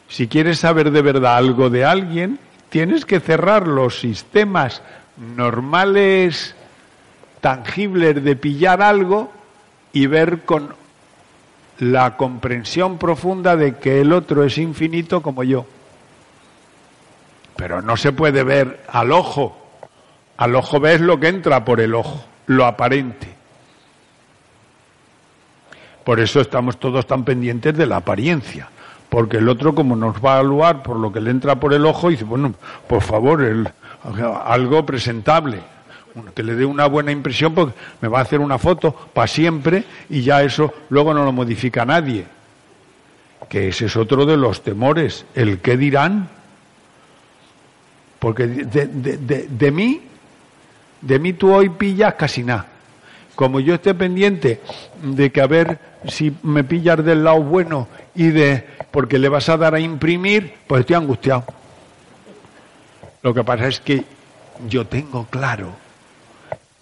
Si 0.08 0.28
quieres 0.28 0.60
saber 0.60 0.90
de 0.90 1.02
verdad 1.02 1.36
algo 1.36 1.70
de 1.70 1.84
alguien, 1.84 2.38
tienes 2.68 3.04
que 3.04 3.20
cerrar 3.20 3.66
los 3.66 3.98
sistemas 3.98 4.82
normales, 5.16 6.54
tangibles 7.44 8.24
de 8.24 8.36
pillar 8.36 8.80
algo 8.80 9.30
y 9.92 10.06
ver 10.06 10.46
con 10.46 10.74
la 11.78 12.16
comprensión 12.16 12.96
profunda 12.96 13.54
de 13.54 13.76
que 13.76 14.00
el 14.00 14.14
otro 14.14 14.44
es 14.44 14.56
infinito 14.56 15.20
como 15.20 15.44
yo. 15.44 15.66
Pero 17.54 17.82
no 17.82 17.98
se 17.98 18.12
puede 18.12 18.44
ver 18.44 18.84
al 18.88 19.12
ojo. 19.12 19.58
Al 20.38 20.56
ojo 20.56 20.80
ves 20.80 21.02
lo 21.02 21.20
que 21.20 21.28
entra 21.28 21.66
por 21.66 21.82
el 21.82 21.94
ojo. 21.94 22.24
lo 22.46 22.64
aparente. 22.64 23.28
Por 26.02 26.20
eso 26.20 26.40
estamos 26.40 26.78
todos 26.78 27.06
tan 27.06 27.24
pendientes 27.26 27.76
de 27.76 27.84
la 27.84 27.96
apariencia. 27.96 28.70
Porque 29.10 29.36
el 29.36 29.50
otro, 29.50 29.74
como 29.74 29.96
nos 29.96 30.16
va 30.16 30.36
a 30.36 30.40
evaluar 30.40 30.82
por 30.82 30.96
lo 30.96 31.12
que 31.12 31.20
le 31.20 31.30
entra 31.30 31.60
por 31.60 31.74
el 31.74 31.84
ojo, 31.84 32.08
dice, 32.08 32.24
bueno, 32.24 32.54
por 32.88 33.02
favor, 33.02 33.42
el, 33.42 33.68
algo 34.46 34.86
presentable, 34.86 35.60
que 36.34 36.42
le 36.42 36.54
dé 36.54 36.64
una 36.64 36.86
buena 36.86 37.10
impresión, 37.10 37.54
porque 37.54 37.74
me 38.00 38.08
va 38.08 38.20
a 38.20 38.22
hacer 38.22 38.40
una 38.40 38.58
foto 38.58 38.92
para 39.12 39.26
siempre 39.26 39.84
y 40.08 40.22
ya 40.22 40.42
eso 40.42 40.72
luego 40.90 41.12
no 41.12 41.24
lo 41.24 41.32
modifica 41.32 41.84
nadie. 41.84 42.24
Que 43.48 43.68
ese 43.68 43.86
es 43.86 43.96
otro 43.96 44.24
de 44.24 44.36
los 44.36 44.62
temores, 44.62 45.26
el 45.34 45.58
qué 45.58 45.76
dirán. 45.76 46.28
Porque 48.18 48.46
de, 48.46 48.86
de, 48.86 49.48
de 49.48 49.70
mí, 49.70 50.00
de 51.00 51.18
mí 51.18 51.32
tú 51.34 51.52
hoy 51.52 51.68
pillas 51.68 52.14
casi 52.14 52.42
nada. 52.42 52.68
Como 53.34 53.58
yo 53.58 53.74
esté 53.74 53.94
pendiente 53.94 54.60
de 55.02 55.30
que 55.30 55.40
a 55.40 55.46
ver 55.46 55.78
si 56.08 56.32
me 56.42 56.62
pillas 56.64 57.04
del 57.04 57.24
lado 57.24 57.42
bueno 57.42 57.88
y 58.14 58.28
de 58.28 58.66
porque 58.90 59.18
le 59.18 59.28
vas 59.28 59.48
a 59.48 59.56
dar 59.56 59.74
a 59.74 59.80
imprimir, 59.80 60.54
pues 60.66 60.80
estoy 60.80 60.96
angustiado. 60.96 61.44
Lo 63.22 63.34
que 63.34 63.42
pasa 63.42 63.66
es 63.66 63.80
que 63.80 64.04
yo 64.68 64.86
tengo 64.86 65.26
claro, 65.26 65.74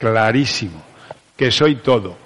clarísimo, 0.02 0.82
que 1.36 1.52
soy 1.52 1.76
todo. 1.76 2.16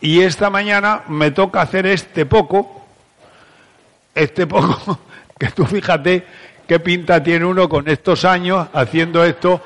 Y 0.00 0.20
esta 0.20 0.50
mañana 0.50 1.04
me 1.06 1.30
toca 1.30 1.60
hacer 1.60 1.86
este 1.86 2.26
poco, 2.26 2.84
este 4.12 4.48
poco, 4.48 4.98
que 5.38 5.46
tú 5.52 5.64
fíjate 5.64 6.26
qué 6.66 6.80
pinta 6.80 7.22
tiene 7.22 7.44
uno 7.44 7.68
con 7.68 7.88
estos 7.88 8.24
años 8.24 8.66
haciendo 8.72 9.24
esto 9.24 9.62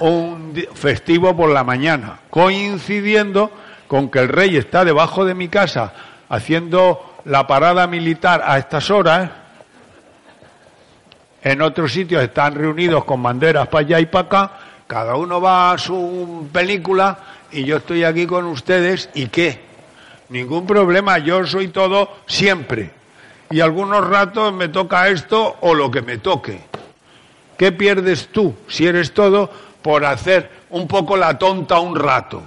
un 0.00 0.60
festivo 0.74 1.36
por 1.36 1.50
la 1.50 1.62
mañana, 1.62 2.18
coincidiendo 2.30 3.52
con 3.86 4.10
que 4.10 4.18
el 4.18 4.28
rey 4.28 4.56
está 4.56 4.84
debajo 4.84 5.24
de 5.24 5.36
mi 5.36 5.48
casa 5.48 5.92
haciendo 6.28 7.14
la 7.26 7.46
parada 7.46 7.86
militar 7.86 8.42
a 8.44 8.58
estas 8.58 8.90
horas, 8.90 9.30
en 11.42 11.62
otros 11.62 11.92
sitios 11.92 12.24
están 12.24 12.56
reunidos 12.56 13.04
con 13.04 13.22
banderas 13.22 13.68
para 13.68 13.84
allá 13.84 14.00
y 14.00 14.06
para 14.06 14.26
acá, 14.26 14.52
cada 14.90 15.14
uno 15.14 15.40
va 15.40 15.70
a 15.70 15.78
su 15.78 16.48
película 16.52 17.16
y 17.52 17.62
yo 17.62 17.76
estoy 17.76 18.02
aquí 18.02 18.26
con 18.26 18.46
ustedes 18.46 19.08
y 19.14 19.28
qué, 19.28 19.60
ningún 20.30 20.66
problema, 20.66 21.18
yo 21.18 21.46
soy 21.46 21.68
todo 21.68 22.16
siempre. 22.26 22.90
Y 23.50 23.60
algunos 23.60 24.04
ratos 24.04 24.52
me 24.52 24.66
toca 24.66 25.06
esto 25.06 25.58
o 25.60 25.74
lo 25.74 25.92
que 25.92 26.02
me 26.02 26.18
toque. 26.18 26.58
¿Qué 27.56 27.70
pierdes 27.70 28.30
tú 28.32 28.56
si 28.66 28.84
eres 28.84 29.14
todo 29.14 29.48
por 29.80 30.04
hacer 30.04 30.50
un 30.70 30.88
poco 30.88 31.16
la 31.16 31.38
tonta 31.38 31.78
un 31.78 31.94
rato? 31.94 32.42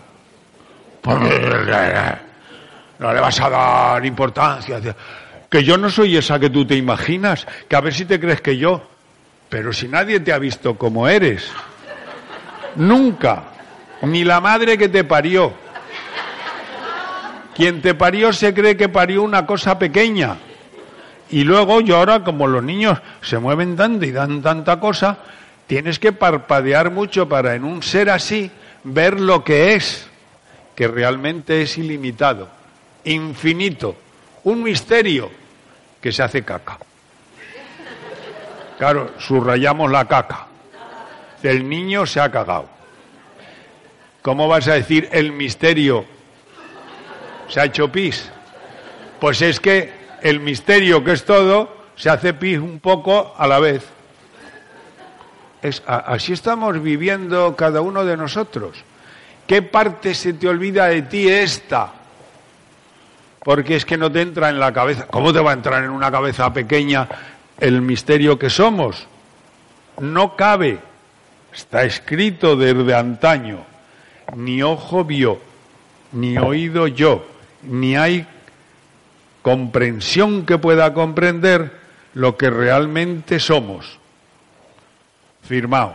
no 2.99 3.13
le 3.13 3.21
vas 3.21 3.39
a 3.39 3.49
dar 3.49 4.05
importancia. 4.05 4.81
Que 5.49 5.63
yo 5.63 5.77
no 5.77 5.89
soy 5.89 6.17
esa 6.17 6.39
que 6.39 6.49
tú 6.49 6.67
te 6.67 6.75
imaginas, 6.75 7.47
que 7.69 7.75
a 7.77 7.79
ver 7.79 7.93
si 7.93 8.03
te 8.03 8.19
crees 8.19 8.41
que 8.41 8.57
yo. 8.57 8.81
Pero 9.47 9.71
si 9.71 9.87
nadie 9.87 10.19
te 10.19 10.33
ha 10.33 10.39
visto 10.39 10.75
como 10.77 11.07
eres, 11.07 11.49
nunca, 12.75 13.43
ni 14.01 14.23
la 14.23 14.39
madre 14.39 14.77
que 14.77 14.89
te 14.89 15.03
parió. 15.03 15.53
Quien 17.55 17.81
te 17.81 17.93
parió 17.93 18.33
se 18.33 18.53
cree 18.53 18.75
que 18.75 18.89
parió 18.89 19.23
una 19.23 19.45
cosa 19.45 19.77
pequeña. 19.77 20.37
Y 21.29 21.43
luego 21.43 21.81
yo 21.81 21.97
ahora, 21.97 22.23
como 22.23 22.47
los 22.47 22.63
niños 22.63 22.99
se 23.21 23.37
mueven 23.37 23.75
tanto 23.75 24.05
y 24.05 24.11
dan 24.11 24.41
tanta 24.41 24.79
cosa, 24.79 25.17
tienes 25.67 25.99
que 25.99 26.11
parpadear 26.11 26.91
mucho 26.91 27.29
para 27.29 27.55
en 27.55 27.63
un 27.63 27.83
ser 27.83 28.09
así 28.09 28.51
ver 28.83 29.19
lo 29.19 29.43
que 29.43 29.75
es, 29.75 30.07
que 30.75 30.87
realmente 30.87 31.61
es 31.61 31.77
ilimitado 31.77 32.63
infinito, 33.05 33.95
un 34.43 34.63
misterio 34.63 35.29
que 36.01 36.11
se 36.11 36.23
hace 36.23 36.43
caca. 36.43 36.77
Claro, 38.77 39.11
subrayamos 39.19 39.91
la 39.91 40.05
caca. 40.05 40.47
El 41.43 41.67
niño 41.67 42.05
se 42.05 42.19
ha 42.19 42.31
cagado. 42.31 42.69
¿Cómo 44.21 44.47
vas 44.47 44.67
a 44.67 44.73
decir 44.73 45.09
el 45.11 45.31
misterio 45.33 46.05
se 47.49 47.59
ha 47.59 47.65
hecho 47.65 47.91
pis? 47.91 48.31
Pues 49.19 49.41
es 49.41 49.59
que 49.59 49.91
el 50.21 50.39
misterio 50.39 51.03
que 51.03 51.11
es 51.11 51.25
todo 51.25 51.75
se 51.95 52.09
hace 52.09 52.33
pis 52.33 52.57
un 52.57 52.79
poco 52.79 53.35
a 53.37 53.45
la 53.45 53.59
vez. 53.59 53.85
Así 55.85 56.33
estamos 56.33 56.81
viviendo 56.81 57.55
cada 57.55 57.81
uno 57.81 58.05
de 58.05 58.17
nosotros. 58.17 58.83
¿Qué 59.45 59.61
parte 59.61 60.13
se 60.13 60.33
te 60.33 60.47
olvida 60.47 60.87
de 60.87 61.03
ti 61.03 61.29
esta? 61.29 61.93
porque 63.43 63.75
es 63.75 63.85
que 63.85 63.97
no 63.97 64.11
te 64.11 64.21
entra 64.21 64.49
en 64.49 64.59
la 64.59 64.71
cabeza. 64.71 65.07
¿Cómo 65.07 65.33
te 65.33 65.39
va 65.39 65.51
a 65.51 65.53
entrar 65.53 65.83
en 65.83 65.89
una 65.89 66.09
cabeza 66.09 66.51
pequeña 66.53 67.07
el 67.59 67.81
misterio 67.81 68.39
que 68.39 68.49
somos? 68.49 69.07
No 69.99 70.35
cabe. 70.35 70.79
Está 71.53 71.83
escrito 71.83 72.55
desde 72.55 72.95
antaño. 72.95 73.59
Ni 74.35 74.63
ojo 74.63 75.03
vio, 75.03 75.39
ni 76.11 76.37
oído 76.37 76.87
yo, 76.87 77.25
ni 77.61 77.95
hay 77.95 78.25
comprensión 79.43 80.45
que 80.45 80.57
pueda 80.57 80.93
comprender 80.93 81.71
lo 82.13 82.37
que 82.37 82.49
realmente 82.49 83.39
somos. 83.39 83.99
Firmado. 85.43 85.93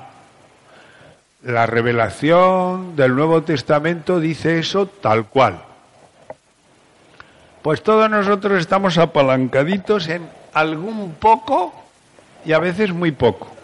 La 1.43 1.67
revelación 1.67 2.95
del 2.95 3.17
Nuevo 3.17 3.43
Testamento 3.43 4.21
dice 4.21 4.59
eso 4.59 4.87
tal 4.87 5.27
cual. 5.27 5.63
Pues 7.63 7.83
todos 7.83 8.09
nosotros 8.11 8.61
estamos 8.61 8.99
apalancaditos 8.99 10.09
en 10.09 10.29
algún 10.53 11.15
poco 11.15 11.73
y 12.45 12.53
a 12.53 12.59
veces 12.59 12.93
muy 12.93 13.13
poco. 13.13 13.58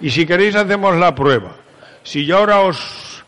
Y 0.00 0.10
si 0.10 0.26
queréis 0.26 0.54
hacemos 0.54 0.96
la 0.96 1.14
prueba. 1.14 1.52
Si 2.02 2.24
yo 2.24 2.38
ahora 2.38 2.60
os 2.60 3.22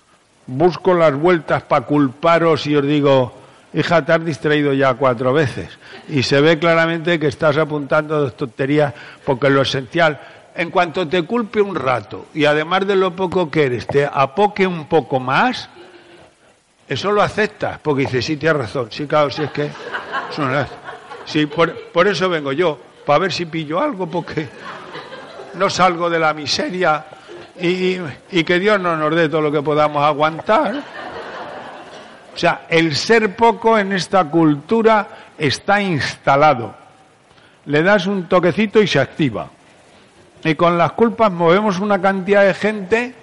busco 0.47 0.95
las 0.95 1.15
vueltas 1.15 1.63
para 1.63 1.85
culparos 1.87 2.67
y 2.67 2.77
os 2.77 2.87
digo, 2.87 3.33
hija, 3.75 4.05
te 4.05 4.13
has 4.13 4.25
distraído 4.25 4.73
ya 4.73 4.95
cuatro 4.95 5.33
veces. 5.33 5.69
Y 6.09 6.23
se 6.23 6.41
ve 6.41 6.59
claramente 6.59 7.19
que 7.19 7.29
estás 7.29 7.57
apuntando 7.57 8.21
dos 8.21 8.37
tonterías 8.37 8.93
porque 9.25 9.51
lo 9.51 9.63
esencial, 9.63 10.21
en 10.55 10.71
cuanto 10.71 11.07
te 11.09 11.23
culpe 11.23 11.61
un 11.61 11.75
rato 11.75 12.27
y 12.35 12.45
además 12.45 12.87
de 12.87 12.97
lo 12.97 13.15
poco 13.15 13.51
que 13.51 13.65
eres, 13.65 13.87
te 13.87 14.09
apoque 14.11 14.67
un 14.67 14.87
poco 14.87 15.21
más, 15.21 15.69
eso 16.89 17.13
lo 17.13 17.23
aceptas, 17.23 17.79
porque 17.79 18.03
dices, 18.03 18.25
sí, 18.25 18.37
tienes 18.37 18.59
razón, 18.59 18.89
sí, 18.91 19.07
claro, 19.07 19.31
sí 19.31 19.43
es 19.43 19.51
que... 19.51 19.71
Sí, 21.25 21.47
por, 21.47 21.75
por 21.93 22.09
eso 22.09 22.29
vengo 22.29 22.53
yo, 22.53 22.79
para 23.07 23.21
ver 23.21 23.33
si 23.33 23.47
pillo 23.47 23.81
algo, 23.81 24.07
porque 24.07 24.49
no 25.55 25.71
salgo 25.71 26.09
de 26.11 26.19
la 26.19 26.35
miseria 26.35 27.05
y, 27.59 27.99
que 28.45 28.59
Dios 28.59 28.81
no 28.81 28.97
nos 28.97 29.15
dé 29.15 29.29
todo 29.29 29.43
lo 29.43 29.53
que 29.53 29.63
podamos 29.63 30.03
aguantar. 30.03 30.83
O 32.35 32.39
sea, 32.39 32.63
el 32.69 32.97
ser 32.97 33.37
poco 33.37 33.79
en 33.79 33.93
esta 33.93 34.25
cultura 34.25 35.07
está 35.37 35.81
instalado. 35.83 36.75
Le 37.67 37.83
das 37.83 38.07
un 38.07 38.29
toquecito 38.29 38.83
y 38.83 38.87
se 38.87 38.99
activa. 38.99 39.49
Y 40.43 40.55
con 40.55 40.77
las 40.77 40.93
culpas 40.93 41.31
movemos 41.31 41.79
una 41.79 42.01
cantidad 42.01 42.45
de 42.45 42.55
gente 42.55 43.15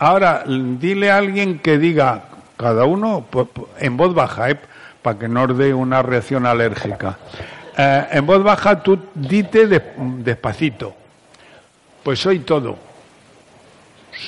Ahora, 0.00 0.44
dile 0.46 1.10
a 1.10 1.18
alguien 1.18 1.58
que 1.58 1.76
diga, 1.76 2.22
cada 2.56 2.86
uno 2.86 3.26
en 3.78 3.98
voz 3.98 4.14
baja, 4.14 4.48
¿eh? 4.48 4.58
para 5.02 5.18
que 5.18 5.28
no 5.28 5.42
os 5.42 5.58
dé 5.58 5.74
una 5.74 6.00
reacción 6.00 6.46
alérgica. 6.46 7.18
Eh, 7.76 8.08
en 8.12 8.26
voz 8.26 8.42
baja 8.42 8.82
tú 8.82 8.98
dite 9.14 9.66
despacito. 9.66 10.94
Pues 12.02 12.18
soy 12.18 12.40
todo. 12.40 12.76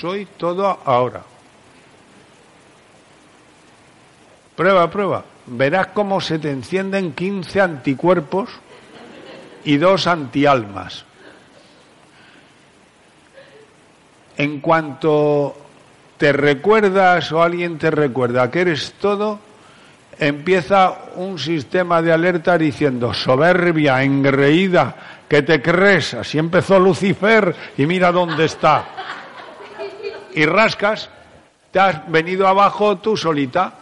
Soy 0.01 0.27
todo 0.37 0.79
ahora. 0.85 1.23
Prueba, 4.57 4.91
prueba. 4.91 5.25
Verás 5.47 5.89
cómo 5.89 6.21
se 6.21 6.39
te 6.39 6.51
encienden 6.51 7.13
15 7.15 7.61
anticuerpos 7.61 8.51
y 9.65 9.77
dos 9.77 10.07
antialmas. 10.07 11.05
En 14.37 14.61
cuanto 14.61 15.57
te 16.17 16.33
recuerdas 16.33 17.33
o 17.33 17.43
alguien 17.43 17.79
te 17.79 17.91
recuerda 17.91 18.51
que 18.51 18.61
eres 18.61 18.93
todo, 19.01 19.41
empieza 20.19 21.13
un 21.17 21.39
sistema 21.39 22.03
de 22.03 22.13
alerta 22.13 22.57
diciendo, 22.59 23.13
soberbia, 23.13 24.03
engreída, 24.03 25.25
que 25.29 25.43
te 25.43 25.63
crees, 25.63 26.15
así 26.15 26.39
empezó 26.39 26.79
Lucifer 26.79 27.55
y 27.77 27.87
mira 27.87 28.13
dónde 28.13 28.45
está. 28.45 28.85
Y 30.35 30.45
rascas, 30.47 31.11
te 31.71 31.81
has 31.81 32.11
venido 32.11 32.47
abajo 32.47 32.99
tú 32.99 33.17
solita. 33.17 33.73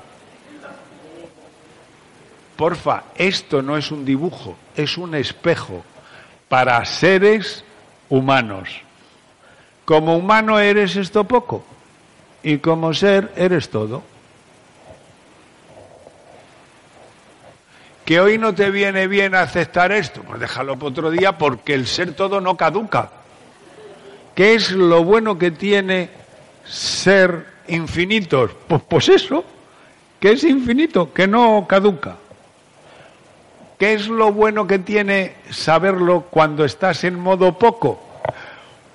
Porfa, 2.57 3.05
esto 3.15 3.63
no 3.63 3.77
es 3.77 3.91
un 3.91 4.05
dibujo, 4.05 4.57
es 4.77 4.99
un 4.99 5.15
espejo 5.15 5.83
para 6.49 6.85
seres 6.85 7.65
humanos 8.09 8.83
como 9.91 10.17
humano 10.17 10.61
eres 10.61 10.95
esto 10.95 11.25
poco 11.25 11.65
y 12.45 12.59
como 12.59 12.95
ser 12.95 13.33
eres 13.35 13.71
todo. 13.71 14.05
Que 18.05 18.21
hoy 18.21 18.39
no 18.39 18.55
te 18.55 18.71
viene 18.71 19.07
bien 19.07 19.35
aceptar 19.35 19.93
esto, 19.93 20.23
pues 20.23 20.41
déjalo 20.41 20.77
para 20.77 20.89
otro 20.89 21.11
día 21.11 21.39
porque 21.39 21.75
el 21.75 21.87
ser 21.87 22.15
todo 22.15 22.41
no 22.41 22.57
caduca. 22.57 23.11
¿Qué 24.35 24.55
es 24.55 24.73
lo 24.73 25.05
bueno 25.05 25.39
que 25.39 25.51
tiene 25.51 26.11
ser 26.65 27.47
infinitos? 27.69 28.51
Pues, 28.67 28.83
pues 28.89 29.09
eso, 29.09 29.45
que 30.19 30.33
es 30.33 30.45
infinito, 30.45 31.13
que 31.13 31.27
no 31.27 31.67
caduca. 31.69 32.17
¿Qué 33.79 33.95
es 33.95 34.09
lo 34.09 34.31
bueno 34.31 34.67
que 34.67 34.79
tiene 34.79 35.37
saberlo 35.51 36.27
cuando 36.31 36.67
estás 36.67 37.03
en 37.05 37.19
modo 37.19 37.59
poco? 37.59 37.99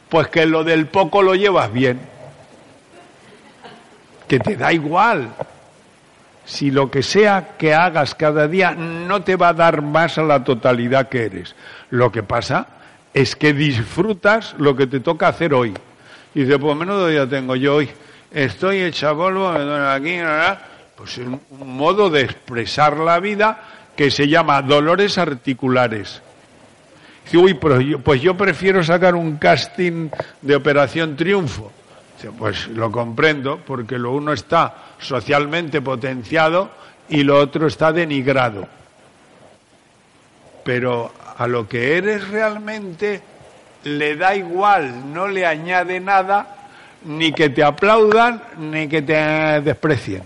Pues 0.09 0.27
que 0.27 0.45
lo 0.45 0.63
del 0.63 0.87
poco 0.87 1.23
lo 1.23 1.33
llevas 1.33 1.73
bien. 1.73 1.99
Que 4.27 4.39
te 4.39 4.55
da 4.55 4.71
igual. 4.71 5.33
Si 6.45 6.71
lo 6.71 6.91
que 6.91 7.01
sea 7.01 7.55
que 7.57 7.73
hagas 7.73 8.13
cada 8.15 8.47
día 8.47 8.71
no 8.71 9.23
te 9.23 9.35
va 9.35 9.49
a 9.49 9.53
dar 9.53 9.81
más 9.81 10.17
a 10.17 10.23
la 10.23 10.43
totalidad 10.43 11.09
que 11.09 11.25
eres. 11.25 11.55
Lo 11.89 12.11
que 12.11 12.23
pasa 12.23 12.67
es 13.13 13.35
que 13.35 13.53
disfrutas 13.53 14.55
lo 14.57 14.75
que 14.75 14.87
te 14.87 14.99
toca 14.99 15.27
hacer 15.27 15.53
hoy. 15.53 15.73
Y 16.33 16.43
dice, 16.43 16.59
pues 16.59 16.77
menudo 16.77 17.09
ya 17.09 17.25
tengo 17.25 17.55
yo 17.55 17.75
hoy. 17.75 17.89
Estoy 18.31 18.81
hecha 18.81 19.15
polvo, 19.15 19.47
aquí, 19.47 20.17
pues 20.95 21.17
un 21.17 21.39
modo 21.49 22.09
de 22.09 22.21
expresar 22.21 22.97
la 22.97 23.19
vida 23.19 23.63
que 23.95 24.11
se 24.11 24.27
llama 24.27 24.61
dolores 24.61 25.17
articulares. 25.17 26.21
Dice, 27.23 27.37
uy, 27.37 27.53
pues 27.53 28.21
yo 28.21 28.35
prefiero 28.35 28.83
sacar 28.83 29.15
un 29.15 29.37
casting 29.37 30.09
de 30.41 30.55
Operación 30.55 31.15
Triunfo. 31.15 31.71
Pues 32.31 32.67
lo 32.67 32.91
comprendo, 32.91 33.59
porque 33.65 33.97
lo 33.97 34.11
uno 34.11 34.33
está 34.33 34.75
socialmente 34.99 35.81
potenciado 35.81 36.69
y 37.09 37.23
lo 37.23 37.39
otro 37.39 37.67
está 37.67 37.91
denigrado. 37.91 38.67
Pero 40.63 41.11
a 41.37 41.47
lo 41.47 41.67
que 41.67 41.97
eres 41.97 42.27
realmente 42.27 43.21
le 43.83 44.15
da 44.15 44.35
igual, 44.35 45.13
no 45.13 45.27
le 45.27 45.45
añade 45.45 45.99
nada, 45.99 46.55
ni 47.05 47.31
que 47.33 47.49
te 47.49 47.63
aplaudan, 47.63 48.41
ni 48.57 48.87
que 48.87 49.01
te 49.01 49.13
desprecien. 49.61 50.23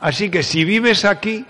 Así 0.00 0.30
que 0.30 0.42
si 0.42 0.64
vives 0.64 1.04
aquí, 1.04 1.44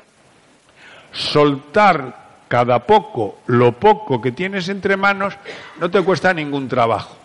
soltar 1.12 2.28
cada 2.49 2.86
poco 2.86 3.40
lo 3.46 3.72
poco 3.72 4.20
que 4.20 4.32
tienes 4.32 4.68
entre 4.68 4.96
manos 4.96 5.34
no 5.78 5.90
te 5.90 6.03
cuesta 6.03 6.32
ningún 6.32 6.66
trabajo. 6.68 7.18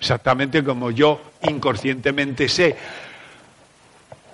Exactamente 0.00 0.64
como 0.64 0.90
yo 0.90 1.20
inconscientemente 1.42 2.48
sé 2.48 2.74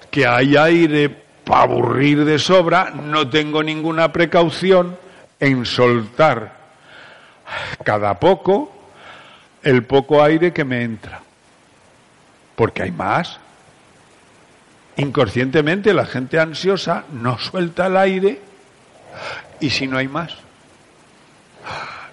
que 0.08 0.24
hay 0.24 0.56
aire 0.56 1.08
para 1.44 1.64
aburrir 1.64 2.24
de 2.24 2.38
sobra, 2.38 2.90
no 2.90 3.28
tengo 3.28 3.62
ninguna 3.62 4.12
precaución 4.12 4.96
en 5.40 5.66
soltar 5.66 6.56
cada 7.84 8.18
poco 8.18 8.72
el 9.62 9.84
poco 9.84 10.22
aire 10.22 10.52
que 10.52 10.64
me 10.64 10.82
entra. 10.84 11.20
Porque 12.54 12.84
hay 12.84 12.92
más. 12.92 13.38
Inconscientemente 14.96 15.92
la 15.92 16.06
gente 16.06 16.38
ansiosa 16.38 17.04
no 17.12 17.38
suelta 17.38 17.88
el 17.88 17.96
aire 17.96 18.40
y 19.60 19.70
si 19.70 19.86
no 19.88 19.98
hay 19.98 20.08
más. 20.08 20.36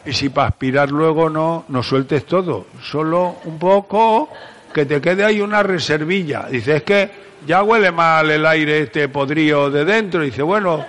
Y 0.05 0.13
si 0.13 0.29
para 0.29 0.49
aspirar 0.49 0.91
luego 0.91 1.29
no, 1.29 1.65
no 1.69 1.81
sueltes 1.81 2.25
todo, 2.25 2.67
solo 2.81 3.37
un 3.45 3.57
poco, 3.57 4.29
que 4.73 4.85
te 4.85 4.99
quede 4.99 5.23
ahí 5.23 5.39
una 5.39 5.63
reservilla. 5.63 6.47
Dice, 6.49 6.77
es 6.77 6.83
que 6.83 7.11
ya 7.45 7.63
huele 7.63 7.91
mal 7.91 8.29
el 8.29 8.45
aire 8.45 8.81
este 8.81 9.07
podrío 9.07 9.69
de 9.69 9.85
dentro. 9.85 10.21
Dice, 10.21 10.41
bueno, 10.41 10.85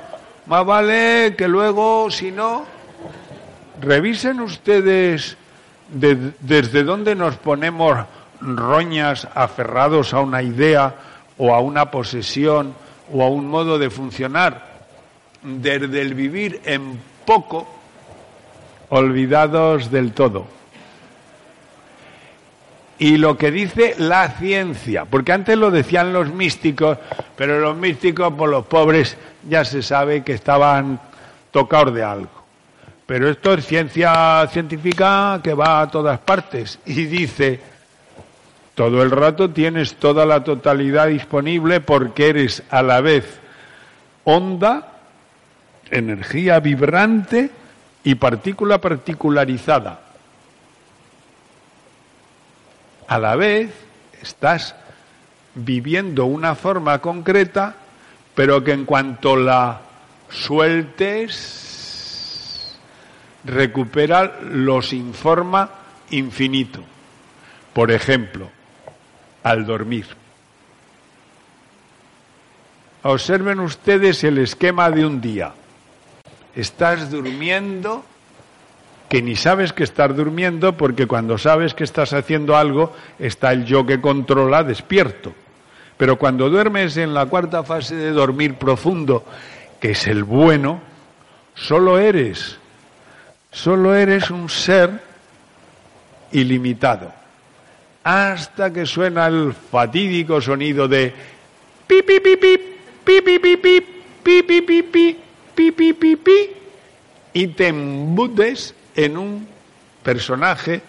más 0.47 0.67
vale 0.67 1.35
que 1.37 1.47
luego, 1.47 2.11
si 2.11 2.33
no, 2.33 2.65
revisen 3.81 4.41
ustedes 4.41 5.37
desde 5.89 6.83
dónde 6.83 7.15
nos 7.15 7.37
ponemos 7.37 7.99
roñas 8.41 9.29
aferrados 9.35 10.13
a 10.13 10.21
una 10.21 10.43
idea 10.43 10.95
o 11.39 11.55
a 11.55 11.61
una 11.61 11.91
posesión 11.91 12.75
o 13.13 13.23
a 13.23 13.29
un 13.29 13.47
modo 13.49 13.79
de 13.79 13.91
funcionar 13.91 14.75
desde 15.43 16.01
el 16.01 16.15
vivir 16.15 16.61
en 16.65 16.99
poco, 17.27 17.69
olvidados 18.89 19.91
del 19.91 20.13
todo. 20.13 20.47
Y 22.99 23.17
lo 23.17 23.37
que 23.37 23.51
dice 23.51 23.95
la 23.99 24.29
ciencia, 24.31 25.05
porque 25.05 25.33
antes 25.33 25.59
lo 25.59 25.71
decían 25.71 26.13
los 26.13 26.33
místicos, 26.33 26.99
pero 27.37 27.59
los 27.59 27.77
místicos 27.77 28.33
por 28.35 28.49
los 28.49 28.67
pobres 28.67 29.17
ya 29.49 29.65
se 29.65 29.83
sabe 29.83 30.23
que 30.23 30.33
estaban 30.33 31.01
tocados 31.51 31.93
de 31.93 32.05
algo. 32.05 32.45
Pero 33.07 33.29
esto 33.29 33.53
es 33.55 33.67
ciencia 33.67 34.47
científica 34.51 35.41
que 35.43 35.55
va 35.55 35.83
a 35.83 35.91
todas 35.91 36.19
partes 36.21 36.79
y 36.87 37.05
dice, 37.05 37.61
todo 38.75 39.03
el 39.03 39.11
rato 39.11 39.51
tienes 39.51 39.97
toda 39.97 40.25
la 40.25 40.43
totalidad 40.43 41.09
disponible 41.09 41.81
porque 41.81 42.29
eres 42.29 42.63
a 42.71 42.83
la 42.83 43.01
vez 43.01 43.41
onda 44.25 44.95
energía 45.91 46.61
vibrante 46.61 47.51
y 48.05 48.15
partícula 48.17 48.81
particularizada. 48.81 50.01
A 53.09 53.19
la 53.19 53.35
vez 53.35 53.75
estás 54.23 54.77
viviendo 55.55 56.27
una 56.27 56.55
forma 56.55 57.01
concreta, 57.01 57.75
pero 58.35 58.63
que 58.63 58.73
en 58.73 58.85
cuanto 58.85 59.37
la 59.37 59.81
sueltes, 60.29 61.71
recupera 63.45 64.41
los 64.43 64.93
informa 64.93 65.71
infinito. 66.11 66.81
Por 67.73 67.91
ejemplo, 67.91 68.51
al 69.43 69.65
dormir. 69.65 70.07
Observen 73.03 73.61
ustedes 73.61 74.25
el 74.25 74.39
esquema 74.39 74.91
de 74.91 75.07
un 75.07 75.21
día 75.21 75.53
estás 76.57 77.11
durmiendo 77.11 78.05
que 79.09 79.23
ni 79.23 79.37
sabes 79.37 79.73
que 79.73 79.85
estás 79.85 80.17
durmiendo 80.17 80.77
porque 80.77 81.07
cuando 81.07 81.39
sabes 81.39 81.75
que 81.75 81.85
estás 81.85 82.13
haciendo 82.13 82.57
algo 82.57 82.93
está 83.19 83.53
el 83.53 83.65
yo 83.65 83.87
que 83.87 84.01
controla 84.01 84.65
despierto. 84.65 85.33
Pero 85.97 86.19
cuando 86.19 86.51
duermes 86.51 86.97
en 86.97 87.15
la 87.15 87.27
cuarta 87.27 87.63
fase 87.63 87.95
de 87.95 88.11
dormir 88.11 88.55
profundo, 88.55 89.25
que 89.81 89.93
es 89.93 90.07
el 90.09 90.25
bueno, 90.25 90.81
solo 91.55 91.99
eres, 91.99 92.59
solo 93.53 93.95
eres 93.95 94.31
un 94.31 94.49
ser 94.49 95.01
ilimitado. 96.33 97.13
Hasta 98.03 98.73
que 98.73 98.85
suena 98.85 99.27
el 99.29 99.55
fatídico 99.55 100.41
sonido 100.41 100.89
de 100.89 101.15
pi 101.87 102.03
pi 102.03 102.21
pi 102.21 102.37
pi 102.37 102.59
pi 103.05 103.21
pi 103.21 103.39
pi 103.39 103.57
pi 103.57 103.81
pi 104.23 104.43
pi 104.43 104.61
pi 104.63 104.83
pi, 104.83 105.19
pi, 105.55 105.93
pi, 105.93 106.17
pi, 106.17 106.51
y 107.33 107.49
te 107.49 107.69
embutes 107.69 108.75
en 108.95 109.17
un 109.17 109.49
personaje 110.03 110.83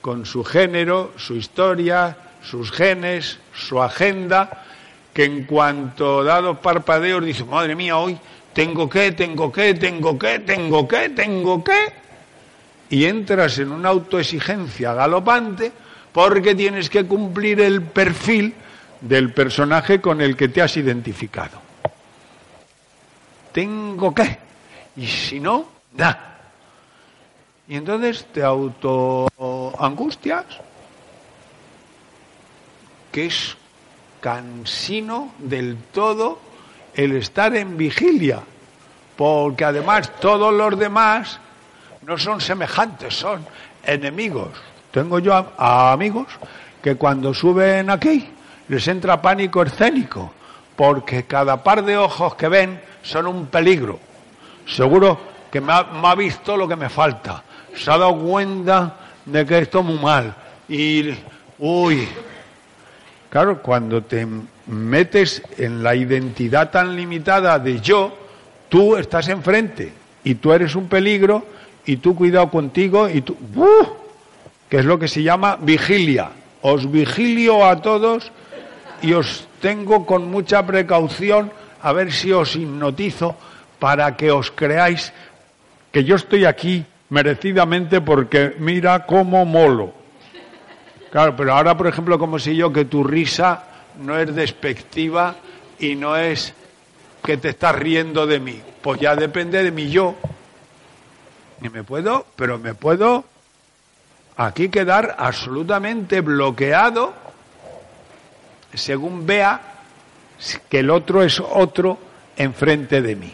con 0.00 0.26
su 0.26 0.44
género, 0.44 1.12
su 1.16 1.34
historia, 1.34 2.16
sus 2.42 2.70
genes, 2.70 3.38
su 3.54 3.82
agenda, 3.82 4.64
que 5.12 5.24
en 5.24 5.44
cuanto 5.44 6.22
dado 6.22 6.60
parpadeos 6.60 7.24
dice, 7.24 7.44
madre 7.44 7.74
mía, 7.74 7.96
hoy 7.96 8.18
tengo 8.52 8.88
que, 8.88 9.12
tengo 9.12 9.50
que, 9.50 9.74
tengo 9.74 10.18
que, 10.18 10.38
tengo 10.40 10.86
que, 10.86 11.08
tengo 11.08 11.64
que, 11.64 11.92
y 12.90 13.04
entras 13.06 13.58
en 13.58 13.72
una 13.72 13.88
autoexigencia 13.88 14.94
galopante 14.94 15.72
porque 16.12 16.54
tienes 16.54 16.88
que 16.88 17.04
cumplir 17.04 17.60
el 17.60 17.82
perfil 17.82 18.54
del 19.00 19.32
personaje 19.32 20.00
con 20.00 20.20
el 20.20 20.36
que 20.36 20.48
te 20.48 20.62
has 20.62 20.76
identificado 20.76 21.65
tengo 23.56 24.14
que. 24.14 24.38
Y 24.96 25.06
si 25.06 25.40
no, 25.40 25.64
da. 25.92 26.36
Y 27.66 27.76
entonces 27.76 28.26
te 28.26 28.42
autoangustias, 28.42 30.44
que 33.10 33.24
es 33.24 33.56
cansino 34.20 35.32
del 35.38 35.78
todo 35.90 36.38
el 36.92 37.16
estar 37.16 37.56
en 37.56 37.78
vigilia, 37.78 38.42
porque 39.16 39.64
además 39.64 40.12
todos 40.20 40.52
los 40.52 40.78
demás 40.78 41.40
no 42.02 42.18
son 42.18 42.42
semejantes, 42.42 43.14
son 43.14 43.46
enemigos. 43.82 44.50
Tengo 44.90 45.18
yo 45.18 45.34
amigos 45.56 46.26
que 46.82 46.96
cuando 46.96 47.32
suben 47.32 47.88
aquí 47.88 48.28
les 48.68 48.86
entra 48.86 49.22
pánico 49.22 49.62
escénico, 49.62 50.30
porque 50.76 51.24
cada 51.24 51.64
par 51.64 51.82
de 51.82 51.96
ojos 51.96 52.34
que 52.34 52.48
ven 52.48 52.95
son 53.06 53.26
un 53.26 53.46
peligro. 53.46 53.98
Seguro 54.66 55.18
que 55.50 55.60
me 55.60 55.72
ha, 55.72 56.14
visto 56.14 56.56
lo 56.56 56.66
que 56.66 56.76
me 56.76 56.88
falta. 56.88 57.42
Se 57.74 57.90
ha 57.90 57.98
dado 57.98 58.18
cuenta 58.18 58.96
de 59.24 59.46
que 59.46 59.58
esto 59.58 59.80
es 59.80 59.84
muy 59.84 59.98
mal. 59.98 60.34
y, 60.68 61.14
uy, 61.58 62.08
claro, 63.30 63.62
cuando 63.62 64.02
te 64.02 64.26
metes 64.66 65.42
en 65.56 65.82
la 65.82 65.94
identidad 65.94 66.70
tan 66.70 66.96
limitada 66.96 67.58
de 67.58 67.80
yo, 67.80 68.16
tú 68.68 68.96
estás 68.96 69.28
enfrente 69.28 69.92
y 70.24 70.34
tú 70.34 70.52
eres 70.52 70.74
un 70.74 70.88
peligro 70.88 71.46
y 71.84 71.98
tú 71.98 72.16
cuidado 72.16 72.50
contigo 72.50 73.08
y 73.08 73.22
tú, 73.22 73.36
¡uh! 73.54 73.86
que 74.68 74.78
es 74.78 74.84
lo 74.84 74.98
que 74.98 75.06
se 75.06 75.22
llama 75.22 75.56
vigilia. 75.60 76.30
Os 76.62 76.90
vigilio 76.90 77.64
a 77.64 77.80
todos 77.80 78.32
y 79.02 79.12
os 79.12 79.46
tengo 79.60 80.04
con 80.04 80.28
mucha 80.28 80.66
precaución 80.66 81.52
a 81.86 81.92
ver 81.92 82.10
si 82.10 82.32
os 82.32 82.56
hipnotizo 82.56 83.36
para 83.78 84.16
que 84.18 84.34
os 84.34 84.50
creáis 84.50 85.14
que 85.92 86.02
yo 86.02 86.16
estoy 86.16 86.44
aquí 86.44 86.84
merecidamente 87.10 88.00
porque 88.00 88.56
mira 88.58 89.06
cómo 89.06 89.44
molo. 89.44 89.94
Claro, 91.12 91.36
pero 91.36 91.54
ahora, 91.54 91.76
por 91.76 91.86
ejemplo, 91.86 92.18
como 92.18 92.40
si 92.40 92.56
yo 92.56 92.72
que 92.72 92.86
tu 92.86 93.04
risa 93.04 93.62
no 94.02 94.18
es 94.18 94.34
despectiva 94.34 95.36
y 95.78 95.94
no 95.94 96.16
es 96.16 96.54
que 97.22 97.36
te 97.36 97.50
estás 97.50 97.76
riendo 97.76 98.26
de 98.26 98.40
mí. 98.40 98.60
Pues 98.82 98.98
ya 98.98 99.14
depende 99.14 99.62
de 99.62 99.70
mi 99.70 99.88
yo. 99.88 100.16
Y 101.62 101.68
me 101.68 101.84
puedo, 101.84 102.26
pero 102.34 102.58
me 102.58 102.74
puedo 102.74 103.24
aquí 104.36 104.70
quedar 104.70 105.14
absolutamente 105.20 106.20
bloqueado 106.20 107.14
según 108.74 109.24
vea 109.24 109.75
que 110.68 110.80
el 110.80 110.90
otro 110.90 111.22
es 111.22 111.40
otro 111.40 111.98
enfrente 112.36 113.02
de 113.02 113.16
mí. 113.16 113.32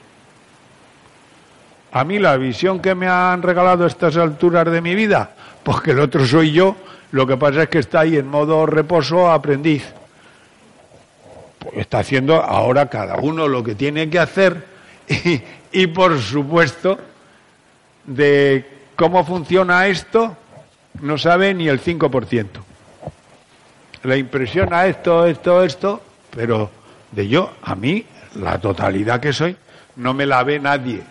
A 1.92 2.04
mí 2.04 2.18
la 2.18 2.36
visión 2.36 2.80
que 2.80 2.94
me 2.94 3.06
han 3.06 3.42
regalado 3.42 3.84
a 3.84 3.88
estas 3.88 4.16
alturas 4.16 4.70
de 4.70 4.80
mi 4.80 4.94
vida, 4.94 5.34
pues 5.62 5.80
que 5.80 5.90
el 5.90 6.00
otro 6.00 6.24
soy 6.26 6.52
yo, 6.52 6.76
lo 7.10 7.26
que 7.26 7.36
pasa 7.36 7.64
es 7.64 7.68
que 7.68 7.80
está 7.80 8.00
ahí 8.00 8.16
en 8.16 8.26
modo 8.26 8.64
reposo 8.64 9.30
aprendiz. 9.30 9.92
Pues 11.58 11.76
está 11.76 11.98
haciendo 11.98 12.42
ahora 12.42 12.88
cada 12.88 13.16
uno 13.16 13.46
lo 13.46 13.62
que 13.62 13.74
tiene 13.74 14.08
que 14.08 14.18
hacer 14.18 14.66
y, 15.08 15.42
y 15.72 15.86
por 15.88 16.18
supuesto 16.18 16.98
de 18.04 18.64
cómo 18.96 19.24
funciona 19.24 19.86
esto 19.86 20.36
no 21.00 21.18
sabe 21.18 21.52
ni 21.54 21.68
el 21.68 21.80
5%. 21.82 22.46
Le 24.04 24.18
impresiona 24.18 24.86
esto, 24.86 25.26
esto, 25.26 25.62
esto, 25.62 26.02
pero 26.34 26.70
de 27.12 27.28
yo, 27.28 27.52
a 27.62 27.74
mí, 27.74 28.04
la 28.34 28.58
totalidad 28.58 29.20
que 29.20 29.32
soy, 29.32 29.56
no 29.96 30.14
me 30.14 30.26
la 30.26 30.42
ve 30.42 30.58
nadie. 30.58 31.02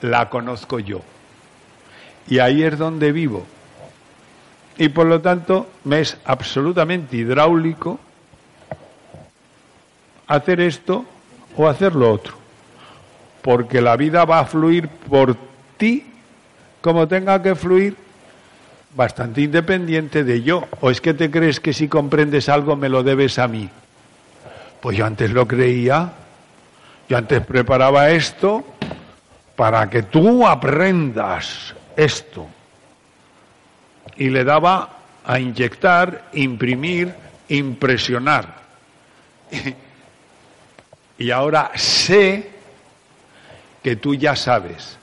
La 0.00 0.30
conozco 0.30 0.78
yo. 0.78 1.00
Y 2.28 2.38
ahí 2.38 2.62
es 2.62 2.78
donde 2.78 3.12
vivo. 3.12 3.46
Y 4.76 4.88
por 4.90 5.06
lo 5.06 5.20
tanto 5.20 5.68
me 5.84 6.00
es 6.00 6.16
absolutamente 6.24 7.16
hidráulico 7.16 7.98
hacer 10.28 10.60
esto 10.60 11.04
o 11.56 11.66
hacer 11.66 11.96
lo 11.96 12.12
otro. 12.12 12.34
Porque 13.42 13.80
la 13.80 13.96
vida 13.96 14.24
va 14.24 14.40
a 14.40 14.44
fluir 14.44 14.88
por 14.88 15.36
ti 15.76 16.06
como 16.80 17.08
tenga 17.08 17.42
que 17.42 17.56
fluir 17.56 17.96
bastante 18.94 19.40
independiente 19.40 20.22
de 20.22 20.42
yo. 20.42 20.68
¿O 20.80 20.90
es 20.90 21.00
que 21.00 21.14
te 21.14 21.30
crees 21.30 21.58
que 21.58 21.72
si 21.72 21.88
comprendes 21.88 22.48
algo 22.48 22.76
me 22.76 22.88
lo 22.88 23.02
debes 23.02 23.38
a 23.40 23.48
mí? 23.48 23.68
Pues 24.80 24.96
yo 24.96 25.06
antes 25.06 25.30
lo 25.30 25.46
creía, 25.46 26.12
yo 27.08 27.16
antes 27.16 27.44
preparaba 27.44 28.10
esto 28.10 28.64
para 29.56 29.90
que 29.90 30.04
tú 30.04 30.46
aprendas 30.46 31.74
esto. 31.96 32.46
Y 34.16 34.30
le 34.30 34.44
daba 34.44 34.90
a 35.24 35.38
inyectar, 35.38 36.30
imprimir, 36.32 37.14
impresionar. 37.48 38.54
Y 41.20 41.32
ahora 41.32 41.72
sé 41.74 42.48
que 43.82 43.96
tú 43.96 44.14
ya 44.14 44.36
sabes. 44.36 44.96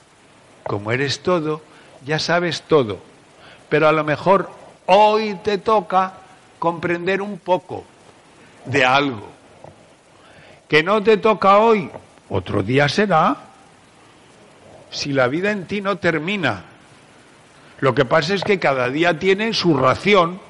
Como 0.62 0.90
eres 0.90 1.20
todo, 1.20 1.60
ya 2.06 2.18
sabes 2.18 2.62
todo. 2.62 2.98
Pero 3.68 3.86
a 3.86 3.92
lo 3.92 4.02
mejor 4.02 4.50
hoy 4.86 5.34
te 5.44 5.58
toca 5.58 6.14
comprender 6.58 7.20
un 7.20 7.38
poco 7.38 7.84
de 8.64 8.82
algo. 8.82 9.35
Que 10.68 10.82
no 10.82 11.02
te 11.02 11.16
toca 11.18 11.58
hoy, 11.58 11.90
otro 12.28 12.62
día 12.62 12.88
será. 12.88 13.36
Si 14.90 15.12
la 15.12 15.28
vida 15.28 15.50
en 15.50 15.66
ti 15.66 15.80
no 15.80 15.98
termina. 15.98 16.64
Lo 17.80 17.94
que 17.94 18.04
pasa 18.04 18.34
es 18.34 18.42
que 18.42 18.58
cada 18.58 18.88
día 18.88 19.18
tiene 19.18 19.52
su 19.52 19.76
ración. 19.76 20.40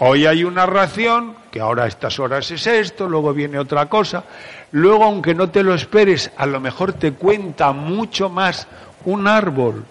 Hoy 0.00 0.26
hay 0.26 0.42
una 0.42 0.66
ración, 0.66 1.36
que 1.52 1.60
ahora 1.60 1.84
a 1.84 1.86
estas 1.86 2.18
horas 2.18 2.50
es 2.50 2.66
esto, 2.66 3.08
luego 3.08 3.32
viene 3.32 3.58
otra 3.58 3.86
cosa. 3.86 4.24
Luego, 4.72 5.04
aunque 5.04 5.34
no 5.34 5.50
te 5.50 5.62
lo 5.62 5.74
esperes, 5.74 6.32
a 6.36 6.46
lo 6.46 6.58
mejor 6.58 6.94
te 6.94 7.12
cuenta 7.12 7.72
mucho 7.72 8.28
más 8.28 8.66
un 9.04 9.28
árbol 9.28 9.84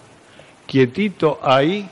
quietito 0.66 1.40
ahí, 1.42 1.88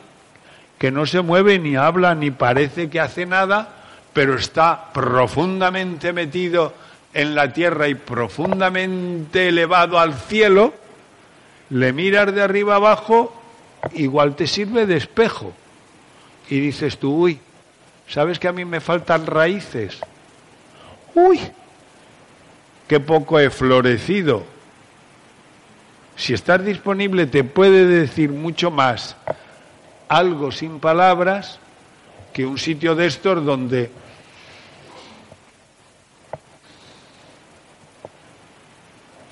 que 0.78 0.90
no 0.90 1.06
se 1.06 1.22
mueve 1.22 1.58
ni 1.58 1.76
habla 1.76 2.14
ni 2.14 2.30
parece 2.30 2.90
que 2.90 3.00
hace 3.00 3.24
nada, 3.24 3.68
pero 4.12 4.34
está 4.34 4.92
profundamente 4.92 6.12
metido 6.12 6.74
en 7.14 7.34
la 7.34 7.52
tierra 7.52 7.88
y 7.88 7.94
profundamente 7.94 9.48
elevado 9.48 9.98
al 9.98 10.14
cielo, 10.14 10.72
le 11.70 11.92
miras 11.92 12.34
de 12.34 12.42
arriba 12.42 12.76
abajo, 12.76 13.34
igual 13.92 14.36
te 14.36 14.46
sirve 14.46 14.86
de 14.86 14.96
espejo. 14.96 15.52
Y 16.48 16.60
dices 16.60 16.98
tú, 16.98 17.14
uy, 17.14 17.38
¿sabes 18.08 18.38
que 18.38 18.48
a 18.48 18.52
mí 18.52 18.64
me 18.64 18.80
faltan 18.80 19.26
raíces? 19.26 19.98
Uy, 21.14 21.40
qué 22.88 23.00
poco 23.00 23.38
he 23.38 23.50
florecido. 23.50 24.44
Si 26.16 26.34
estás 26.34 26.64
disponible 26.64 27.26
te 27.26 27.44
puede 27.44 27.86
decir 27.86 28.30
mucho 28.30 28.70
más 28.70 29.16
algo 30.08 30.52
sin 30.52 30.78
palabras 30.78 31.58
que 32.34 32.44
un 32.44 32.58
sitio 32.58 32.94
de 32.94 33.06
estos 33.06 33.44
donde 33.44 33.90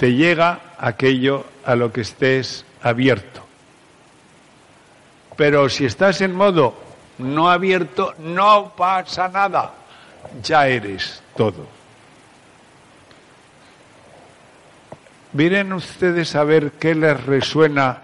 te 0.01 0.15
llega 0.15 0.61
aquello 0.79 1.45
a 1.63 1.77
lo 1.77 1.93
que 1.93 2.01
estés 2.01 2.65
abierto. 2.81 3.45
Pero 5.37 5.69
si 5.69 5.85
estás 5.85 6.23
en 6.23 6.35
modo 6.35 6.75
no 7.19 7.51
abierto, 7.51 8.15
no 8.21 8.73
pasa 8.75 9.29
nada, 9.29 9.75
ya 10.43 10.67
eres 10.67 11.23
todo. 11.37 11.67
Miren 15.35 15.75
ustedes 15.75 16.35
a 16.35 16.45
ver 16.45 16.73
qué 16.81 16.95
les 16.95 17.23
resuena 17.23 17.99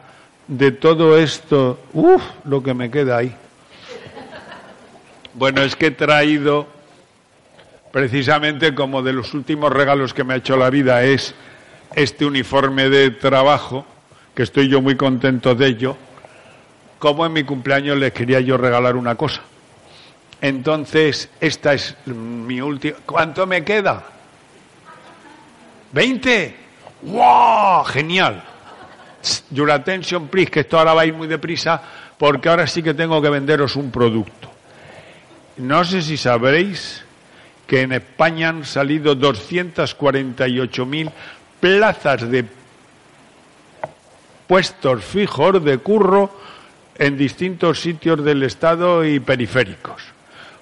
de 0.49 0.73
todo 0.73 1.17
esto. 1.17 1.81
Uf, 1.95 2.23
lo 2.45 2.63
que 2.63 2.75
me 2.75 2.91
queda 2.91 3.17
ahí. 3.17 3.35
Bueno, 5.33 5.63
es 5.63 5.75
que 5.75 5.87
he 5.87 5.93
traído, 5.93 6.67
precisamente 7.91 8.75
como 8.75 9.01
de 9.01 9.15
los 9.15 9.33
últimos 9.33 9.73
regalos 9.73 10.13
que 10.13 10.25
me 10.25 10.35
ha 10.35 10.37
hecho 10.37 10.59
la 10.59 10.69
vida, 10.69 11.03
es 11.03 11.35
este 11.97 12.27
uniforme 12.27 12.91
de 12.91 13.11
trabajo, 13.11 13.87
que 14.35 14.43
estoy 14.43 14.69
yo 14.69 14.83
muy 14.83 14.97
contento 14.97 15.55
de 15.55 15.67
ello, 15.67 15.97
como 16.99 17.25
en 17.25 17.33
mi 17.33 17.43
cumpleaños 17.43 17.97
les 17.97 18.13
quería 18.13 18.39
yo 18.41 18.59
regalar 18.59 18.97
una 18.97 19.15
cosa. 19.15 19.41
Entonces, 20.43 21.31
esta 21.41 21.73
es 21.73 21.97
mi 22.05 22.61
última. 22.61 22.99
¿Cuánto 23.07 23.47
me 23.47 23.65
queda? 23.65 24.05
¿20? 25.95 26.55
¡Wow! 27.01 27.85
Genial. 27.85 28.45
Your 29.51 29.71
attention, 29.71 30.29
please, 30.29 30.51
que 30.51 30.61
esto 30.61 30.79
ahora 30.79 30.93
va 30.93 31.01
a 31.03 31.07
ir 31.07 31.15
muy 31.15 31.29
deprisa, 31.29 31.83
porque 32.19 32.51
ahora 32.51 32.67
sí 32.67 32.83
que 32.83 32.93
tengo 32.93 33.23
que 33.23 33.31
venderos 33.31 33.75
un 33.75 33.91
producto. 33.91 34.51
No 35.57 35.83
sé 35.87 36.03
si 36.03 36.19
sabréis 36.19 37.03
que 37.67 37.81
en 37.81 37.93
España 37.93 38.51
han 38.51 38.65
salido 38.65 39.17
248.000 39.17 41.11
plazas 41.67 42.31
de 42.31 42.45
puestos 44.47 45.05
fijos 45.05 45.65
de 45.65 45.79
curro 45.79 46.31
en 46.95 47.19
distintos 47.19 47.81
sitios 47.81 48.23
del 48.25 48.45
Estado 48.45 49.05
y 49.05 49.19
periféricos. 49.19 50.01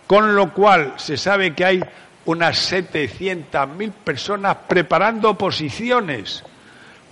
Con 0.07 0.35
lo 0.35 0.55
cual 0.55 0.95
se 0.97 1.19
sabe 1.19 1.53
que 1.53 1.65
hay 1.67 1.85
unas 2.25 2.73
700.000 2.73 3.93
personas 3.93 4.57
preparando 4.67 5.37
posiciones 5.37 6.43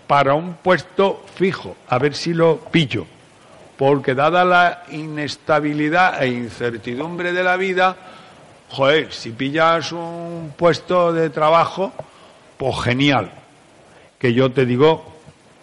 para 0.06 0.32
un 0.32 0.55
puesto 0.55 1.27
fijo, 1.35 1.77
a 1.86 1.98
ver 1.98 2.14
si 2.14 2.32
lo 2.32 2.60
pillo. 2.60 3.05
Porque 3.77 4.14
dada 4.14 4.43
la 4.47 4.85
inestabilidad 4.90 6.23
e 6.23 6.28
incertidumbre 6.28 7.35
de 7.35 7.44
la 7.44 7.59
vida, 7.59 7.94
joder, 8.70 9.12
si 9.12 9.32
pillas 9.32 9.93
un 9.93 10.55
puesto 10.56 11.12
de 11.12 11.28
trabajo, 11.28 11.93
pues 12.56 12.81
genial. 12.85 13.41
Que 14.23 14.32
yo 14.32 14.53
te 14.53 14.65
digo 14.65 15.19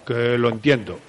que 0.06 0.38
lo 0.38 0.50
entiendo. 0.50 1.00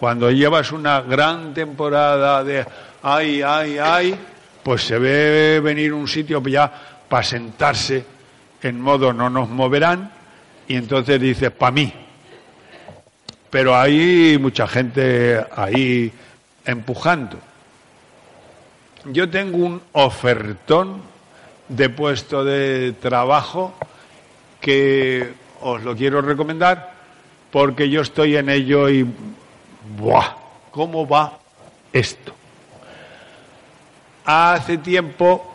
Cuando 0.00 0.30
llevas 0.30 0.72
una 0.72 1.02
gran 1.02 1.52
temporada 1.52 2.42
de 2.42 2.64
ay, 3.02 3.42
ay, 3.42 3.76
ay, 3.78 4.18
pues 4.62 4.84
se 4.84 4.98
ve 4.98 5.60
venir 5.60 5.92
un 5.92 6.08
sitio 6.08 6.42
ya 6.44 6.72
para 7.06 7.22
sentarse 7.22 8.06
en 8.62 8.80
modo 8.80 9.12
no 9.12 9.28
nos 9.28 9.50
moverán 9.50 10.10
y 10.66 10.76
entonces 10.76 11.20
dice, 11.20 11.50
para 11.50 11.72
mí. 11.72 11.92
Pero 13.50 13.76
hay 13.76 14.38
mucha 14.40 14.66
gente 14.66 15.44
ahí 15.54 16.10
empujando. 16.64 17.36
Yo 19.04 19.28
tengo 19.28 19.58
un 19.58 19.82
ofertón 19.92 21.02
de 21.68 21.90
puesto 21.90 22.42
de 22.42 22.92
trabajo 22.92 23.74
que 24.62 25.34
os 25.60 25.82
lo 25.82 25.94
quiero 25.94 26.22
recomendar 26.22 26.93
porque 27.54 27.88
yo 27.88 28.00
estoy 28.00 28.36
en 28.36 28.48
ello 28.48 28.88
y 28.88 29.06
¡buah! 29.96 30.34
¿Cómo 30.72 31.06
va 31.06 31.38
esto? 31.92 32.34
Hace 34.24 34.78
tiempo 34.78 35.54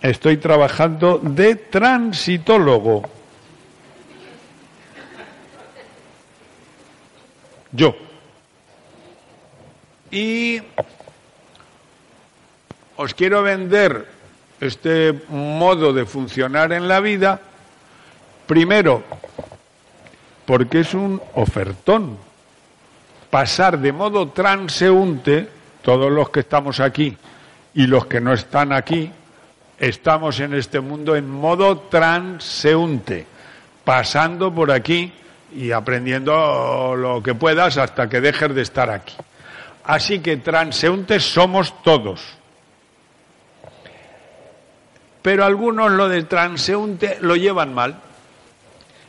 estoy 0.00 0.38
trabajando 0.38 1.18
de 1.18 1.56
transitólogo. 1.56 3.02
Yo. 7.72 7.94
Y 10.10 10.62
os 12.96 13.12
quiero 13.12 13.42
vender 13.42 14.08
este 14.62 15.12
modo 15.28 15.92
de 15.92 16.06
funcionar 16.06 16.72
en 16.72 16.88
la 16.88 17.00
vida, 17.00 17.38
primero, 18.46 19.04
porque 20.46 20.80
es 20.80 20.94
un 20.94 21.20
ofertón. 21.34 22.16
Pasar 23.30 23.78
de 23.78 23.92
modo 23.92 24.28
transeúnte, 24.28 25.48
todos 25.82 26.10
los 26.10 26.30
que 26.30 26.40
estamos 26.40 26.80
aquí 26.80 27.16
y 27.74 27.86
los 27.86 28.06
que 28.06 28.20
no 28.20 28.32
están 28.32 28.72
aquí, 28.72 29.10
estamos 29.78 30.40
en 30.40 30.54
este 30.54 30.80
mundo 30.80 31.16
en 31.16 31.28
modo 31.28 31.78
transeúnte, 31.78 33.26
pasando 33.84 34.54
por 34.54 34.70
aquí 34.70 35.12
y 35.54 35.72
aprendiendo 35.72 36.94
lo 36.96 37.22
que 37.22 37.34
puedas 37.34 37.76
hasta 37.76 38.08
que 38.08 38.20
dejes 38.20 38.54
de 38.54 38.62
estar 38.62 38.88
aquí. 38.88 39.14
Así 39.84 40.20
que 40.20 40.36
transeúntes 40.38 41.24
somos 41.24 41.82
todos. 41.82 42.36
Pero 45.22 45.44
algunos 45.44 45.90
lo 45.92 46.08
de 46.08 46.22
transeúnte 46.22 47.18
lo 47.20 47.36
llevan 47.36 47.74
mal, 47.74 48.00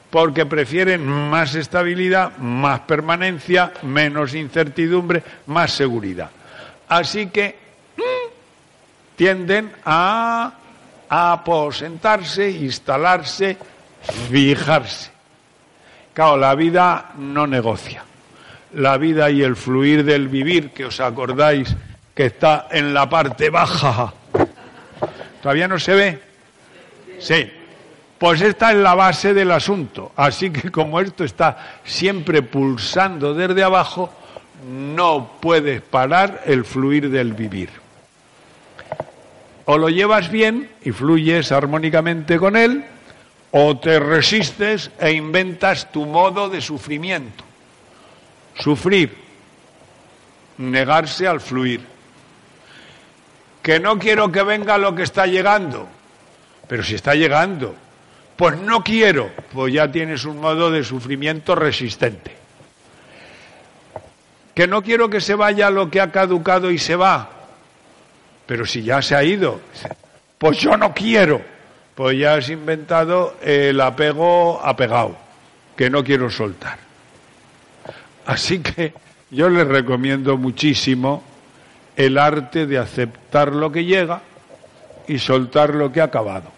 porque 0.10 0.46
prefieren 0.46 1.06
más 1.06 1.56
estabilidad, 1.56 2.38
más 2.38 2.82
permanencia, 2.82 3.74
menos 3.84 4.34
incertidumbre, 4.34 5.24
más 5.48 5.72
seguridad. 5.72 6.30
Así 6.88 7.28
que 7.28 7.56
mm, 7.98 9.16
tienden 9.16 9.72
a, 9.86 10.54
aposentarse, 11.10 12.50
instalarse, 12.50 13.58
fijarse. 14.30 15.12
Claro, 16.14 16.38
la 16.38 16.56
vida 16.56 17.12
no 17.18 17.48
negocia. 17.48 18.04
La 18.74 18.98
vida 18.98 19.30
y 19.30 19.42
el 19.42 19.56
fluir 19.56 20.04
del 20.04 20.28
vivir, 20.28 20.72
que 20.72 20.86
os 20.86 21.00
acordáis 21.00 21.74
que 22.14 22.26
está 22.26 22.68
en 22.72 22.94
la 22.94 23.08
parte 23.08 23.50
baja 23.50 24.14
¿Todavía 25.42 25.68
no 25.68 25.80
se 25.80 25.94
ve? 25.94 26.20
Sí. 27.20 27.50
Pues 28.18 28.42
esta 28.42 28.72
es 28.72 28.78
la 28.78 28.96
base 28.96 29.34
del 29.34 29.52
asunto. 29.52 30.12
Así 30.16 30.50
que 30.50 30.72
como 30.72 31.00
esto 31.00 31.24
está 31.24 31.80
siempre 31.84 32.42
pulsando 32.42 33.34
desde 33.34 33.64
abajo, 33.64 34.12
no 34.68 35.34
puedes 35.40 35.82
parar 35.82 36.42
el 36.46 36.66
fluir 36.66 37.10
del 37.10 37.34
vivir. 37.34 37.70
O 39.66 39.78
lo 39.78 39.90
llevas 39.90 40.32
bien 40.32 40.70
y 40.84 40.92
fluyes 40.92 41.52
armónicamente 41.52 42.40
con 42.40 42.56
él, 42.56 42.86
o 43.52 43.78
te 43.78 44.00
resistes 44.00 44.92
e 45.00 45.12
inventas 45.12 45.92
tu 45.92 46.06
modo 46.06 46.50
de 46.50 46.62
sufrimiento. 46.62 47.44
Sufrir, 48.56 49.16
negarse 50.58 51.28
al 51.28 51.40
fluir 51.40 51.98
que 53.68 53.82
no 53.82 54.00
quiero 54.00 54.32
que 54.32 54.44
venga 54.44 54.78
lo 54.78 54.96
que 54.96 55.04
está 55.04 55.28
llegando. 55.28 55.90
Pero 56.70 56.84
si 56.84 56.96
está 56.96 57.16
llegando, 57.16 57.76
pues 58.38 58.58
no 58.60 58.84
quiero, 58.84 59.32
pues 59.52 59.74
ya 59.74 59.92
tienes 59.92 60.24
un 60.24 60.40
modo 60.40 60.70
de 60.70 60.84
sufrimiento 60.84 61.56
resistente. 61.56 62.36
Que 64.54 64.68
no 64.68 64.84
quiero 64.84 65.10
que 65.10 65.22
se 65.22 65.36
vaya 65.36 65.70
lo 65.70 65.90
que 65.90 66.00
ha 66.00 66.12
caducado 66.12 66.72
y 66.72 66.78
se 66.78 66.96
va. 66.96 67.30
Pero 68.46 68.66
si 68.66 68.84
ya 68.84 69.02
se 69.02 69.16
ha 69.16 69.24
ido, 69.24 69.60
pues 70.38 70.60
yo 70.60 70.78
no 70.78 70.94
quiero. 70.94 71.42
Pues 71.96 72.18
ya 72.18 72.36
has 72.36 72.50
inventado 72.50 73.38
el 73.42 73.82
apego 73.82 74.62
apegado, 74.64 75.18
que 75.76 75.90
no 75.90 76.04
quiero 76.04 76.30
soltar. 76.30 76.78
Así 78.28 78.60
que 78.60 78.94
yo 79.32 79.50
les 79.50 79.68
recomiendo 79.68 80.38
muchísimo 80.38 81.24
el 81.96 82.20
arte 82.20 82.68
de 82.68 82.78
aceptar 82.78 83.52
lo 83.52 83.72
que 83.72 83.84
llega 83.84 84.22
y 85.08 85.18
soltar 85.18 85.74
lo 85.74 85.92
que 85.92 86.02
ha 86.02 86.06
acabado. 86.06 86.57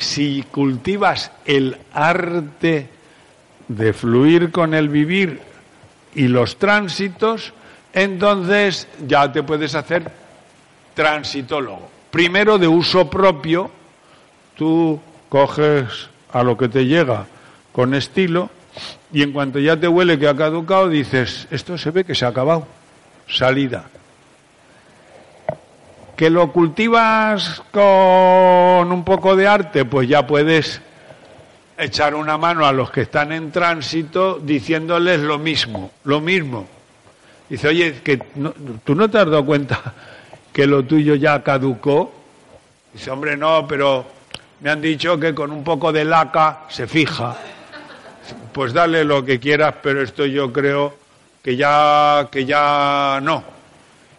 Si 0.00 0.42
cultivas 0.50 1.30
el 1.44 1.76
arte 1.92 2.88
de 3.68 3.92
fluir 3.92 4.50
con 4.50 4.72
el 4.72 4.88
vivir 4.88 5.40
y 6.14 6.26
los 6.26 6.58
tránsitos, 6.58 7.52
entonces 7.92 8.88
ya 9.06 9.30
te 9.30 9.42
puedes 9.42 9.74
hacer 9.74 10.10
transitólogo. 10.94 11.90
Primero 12.10 12.56
de 12.56 12.66
uso 12.66 13.10
propio, 13.10 13.70
tú 14.56 14.98
coges 15.28 16.08
a 16.32 16.42
lo 16.42 16.56
que 16.56 16.70
te 16.70 16.86
llega 16.86 17.26
con 17.70 17.92
estilo 17.94 18.48
y 19.12 19.22
en 19.22 19.32
cuanto 19.32 19.58
ya 19.58 19.78
te 19.78 19.86
huele 19.86 20.18
que 20.18 20.28
ha 20.28 20.36
caducado, 20.36 20.88
dices, 20.88 21.46
esto 21.50 21.76
se 21.76 21.90
ve 21.90 22.04
que 22.04 22.14
se 22.14 22.24
ha 22.24 22.28
acabado. 22.28 22.66
Salida. 23.28 23.84
Que 26.20 26.28
lo 26.28 26.52
cultivas 26.52 27.62
con 27.70 28.92
un 28.92 29.02
poco 29.06 29.34
de 29.34 29.48
arte, 29.48 29.86
pues 29.86 30.06
ya 30.06 30.26
puedes 30.26 30.82
echar 31.78 32.14
una 32.14 32.36
mano 32.36 32.66
a 32.66 32.72
los 32.72 32.90
que 32.90 33.00
están 33.00 33.32
en 33.32 33.50
tránsito 33.50 34.38
diciéndoles 34.38 35.20
lo 35.20 35.38
mismo, 35.38 35.92
lo 36.04 36.20
mismo. 36.20 36.68
Dice, 37.48 37.68
oye, 37.68 38.02
que 38.04 38.18
tú 38.84 38.94
no 38.94 39.08
te 39.08 39.16
has 39.16 39.24
dado 39.24 39.46
cuenta 39.46 39.80
que 40.52 40.66
lo 40.66 40.84
tuyo 40.84 41.14
ya 41.14 41.42
caducó. 41.42 42.12
Dice, 42.92 43.10
hombre, 43.10 43.34
no, 43.34 43.66
pero 43.66 44.04
me 44.60 44.68
han 44.68 44.82
dicho 44.82 45.18
que 45.18 45.34
con 45.34 45.50
un 45.50 45.64
poco 45.64 45.90
de 45.90 46.04
laca 46.04 46.64
se 46.68 46.86
fija 46.86 47.34
pues 48.52 48.72
dale 48.72 49.04
lo 49.04 49.24
que 49.24 49.38
quieras, 49.38 49.74
pero 49.82 50.02
esto 50.02 50.26
yo 50.26 50.52
creo 50.52 50.94
que 51.42 51.56
ya, 51.56 52.28
que 52.30 52.44
ya 52.44 53.18
no. 53.22 53.59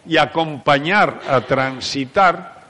Y 0.06 0.16
acompañar 0.16 1.20
a 1.28 1.40
transitar 1.42 2.62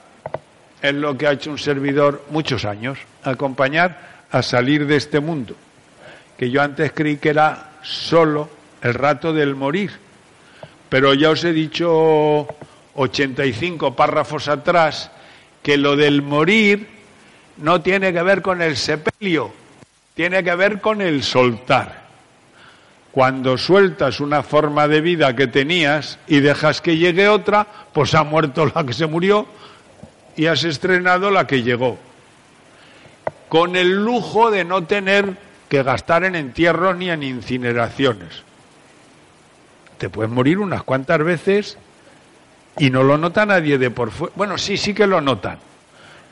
es 0.81 0.93
lo 0.93 1.17
que 1.17 1.27
ha 1.27 1.31
hecho 1.31 1.49
un 1.49 1.57
servidor 1.57 2.25
muchos 2.29 2.65
años, 2.65 2.99
acompañar 3.23 4.25
a 4.29 4.41
salir 4.43 4.85
de 4.85 4.97
este 4.97 5.21
mundo, 5.21 5.55
que 6.37 6.49
yo 6.49 6.61
antes 6.61 6.91
creí 6.91 7.17
que 7.17 7.29
era 7.29 7.71
solo 7.81 8.49
el 8.81 8.93
rato 8.93 9.31
del 9.31 9.55
morir, 9.55 9.91
pero 10.89 11.13
ya 11.13 11.29
os 11.29 11.43
he 11.45 11.53
dicho 11.53 12.47
85 12.95 13.95
párrafos 13.95 14.49
atrás 14.49 15.09
que 15.61 15.77
lo 15.77 15.95
del 15.95 16.21
morir 16.21 16.87
no 17.57 17.81
tiene 17.81 18.11
que 18.11 18.21
ver 18.21 18.41
con 18.41 18.61
el 18.61 18.75
sepelio, 18.75 19.53
tiene 20.13 20.43
que 20.43 20.55
ver 20.55 20.81
con 20.81 21.01
el 21.01 21.23
soltar. 21.23 22.02
Cuando 23.13 23.59
sueltas 23.59 24.19
una 24.19 24.41
forma 24.41 24.87
de 24.87 24.99
vida 24.99 25.35
que 25.35 25.45
tenías 25.45 26.17
y 26.25 26.39
dejas 26.39 26.81
que 26.81 26.97
llegue 26.97 27.29
otra, 27.29 27.67
pues 27.93 28.15
ha 28.15 28.23
muerto 28.23 28.65
la 28.73 28.83
que 28.83 28.93
se 28.93 29.05
murió 29.05 29.45
y 30.35 30.47
has 30.47 30.63
estrenado 30.63 31.29
la 31.29 31.45
que 31.45 31.61
llegó. 31.61 31.99
Con 33.49 33.75
el 33.75 34.03
lujo 34.03 34.49
de 34.49 34.65
no 34.65 34.85
tener 34.85 35.37
que 35.69 35.83
gastar 35.83 36.23
en 36.23 36.33
entierros 36.33 36.97
ni 36.97 37.11
en 37.11 37.21
incineraciones. 37.21 38.41
Te 39.99 40.09
puedes 40.09 40.31
morir 40.31 40.57
unas 40.57 40.81
cuantas 40.81 41.19
veces 41.23 41.77
y 42.79 42.89
no 42.89 43.03
lo 43.03 43.19
nota 43.19 43.45
nadie 43.45 43.77
de 43.77 43.91
por 43.91 44.09
fuera. 44.09 44.33
Bueno, 44.35 44.57
sí, 44.57 44.75
sí 44.75 44.95
que 44.95 45.05
lo 45.05 45.21
notan. 45.21 45.59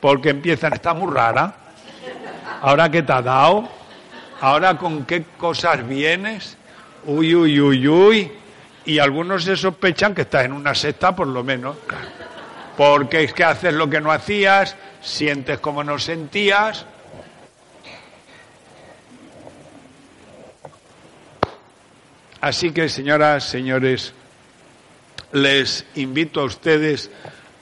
Porque 0.00 0.30
empiezan, 0.30 0.72
está 0.72 0.94
muy 0.94 1.14
rara, 1.14 1.54
ahora 2.60 2.90
que 2.90 3.04
te 3.04 3.12
ha 3.12 3.22
dado, 3.22 3.68
ahora 4.40 4.76
con 4.76 5.04
qué 5.04 5.22
cosas 5.38 5.86
vienes, 5.86 6.56
uy, 7.06 7.34
uy, 7.34 7.60
uy, 7.60 7.88
uy, 7.88 8.32
y 8.84 8.98
algunos 8.98 9.44
se 9.44 9.56
sospechan 9.56 10.14
que 10.14 10.22
estás 10.22 10.44
en 10.44 10.52
una 10.52 10.74
secta 10.74 11.14
por 11.14 11.28
lo 11.28 11.44
menos, 11.44 11.76
porque 12.76 13.24
es 13.24 13.32
que 13.32 13.44
haces 13.44 13.74
lo 13.74 13.88
que 13.88 14.00
no 14.00 14.10
hacías, 14.10 14.76
sientes 15.00 15.58
como 15.58 15.84
no 15.84 15.98
sentías. 15.98 16.86
Así 22.40 22.72
que, 22.72 22.88
señoras, 22.88 23.44
señores, 23.44 24.12
les 25.30 25.86
invito 25.94 26.40
a 26.40 26.44
ustedes 26.44 27.08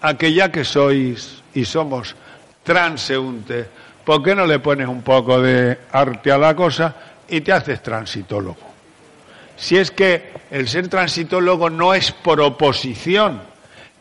a 0.00 0.16
que 0.16 0.32
ya 0.32 0.50
que 0.50 0.64
sois 0.64 1.42
y 1.52 1.66
somos 1.66 2.16
transeúntes, 2.62 3.66
¿por 4.04 4.22
qué 4.22 4.34
no 4.34 4.46
le 4.46 4.58
pones 4.58 4.88
un 4.88 5.02
poco 5.02 5.40
de 5.40 5.78
arte 5.92 6.32
a 6.32 6.38
la 6.38 6.56
cosa 6.56 6.94
y 7.28 7.42
te 7.42 7.52
haces 7.52 7.82
transitólogo? 7.82 8.69
Si 9.60 9.76
es 9.76 9.90
que 9.90 10.32
el 10.50 10.68
ser 10.68 10.88
transitólogo 10.88 11.68
no 11.68 11.92
es 11.92 12.12
por 12.12 12.40
oposición, 12.40 13.42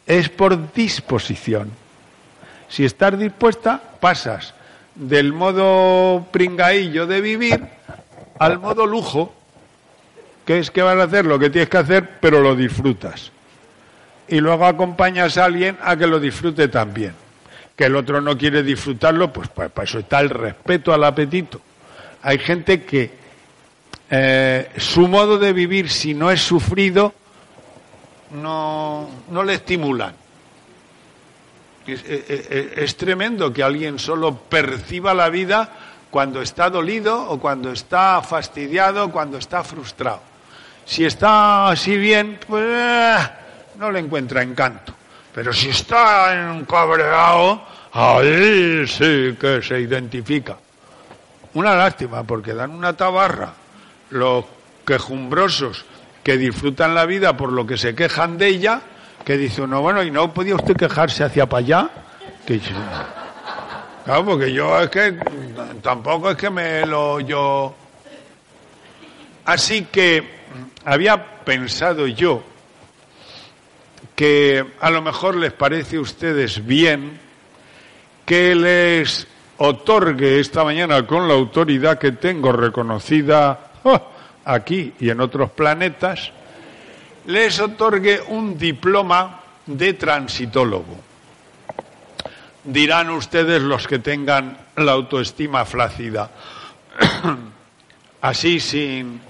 es 0.07 0.29
por 0.29 0.71
disposición. 0.71 1.69
Si 2.69 2.85
estás 2.85 3.19
dispuesta, 3.19 3.81
pasas 3.99 4.53
del 4.95 5.33
modo 5.33 6.25
pringaillo 6.31 7.05
de 7.05 7.19
vivir 7.19 7.61
al 8.39 8.59
modo 8.59 8.85
lujo, 8.85 9.33
que 10.45 10.59
es 10.59 10.71
que 10.71 10.81
vas 10.81 10.97
a 10.97 11.03
hacer 11.03 11.25
lo 11.25 11.37
que 11.37 11.49
tienes 11.49 11.69
que 11.69 11.77
hacer, 11.77 12.09
pero 12.21 12.39
lo 12.39 12.55
disfrutas. 12.55 13.33
Y 14.29 14.39
luego 14.39 14.65
acompañas 14.65 15.37
a 15.37 15.43
alguien 15.43 15.77
a 15.83 15.97
que 15.97 16.07
lo 16.07 16.21
disfrute 16.21 16.69
también. 16.69 17.13
Que 17.75 17.85
el 17.85 17.97
otro 17.97 18.21
no 18.21 18.37
quiere 18.37 18.63
disfrutarlo, 18.63 19.33
pues 19.33 19.49
para, 19.49 19.71
eso 19.83 19.99
está 19.99 20.21
el 20.21 20.29
respeto 20.29 20.93
al 20.93 21.03
apetito. 21.03 21.59
Hay 22.21 22.39
gente 22.39 22.83
que 22.83 23.18
eh, 24.11 24.71
su 24.77 25.07
modo 25.07 25.37
de 25.37 25.53
vivir, 25.53 25.89
si 25.89 26.13
no 26.13 26.31
es 26.31 26.41
sufrido, 26.41 27.13
no, 28.31 29.07
no 29.29 29.43
le 29.43 29.53
estimulan. 29.53 30.15
Es, 31.85 32.97
tremendo 32.97 33.51
que 33.51 33.63
alguien 33.63 33.97
solo 33.97 34.35
perciba 34.35 35.13
la 35.15 35.29
vida 35.29 35.69
cuando 36.11 36.41
está 36.41 36.69
dolido 36.69 37.29
o 37.29 37.39
cuando 37.39 37.71
está 37.71 38.21
fastidiado, 38.21 39.11
cuando 39.11 39.37
está 39.37 39.63
frustrado. 39.63 40.21
Si 40.85 41.05
está 41.05 41.69
así 41.69 41.97
bien, 41.97 42.39
pues 42.47 42.63
eh, 42.67 43.17
no 43.77 43.91
le 43.91 43.99
encuentra 43.99 44.43
encanto. 44.43 44.93
Pero 45.33 45.51
si 45.51 45.69
está 45.69 46.51
encabreado, 46.55 47.61
ahí 47.91 48.85
sí 48.87 49.35
que 49.39 49.61
se 49.63 49.79
identifica. 49.79 50.57
Una 51.55 51.73
lástima, 51.75 52.23
porque 52.23 52.53
dan 52.53 52.71
una 52.71 52.93
tabarra 52.93 53.53
los 54.09 54.45
quejumbrosos 54.85 55.85
que 56.23 56.37
disfrutan 56.37 56.95
la 56.95 57.05
vida 57.05 57.37
por 57.37 57.51
lo 57.51 57.65
que 57.65 57.77
se 57.77 57.95
quejan 57.95 58.37
de 58.37 58.47
ella, 58.47 58.81
que 59.23 59.37
dice 59.37 59.61
uno, 59.61 59.81
bueno, 59.81 60.03
¿y 60.03 60.11
no 60.11 60.33
podía 60.33 60.55
usted 60.55 60.75
quejarse 60.75 61.23
hacia 61.23 61.47
para 61.47 61.59
allá? 61.59 61.89
Que, 62.45 62.59
claro, 64.05 64.25
porque 64.25 64.51
yo 64.51 64.79
es 64.79 64.89
que 64.89 65.17
tampoco 65.81 66.31
es 66.31 66.37
que 66.37 66.49
me 66.49 66.85
lo 66.85 67.19
yo. 67.19 67.75
Así 69.45 69.83
que 69.85 70.39
había 70.85 71.43
pensado 71.43 72.07
yo 72.07 72.43
que 74.15 74.65
a 74.81 74.89
lo 74.89 75.01
mejor 75.01 75.35
les 75.35 75.53
parece 75.53 75.97
a 75.97 76.01
ustedes 76.01 76.65
bien 76.65 77.19
que 78.25 78.53
les 78.53 79.27
otorgue 79.57 80.39
esta 80.39 80.63
mañana 80.63 81.07
con 81.07 81.27
la 81.27 81.33
autoridad 81.33 81.97
que 81.97 82.11
tengo 82.11 82.51
reconocida 82.51 83.68
aquí 84.45 84.93
y 84.99 85.09
en 85.09 85.21
otros 85.21 85.51
planetas, 85.51 86.31
les 87.25 87.59
otorgue 87.59 88.21
un 88.27 88.57
diploma 88.57 89.41
de 89.65 89.93
transitólogo. 89.93 90.97
Dirán 92.63 93.09
ustedes 93.11 93.61
los 93.61 93.87
que 93.87 93.99
tengan 93.99 94.57
la 94.75 94.91
autoestima 94.91 95.65
flácida, 95.65 96.29
así 98.21 98.59
sin 98.59 99.21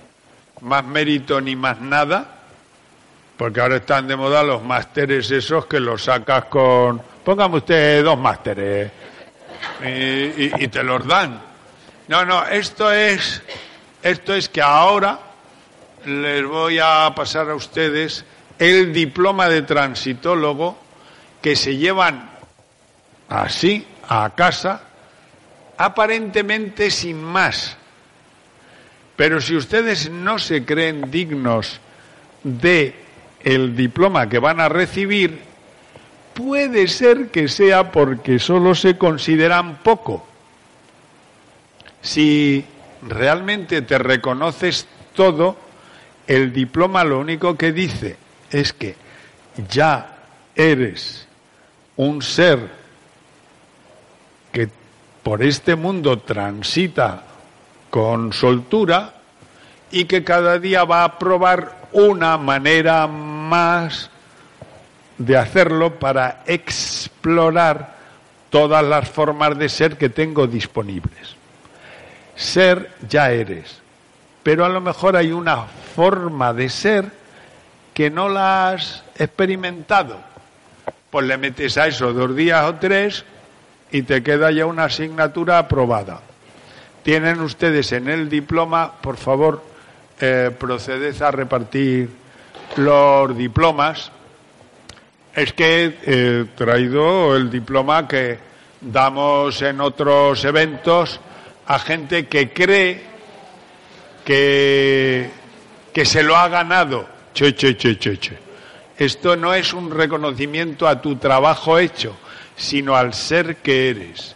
más 0.62 0.84
mérito 0.84 1.40
ni 1.40 1.56
más 1.56 1.80
nada, 1.80 2.40
porque 3.38 3.62
ahora 3.62 3.78
están 3.78 4.08
de 4.08 4.16
moda 4.16 4.44
los 4.44 4.64
másteres 4.64 5.32
esos 5.32 5.66
que 5.66 5.80
los 5.80 6.04
sacas 6.04 6.46
con, 6.46 7.02
póngame 7.24 7.58
usted 7.58 8.04
dos 8.04 8.18
másteres 8.18 8.92
y, 9.86 10.64
y 10.64 10.68
te 10.68 10.84
los 10.84 11.06
dan. 11.06 11.42
No, 12.08 12.26
no, 12.26 12.46
esto 12.48 12.92
es, 12.92 13.42
esto 14.04 14.34
es 14.34 14.50
que 14.50 14.62
ahora 14.62 15.20
les 16.06 16.46
voy 16.46 16.80
a 16.80 17.12
pasar 17.16 17.50
a 17.50 17.56
ustedes 17.56 18.26
el 18.58 18.94
diploma 18.94 19.50
de 19.50 19.62
transitólogo 19.62 20.78
que 21.42 21.56
se 21.56 21.78
llevan 21.78 22.30
así 23.30 23.86
a 24.08 24.30
casa, 24.36 24.84
aparentemente 25.78 26.92
sin 26.92 27.24
más. 27.24 27.78
Pero 29.16 29.42
si 29.42 29.56
ustedes 29.56 30.10
no 30.10 30.40
se 30.40 30.66
creen 30.66 31.12
dignos 31.12 31.80
de 32.44 32.96
el 33.44 33.76
diploma 33.76 34.30
que 34.30 34.40
van 34.40 34.60
a 34.60 34.70
recibir, 34.70 35.42
puede 36.34 36.88
ser 36.88 37.30
que 37.30 37.48
sea 37.48 37.92
porque 37.92 38.40
solo 38.40 38.76
se 38.76 38.98
consideran 38.98 39.78
poco. 39.84 40.26
Si 42.02 42.66
realmente 43.02 43.82
te 43.82 43.98
reconoces 43.98 44.88
todo, 45.14 45.58
el 46.28 46.54
diploma 46.54 47.04
lo 47.04 47.20
único 47.20 47.58
que 47.58 47.72
dice 47.72 48.18
es 48.52 48.74
que 48.74 48.96
ya 49.70 50.18
eres 50.56 51.28
un 51.98 52.22
ser 52.22 52.70
que 54.52 54.70
por 55.24 55.44
este 55.44 55.76
mundo 55.76 56.20
transita 56.20 57.24
con 57.90 58.32
soltura 58.34 59.16
y 59.92 60.06
que 60.06 60.24
cada 60.24 60.60
día 60.60 60.84
va 60.84 61.04
a 61.04 61.18
probar 61.18 61.88
una 61.92 62.38
manera 62.38 63.08
más 63.08 64.10
de 65.18 65.36
hacerlo 65.36 66.00
para 66.00 66.44
explorar 66.46 67.98
todas 68.50 68.84
las 68.84 69.10
formas 69.10 69.58
de 69.58 69.70
ser 69.70 69.98
que 69.98 70.10
tengo 70.10 70.48
disponibles. 70.48 71.39
Ser 72.40 72.92
ya 73.08 73.32
eres 73.32 73.80
pero 74.44 74.66
a 74.66 74.70
lo 74.70 74.82
mejor 74.82 75.16
hay 75.16 75.32
una 75.32 75.64
forma 75.64 76.54
de 76.54 76.70
ser 76.70 77.12
que 77.94 78.10
no 78.10 78.30
la 78.30 78.70
has 78.70 79.04
experimentado. 79.16 80.18
Pues 81.12 81.28
le 81.28 81.38
metes 81.38 81.78
a 81.78 81.88
eso 81.88 82.14
dos 82.14 82.36
días 82.36 82.66
o 82.66 82.76
tres 82.76 83.26
y 83.92 84.04
te 84.04 84.24
queda 84.24 84.52
ya 84.52 84.66
una 84.66 84.86
asignatura 84.86 85.58
aprobada. 85.58 86.22
Tienen 87.04 87.42
ustedes 87.42 87.92
en 87.92 88.10
el 88.10 88.30
diploma, 88.30 88.92
por 89.02 89.18
favor, 89.18 89.64
eh, 90.20 90.52
proceded 90.58 91.22
a 91.22 91.32
repartir 91.32 92.10
los 92.78 93.38
diplomas. 93.38 94.12
Es 95.34 95.54
que 95.54 95.96
he 96.06 96.46
traído 96.56 97.36
el 97.36 97.50
diploma 97.50 98.08
que 98.08 98.40
damos 98.82 99.62
en 99.62 99.82
otros 99.82 100.44
eventos 100.46 101.20
a 101.70 101.78
gente 101.78 102.28
que 102.28 102.52
cree 102.52 103.00
que, 104.26 105.30
que 105.94 106.04
se 106.04 106.24
lo 106.24 106.36
ha 106.36 106.48
ganado. 106.48 107.08
Che, 107.32 107.54
che, 107.54 107.78
che, 107.78 107.96
che. 107.96 108.38
Esto 108.98 109.36
no 109.36 109.54
es 109.54 109.72
un 109.74 109.92
reconocimiento 109.92 110.88
a 110.88 111.00
tu 111.00 111.18
trabajo 111.18 111.78
hecho, 111.78 112.18
sino 112.56 112.96
al 112.96 113.14
ser 113.14 113.58
que 113.58 113.92
eres. 113.92 114.36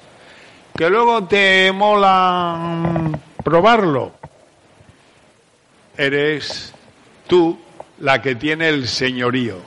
Que 0.77 0.91
luego 0.91 1.23
te 1.23 1.71
mola 1.71 3.09
probarlo. 3.43 4.13
Eres 5.97 6.71
tú 7.25 7.59
la 7.99 8.21
que 8.21 8.35
tiene 8.35 8.69
el 8.69 8.87
señorío. 8.87 9.57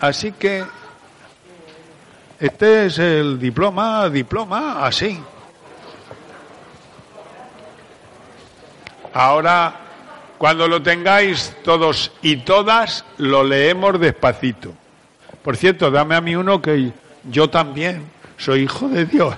Así 0.00 0.32
que 0.32 0.64
este 2.40 2.86
es 2.86 2.98
el 2.98 3.38
diploma, 3.38 4.08
diploma, 4.08 4.84
así. 4.84 5.16
Ahora, 9.12 9.74
cuando 10.38 10.68
lo 10.68 10.82
tengáis 10.82 11.54
todos 11.64 12.12
y 12.22 12.36
todas, 12.38 13.04
lo 13.18 13.44
leemos 13.44 14.00
despacito. 14.00 14.72
Por 15.42 15.56
cierto, 15.56 15.90
dame 15.90 16.14
a 16.14 16.20
mí 16.20 16.36
uno 16.36 16.62
que 16.62 16.92
yo 17.24 17.50
también 17.50 18.04
soy 18.36 18.62
hijo 18.62 18.88
de 18.88 19.04
Dios. 19.06 19.34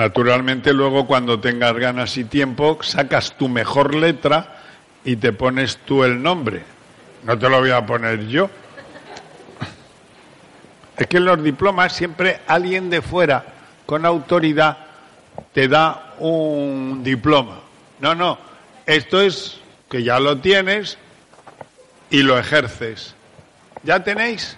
Naturalmente 0.00 0.72
luego 0.72 1.06
cuando 1.06 1.40
tengas 1.40 1.74
ganas 1.74 2.16
y 2.16 2.24
tiempo 2.24 2.78
sacas 2.80 3.36
tu 3.36 3.50
mejor 3.50 3.94
letra 3.94 4.62
y 5.04 5.16
te 5.16 5.34
pones 5.34 5.76
tú 5.84 6.04
el 6.04 6.22
nombre. 6.22 6.62
No 7.22 7.38
te 7.38 7.50
lo 7.50 7.60
voy 7.60 7.70
a 7.70 7.84
poner 7.84 8.26
yo. 8.26 8.48
Es 10.96 11.06
que 11.06 11.18
en 11.18 11.26
los 11.26 11.44
diplomas 11.44 11.92
siempre 11.92 12.40
alguien 12.46 12.88
de 12.88 13.02
fuera 13.02 13.44
con 13.84 14.06
autoridad 14.06 14.78
te 15.52 15.68
da 15.68 16.14
un 16.18 17.02
diploma. 17.04 17.60
No, 17.98 18.14
no, 18.14 18.38
esto 18.86 19.20
es 19.20 19.60
que 19.90 20.02
ya 20.02 20.18
lo 20.18 20.38
tienes 20.38 20.96
y 22.08 22.22
lo 22.22 22.38
ejerces. 22.38 23.14
¿Ya 23.82 24.02
tenéis? 24.02 24.56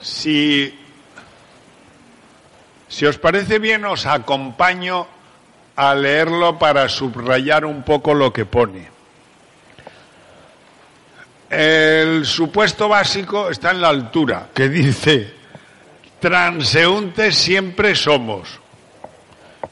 Si, 0.00 0.78
si 2.88 3.06
os 3.06 3.18
parece 3.18 3.58
bien, 3.58 3.84
os 3.84 4.06
acompaño 4.06 5.06
a 5.76 5.94
leerlo 5.94 6.58
para 6.58 6.88
subrayar 6.88 7.64
un 7.64 7.82
poco 7.82 8.14
lo 8.14 8.32
que 8.32 8.44
pone. 8.44 8.88
El 11.50 12.26
supuesto 12.26 12.88
básico 12.88 13.48
está 13.50 13.70
en 13.70 13.80
la 13.80 13.88
altura, 13.88 14.48
que 14.52 14.68
dice, 14.68 15.34
transeúntes 16.20 17.36
siempre 17.36 17.94
somos. 17.94 18.60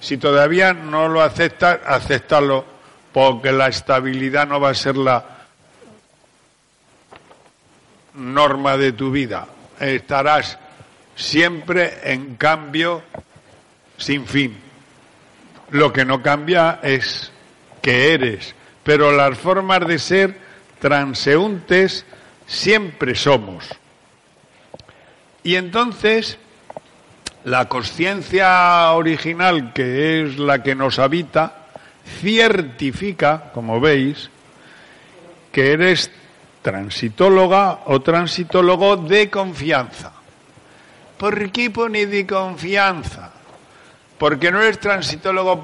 Si 0.00 0.16
todavía 0.16 0.72
no 0.72 1.08
lo 1.08 1.22
aceptas, 1.22 1.80
acéptalo, 1.84 2.64
porque 3.12 3.52
la 3.52 3.68
estabilidad 3.68 4.46
no 4.46 4.60
va 4.60 4.70
a 4.70 4.74
ser 4.74 4.96
la 4.96 5.24
norma 8.14 8.76
de 8.76 8.92
tu 8.92 9.10
vida. 9.10 9.46
Estarás 9.80 10.58
siempre 11.14 11.98
en 12.04 12.36
cambio 12.36 13.02
sin 13.96 14.26
fin. 14.26 14.56
Lo 15.70 15.92
que 15.92 16.04
no 16.04 16.22
cambia 16.22 16.80
es 16.82 17.32
que 17.82 18.12
eres, 18.14 18.54
pero 18.82 19.12
las 19.12 19.36
formas 19.38 19.86
de 19.86 19.98
ser 19.98 20.36
transeúntes 20.78 22.04
siempre 22.46 23.14
somos. 23.14 23.68
Y 25.42 25.56
entonces, 25.56 26.38
la 27.44 27.68
conciencia 27.68 28.90
original, 28.92 29.72
que 29.72 30.22
es 30.22 30.38
la 30.38 30.62
que 30.62 30.74
nos 30.74 30.98
habita, 30.98 31.66
ciertifica, 32.20 33.50
como 33.52 33.80
veis, 33.80 34.30
que 35.52 35.72
eres 35.72 36.10
transitóloga 36.66 37.86
o 37.86 38.02
transitólogo 38.02 38.96
de 38.96 39.30
confianza. 39.30 40.10
¿Por 41.16 41.52
qué 41.52 41.70
pone 41.70 42.06
de 42.06 42.26
confianza? 42.26 43.30
Porque 44.18 44.50
no 44.50 44.60
eres 44.60 44.80
transitólogo 44.80 45.62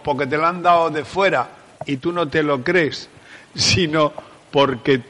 porque 0.00 0.28
te 0.28 0.36
lo 0.36 0.46
han 0.46 0.62
dado 0.62 0.90
de 0.90 1.04
fuera 1.04 1.48
y 1.86 1.96
tú 1.96 2.12
no 2.12 2.28
te 2.28 2.44
lo 2.44 2.62
crees, 2.62 3.08
sino 3.52 4.12
porque 4.52 5.02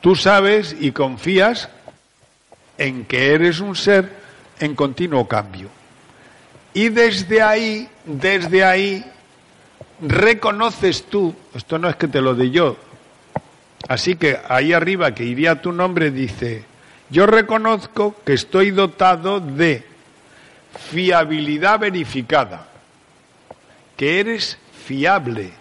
tú 0.00 0.14
sabes 0.14 0.76
y 0.78 0.92
confías 0.92 1.68
en 2.78 3.04
que 3.04 3.34
eres 3.34 3.58
un 3.58 3.74
ser 3.74 4.12
en 4.60 4.76
continuo 4.76 5.26
cambio. 5.26 5.70
Y 6.72 6.90
desde 6.90 7.42
ahí, 7.42 7.88
desde 8.04 8.62
ahí, 8.62 9.04
reconoces 10.00 11.02
tú, 11.06 11.34
esto 11.52 11.78
no 11.80 11.88
es 11.88 11.96
que 11.96 12.06
te 12.06 12.20
lo 12.20 12.36
dé 12.36 12.52
yo, 12.52 12.76
así 13.88 14.16
que 14.16 14.38
ahí 14.48 14.72
arriba 14.72 15.14
que 15.14 15.24
iría 15.24 15.60
tu 15.60 15.72
nombre 15.72 16.10
dice, 16.10 16.64
yo 17.10 17.26
reconozco 17.26 18.16
que 18.24 18.34
estoy 18.34 18.70
dotado 18.70 19.40
de 19.40 19.84
fiabilidad 20.90 21.78
verificada, 21.78 22.68
que 23.96 24.20
eres 24.20 24.58
fiable 24.84 25.52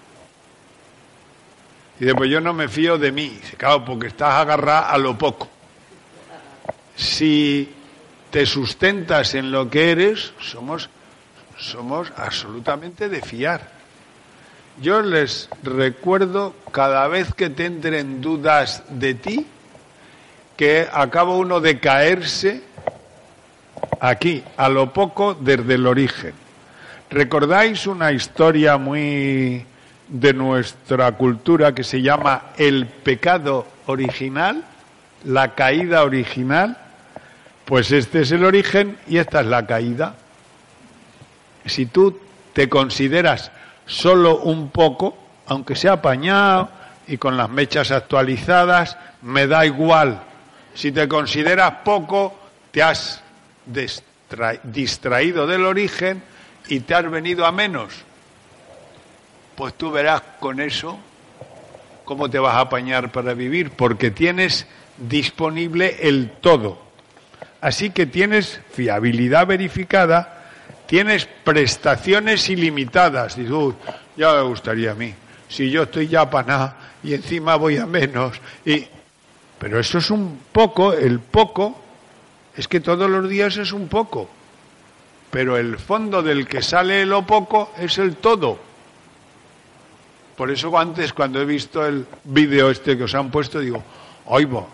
y 2.00 2.06
después 2.06 2.30
yo 2.30 2.42
no 2.42 2.54
me 2.54 2.68
fío 2.68 2.98
de 2.98 3.12
mí, 3.12 3.40
claro, 3.58 3.86
porque 3.86 4.08
estás 4.08 4.34
agarrado 4.34 4.88
a 4.88 4.98
lo 4.98 5.18
poco. 5.18 5.50
Si 6.96 7.72
te 8.30 8.46
sustentas 8.46 9.34
en 9.34 9.52
lo 9.52 9.70
que 9.70 9.92
eres, 9.92 10.34
somos, 10.40 10.90
somos 11.58 12.12
absolutamente 12.18 13.08
de 13.08 13.22
fiar. 13.22 13.75
Yo 14.82 15.02
les 15.02 15.50
recuerdo 15.64 16.54
cada 16.72 17.08
vez 17.08 17.34
que 17.34 17.50
te 17.50 17.66
entren 17.66 18.20
dudas 18.20 18.84
de 18.90 19.14
ti, 19.14 19.48
que 20.58 20.88
acaba 20.92 21.36
uno 21.36 21.62
de 21.62 21.80
caerse 21.80 22.62
aquí, 24.02 24.44
a 24.58 24.68
lo 24.68 24.92
poco 24.92 25.34
desde 25.34 25.76
el 25.76 25.88
origen. 25.88 26.34
¿Recordáis 27.10 27.88
una 27.88 28.12
historia 28.12 28.78
muy 28.78 29.66
de 30.10 30.34
nuestra 30.34 31.14
cultura 31.14 31.74
que 31.74 31.84
se 31.84 32.02
llama 32.02 32.52
el 32.58 32.86
pecado 32.86 33.66
original, 33.86 34.64
la 35.24 35.56
caída 35.56 36.04
original, 36.04 36.78
pues 37.64 37.92
este 37.92 38.22
es 38.22 38.32
el 38.32 38.44
origen 38.44 38.98
y 39.08 39.18
esta 39.18 39.40
es 39.40 39.48
la 39.48 39.66
caída. 39.66 40.16
Si 41.66 41.86
tú 41.86 42.20
te 42.54 42.70
consideras 42.70 43.52
solo 43.86 44.40
un 44.40 44.70
poco, 44.70 45.18
aunque 45.48 45.76
sea 45.76 45.94
apañado 45.94 46.70
y 47.08 47.18
con 47.18 47.38
las 47.38 47.50
mechas 47.50 47.92
actualizadas, 47.92 48.98
me 49.22 49.48
da 49.48 49.66
igual. 49.66 50.22
Si 50.74 50.92
te 50.92 51.08
consideras 51.08 51.72
poco, 51.84 52.36
te 52.72 52.84
has 52.84 53.22
distraído 54.64 55.48
del 55.48 55.66
origen 55.66 56.22
y 56.68 56.82
te 56.82 56.96
has 56.96 57.10
venido 57.10 57.46
a 57.46 57.52
menos 57.52 58.06
pues 59.56 59.74
tú 59.74 59.92
verás 59.92 60.22
con 60.40 60.60
eso 60.60 61.00
cómo 62.04 62.30
te 62.30 62.38
vas 62.38 62.56
a 62.56 62.62
apañar 62.62 63.12
para 63.12 63.34
vivir, 63.34 63.72
porque 63.72 64.12
tienes 64.12 64.68
disponible 64.98 65.98
el 66.02 66.30
todo. 66.30 66.80
Así 67.62 67.90
que 67.90 68.06
tienes 68.06 68.62
fiabilidad 68.72 69.48
verificada, 69.48 70.35
tienes 70.88 71.28
prestaciones 71.44 72.50
ilimitadas. 72.50 73.36
Dices, 73.36 73.52
uy, 73.52 73.74
ya 74.16 74.34
me 74.34 74.42
gustaría 74.44 74.92
a 74.92 74.96
mí. 74.96 75.14
Si 75.48 75.70
yo 75.70 75.84
estoy 75.84 76.08
ya 76.08 76.30
para 76.30 76.48
nada 76.48 76.78
y 77.04 77.14
encima 77.14 77.56
voy 77.56 77.78
a 77.78 77.86
menos. 77.86 78.40
Y... 78.66 78.88
Pero 79.58 79.80
eso 79.80 80.00
es 80.00 80.12
un 80.12 80.42
poco, 80.52 80.94
el 80.94 81.20
poco, 81.20 81.80
es 82.56 82.68
que 82.68 82.82
todos 82.82 83.10
los 83.10 83.28
días 83.30 83.56
es 83.58 83.72
un 83.72 83.88
poco. 83.88 84.30
Pero 85.32 85.58
el 85.58 85.78
fondo 85.78 86.22
del 86.22 86.48
que 86.48 86.62
sale 86.62 87.06
lo 87.06 87.26
poco 87.26 87.72
es 87.80 87.98
el 87.98 88.18
todo. 88.18 88.60
Por 90.36 90.52
eso 90.52 90.78
antes, 90.78 91.14
cuando 91.14 91.42
he 91.42 91.46
visto 91.46 91.86
el 91.86 92.06
vídeo 92.26 92.70
este 92.70 92.98
que 92.98 93.06
os 93.06 93.16
han 93.16 93.32
puesto, 93.32 93.60
digo, 93.60 93.82
oigo, 94.26 94.68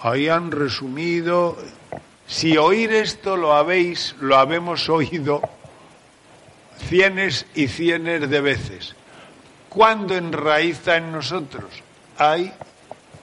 ahí 0.00 0.28
han 0.28 0.50
resumido. 0.50 1.58
Si 2.32 2.56
oír 2.56 2.94
esto 2.94 3.36
lo 3.36 3.52
habéis, 3.52 4.16
lo 4.18 4.38
habemos 4.38 4.88
oído 4.88 5.42
cienes 6.88 7.44
y 7.54 7.68
cienes 7.68 8.30
de 8.30 8.40
veces. 8.40 8.96
¿Cuándo 9.68 10.16
enraiza 10.16 10.96
en 10.96 11.12
nosotros? 11.12 11.66
Ahí 12.16 12.50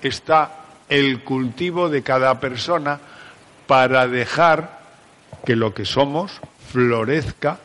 está 0.04 0.58
el 0.88 1.24
cultivo 1.24 1.90
de 1.90 2.04
cada 2.04 2.40
persona 2.40 3.00
para 3.66 4.08
dejar 4.08 4.80
que 5.44 5.56
lo 5.56 5.74
que 5.74 5.86
somos 5.86 6.40
florezca 6.72 7.58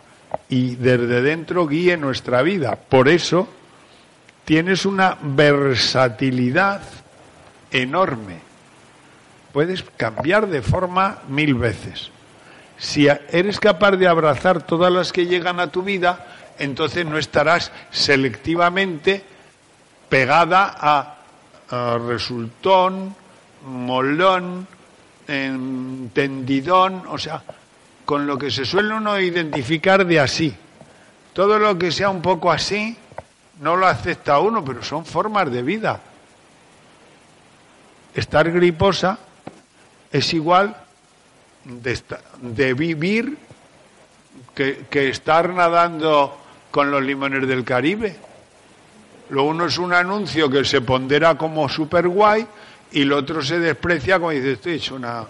y 0.49 0.77
desde 0.77 1.21
dentro 1.21 1.67
guíe 1.67 1.99
nuestra 1.99 2.41
vida. 2.41 2.75
Por 2.77 3.07
eso 3.07 3.47
tienes 4.47 4.87
una 4.87 5.19
versatilidad 5.21 6.81
enorme. 7.71 8.54
Puedes 9.55 9.85
cambiar 9.97 10.49
de 10.49 10.63
forma 10.63 11.21
mil 11.29 11.55
veces. 11.55 12.11
Si 12.77 13.07
eres 13.07 13.61
capaz 13.61 13.93
de 13.93 14.09
abrazar 14.09 14.65
todas 14.65 14.93
las 14.93 15.13
que 15.13 15.27
llegan 15.27 15.61
a 15.61 15.69
tu 15.69 15.85
vida, 15.85 16.27
entonces 16.59 17.07
no 17.07 17.19
estarás 17.19 17.71
selectivamente 17.93 19.23
pegada 20.09 20.75
a, 21.71 21.99
resultón, 22.05 23.15
molón, 23.65 24.67
entendidón, 25.29 27.05
o 27.09 27.17
sea, 27.17 27.41
con 28.05 28.27
lo 28.27 28.37
que 28.37 28.51
se 28.51 28.65
suele 28.65 28.93
uno 28.93 29.21
identificar 29.21 30.05
de 30.05 30.19
así. 30.19 30.53
Todo 31.33 31.61
lo 31.61 31.79
que 31.79 31.93
sea 31.93 32.11
un 32.11 32.23
poco 32.23 32.51
así, 32.51 32.99
no 33.61 33.77
lo 33.77 33.87
acepta 33.87 34.41
uno, 34.41 34.65
pero 34.65 34.83
son 34.83 35.05
formas 35.05 35.49
de 35.53 35.63
vida. 35.63 36.01
Estar 38.17 38.51
griposa 38.51 39.17
es 40.15 40.33
igual 40.33 40.77
de, 41.65 42.75
vivir 42.75 43.37
que, 44.55 45.09
estar 45.09 45.53
nadando 45.53 46.39
con 46.71 46.93
los 46.93 47.03
limones 47.03 47.49
del 47.49 47.65
Caribe. 47.65 48.17
Lo 49.31 49.43
uno 49.43 49.67
es 49.67 49.77
un 49.77 49.93
anuncio 49.93 50.49
que 50.49 50.65
se 50.65 50.83
pondera 50.83 51.37
como 51.37 51.69
super 51.69 52.07
guay 52.07 52.47
y 52.93 53.03
lo 53.03 53.17
otro 53.17 53.43
se 53.43 53.59
desprecia 53.59 54.21
como 54.21 54.31
dice, 54.31 54.53
estoy 54.53 54.75
hecho 54.75 54.95
una... 54.95 55.25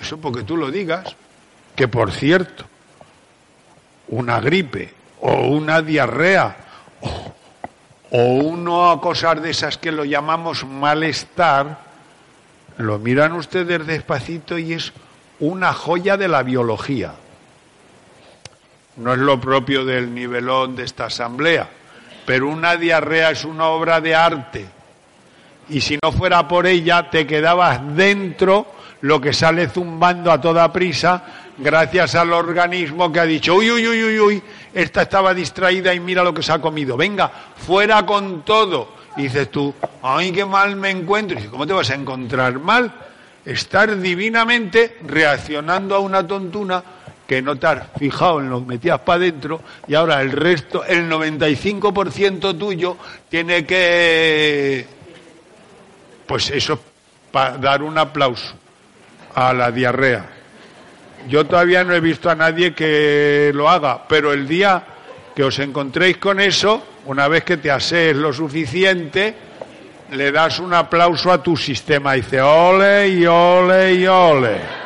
Eso 0.00 0.18
porque 0.18 0.44
tú 0.44 0.56
lo 0.56 0.70
digas. 0.70 1.14
Que 1.76 1.86
por 1.86 2.10
cierto, 2.10 2.64
una 4.08 4.40
gripe 4.40 4.94
o 5.20 5.48
una 5.48 5.82
diarrea 5.82 6.56
o 8.10 8.22
uno 8.22 8.98
cosas 9.02 9.42
de 9.42 9.50
esas 9.50 9.76
que 9.76 9.92
lo 9.92 10.06
llamamos 10.06 10.64
malestar, 10.64 11.89
lo 12.80 12.98
miran 12.98 13.32
ustedes 13.32 13.86
despacito 13.86 14.58
y 14.58 14.72
es 14.72 14.92
una 15.38 15.72
joya 15.72 16.16
de 16.16 16.28
la 16.28 16.42
biología. 16.42 17.12
No 18.96 19.12
es 19.12 19.18
lo 19.18 19.40
propio 19.40 19.84
del 19.84 20.14
nivelón 20.14 20.76
de 20.76 20.84
esta 20.84 21.06
asamblea, 21.06 21.68
pero 22.26 22.48
una 22.48 22.76
diarrea 22.76 23.30
es 23.30 23.44
una 23.44 23.66
obra 23.66 24.00
de 24.00 24.14
arte. 24.14 24.66
Y 25.68 25.80
si 25.80 25.98
no 26.02 26.10
fuera 26.10 26.48
por 26.48 26.66
ella, 26.66 27.08
te 27.10 27.26
quedabas 27.26 27.80
dentro 27.96 28.66
lo 29.02 29.20
que 29.20 29.32
sale 29.32 29.68
zumbando 29.68 30.30
a 30.30 30.40
toda 30.40 30.72
prisa 30.72 31.22
gracias 31.60 32.14
al 32.14 32.32
organismo 32.32 33.12
que 33.12 33.20
ha 33.20 33.24
dicho, 33.24 33.54
uy, 33.54 33.70
uy, 33.70 33.86
uy, 33.86 34.02
uy, 34.02 34.20
uy, 34.20 34.42
esta 34.72 35.02
estaba 35.02 35.34
distraída 35.34 35.92
y 35.94 36.00
mira 36.00 36.24
lo 36.24 36.34
que 36.34 36.42
se 36.42 36.52
ha 36.52 36.60
comido. 36.60 36.96
Venga, 36.96 37.30
fuera 37.56 38.04
con 38.04 38.42
todo. 38.42 38.99
Y 39.16 39.22
dices 39.22 39.50
tú, 39.50 39.74
ay, 40.02 40.32
qué 40.32 40.44
mal 40.44 40.76
me 40.76 40.90
encuentro. 40.90 41.34
Y 41.34 41.36
dices, 41.36 41.50
¿cómo 41.50 41.66
te 41.66 41.72
vas 41.72 41.90
a 41.90 41.94
encontrar 41.94 42.58
mal? 42.58 42.92
Estar 43.44 43.98
divinamente 43.98 44.98
reaccionando 45.02 45.94
a 45.94 45.98
una 45.98 46.26
tontuna 46.26 46.82
que 47.30 47.40
no 47.40 47.56
te 47.56 47.66
has 47.68 47.86
fijado 47.96 48.40
en 48.40 48.50
lo 48.50 48.58
que 48.58 48.66
metías 48.66 48.98
para 49.00 49.18
adentro 49.18 49.62
y 49.86 49.94
ahora 49.94 50.20
el 50.20 50.32
resto, 50.32 50.84
el 50.84 51.08
95% 51.08 52.58
tuyo, 52.58 52.96
tiene 53.28 53.64
que, 53.64 54.84
pues 56.26 56.50
eso, 56.50 56.80
para 57.30 57.56
dar 57.56 57.84
un 57.84 57.96
aplauso 57.98 58.52
a 59.32 59.52
la 59.52 59.70
diarrea. 59.70 60.26
Yo 61.28 61.46
todavía 61.46 61.84
no 61.84 61.94
he 61.94 62.00
visto 62.00 62.30
a 62.30 62.34
nadie 62.34 62.74
que 62.74 63.52
lo 63.54 63.68
haga, 63.68 64.08
pero 64.08 64.32
el 64.32 64.48
día 64.48 64.82
que 65.34 65.44
os 65.44 65.56
encontréis 65.60 66.16
con 66.16 66.40
eso, 66.40 66.82
una 67.06 67.28
vez 67.28 67.44
que 67.44 67.56
te 67.56 67.70
asees 67.70 68.16
lo 68.16 68.32
suficiente, 68.32 69.34
le 70.12 70.32
das 70.32 70.58
un 70.58 70.74
aplauso 70.74 71.30
a 71.30 71.42
tu 71.42 71.56
sistema. 71.56 72.16
Y 72.16 72.20
dice, 72.20 72.40
ole 72.40 73.08
y 73.08 73.26
ole 73.26 73.94
y 73.94 74.06
ole. 74.06 74.80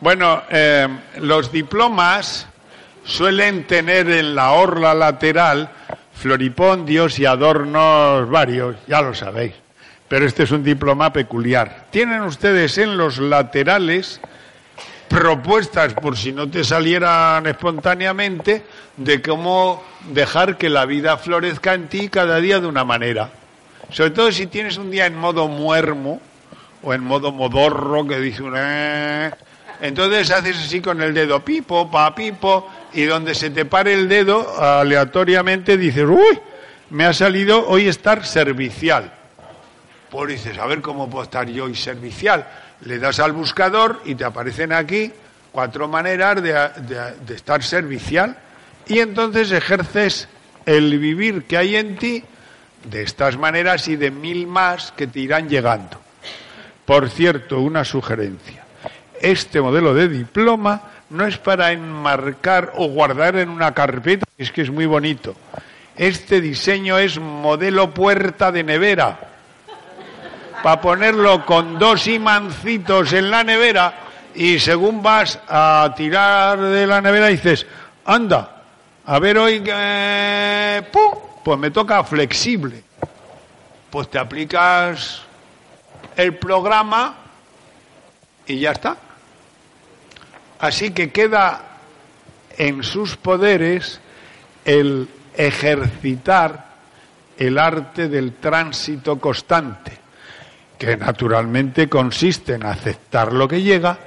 Bueno, 0.00 0.44
eh, 0.48 0.88
los 1.18 1.52
diplomas 1.52 2.46
suelen 3.04 3.66
tener 3.66 4.08
en 4.08 4.34
la 4.34 4.52
orla 4.52 4.94
lateral 4.94 5.70
floripondios 6.14 7.18
y 7.18 7.26
adornos 7.26 8.28
varios, 8.30 8.76
ya 8.86 9.02
lo 9.02 9.14
sabéis. 9.14 9.52
Pero 10.10 10.26
este 10.26 10.42
es 10.42 10.50
un 10.50 10.64
diploma 10.64 11.12
peculiar. 11.12 11.86
Tienen 11.90 12.22
ustedes 12.22 12.78
en 12.78 12.96
los 12.96 13.18
laterales 13.18 14.20
propuestas, 15.06 15.94
por 15.94 16.16
si 16.16 16.32
no 16.32 16.50
te 16.50 16.64
salieran 16.64 17.46
espontáneamente, 17.46 18.64
de 18.96 19.22
cómo 19.22 19.84
dejar 20.12 20.58
que 20.58 20.68
la 20.68 20.84
vida 20.84 21.16
florezca 21.16 21.74
en 21.74 21.86
ti 21.86 22.08
cada 22.08 22.40
día 22.40 22.58
de 22.58 22.66
una 22.66 22.84
manera. 22.84 23.30
Sobre 23.90 24.10
todo 24.10 24.32
si 24.32 24.48
tienes 24.48 24.78
un 24.78 24.90
día 24.90 25.06
en 25.06 25.16
modo 25.16 25.46
muermo 25.46 26.20
o 26.82 26.92
en 26.92 27.04
modo 27.04 27.30
modorro 27.30 28.04
que 28.04 28.18
dice 28.18 28.42
una... 28.42 29.36
Entonces 29.80 30.32
haces 30.32 30.56
así 30.56 30.80
con 30.80 31.00
el 31.02 31.14
dedo, 31.14 31.44
pipo, 31.44 31.88
pa, 31.88 32.16
pipo, 32.16 32.68
y 32.94 33.04
donde 33.04 33.36
se 33.36 33.50
te 33.50 33.64
pare 33.64 33.92
el 33.94 34.08
dedo, 34.08 34.60
aleatoriamente 34.60 35.76
dices, 35.76 36.04
uy, 36.04 36.40
me 36.90 37.04
ha 37.04 37.12
salido 37.12 37.68
hoy 37.68 37.86
estar 37.86 38.26
servicial. 38.26 39.19
Pues 40.10 40.28
dices, 40.28 40.58
a 40.58 40.66
ver 40.66 40.80
cómo 40.80 41.08
puedo 41.08 41.24
estar 41.24 41.48
yo 41.48 41.64
hoy 41.64 41.74
servicial. 41.74 42.46
Le 42.84 42.98
das 42.98 43.20
al 43.20 43.32
buscador 43.32 44.02
y 44.04 44.14
te 44.14 44.24
aparecen 44.24 44.72
aquí 44.72 45.12
cuatro 45.52 45.86
maneras 45.88 46.42
de, 46.42 47.14
de 47.24 47.34
estar 47.34 47.62
servicial. 47.62 48.36
Y 48.86 48.98
entonces 48.98 49.52
ejerces 49.52 50.28
el 50.66 50.98
vivir 50.98 51.44
que 51.44 51.56
hay 51.56 51.76
en 51.76 51.96
ti 51.96 52.24
de 52.84 53.02
estas 53.02 53.36
maneras 53.36 53.86
y 53.88 53.96
de 53.96 54.10
mil 54.10 54.46
más 54.46 54.92
que 54.92 55.06
te 55.06 55.20
irán 55.20 55.48
llegando. 55.48 56.00
Por 56.84 57.08
cierto, 57.08 57.60
una 57.60 57.84
sugerencia. 57.84 58.64
Este 59.20 59.60
modelo 59.60 59.94
de 59.94 60.08
diploma 60.08 60.82
no 61.10 61.26
es 61.26 61.38
para 61.38 61.72
enmarcar 61.72 62.72
o 62.76 62.88
guardar 62.88 63.36
en 63.36 63.48
una 63.48 63.74
carpeta, 63.74 64.24
es 64.38 64.50
que 64.50 64.62
es 64.62 64.70
muy 64.70 64.86
bonito. 64.86 65.36
Este 65.96 66.40
diseño 66.40 66.98
es 66.98 67.18
modelo 67.18 67.92
puerta 67.92 68.50
de 68.50 68.64
nevera. 68.64 69.29
Para 70.62 70.80
ponerlo 70.80 71.44
con 71.46 71.78
dos 71.78 72.06
imancitos 72.06 73.12
en 73.12 73.30
la 73.30 73.42
nevera 73.42 73.94
y 74.34 74.58
según 74.58 75.02
vas 75.02 75.38
a 75.48 75.92
tirar 75.96 76.58
de 76.58 76.86
la 76.86 77.00
nevera 77.00 77.28
dices, 77.28 77.66
anda, 78.04 78.62
a 79.06 79.18
ver 79.18 79.38
hoy. 79.38 79.60
¡Pum! 80.92 81.18
Pues 81.42 81.58
me 81.58 81.70
toca 81.70 82.04
flexible. 82.04 82.82
Pues 83.90 84.10
te 84.10 84.18
aplicas 84.18 85.22
el 86.16 86.36
programa 86.36 87.16
y 88.46 88.60
ya 88.60 88.72
está. 88.72 88.96
Así 90.60 90.90
que 90.90 91.10
queda 91.10 91.62
en 92.58 92.82
sus 92.82 93.16
poderes 93.16 94.00
el 94.64 95.08
ejercitar 95.34 96.70
el 97.38 97.58
arte 97.58 98.08
del 98.08 98.34
tránsito 98.34 99.18
constante, 99.18 99.98
que 100.80 100.96
naturalmente 100.96 101.90
consiste 101.90 102.54
en 102.54 102.64
aceptar 102.64 103.34
lo 103.34 103.46
que 103.46 103.60
llega 103.60 103.98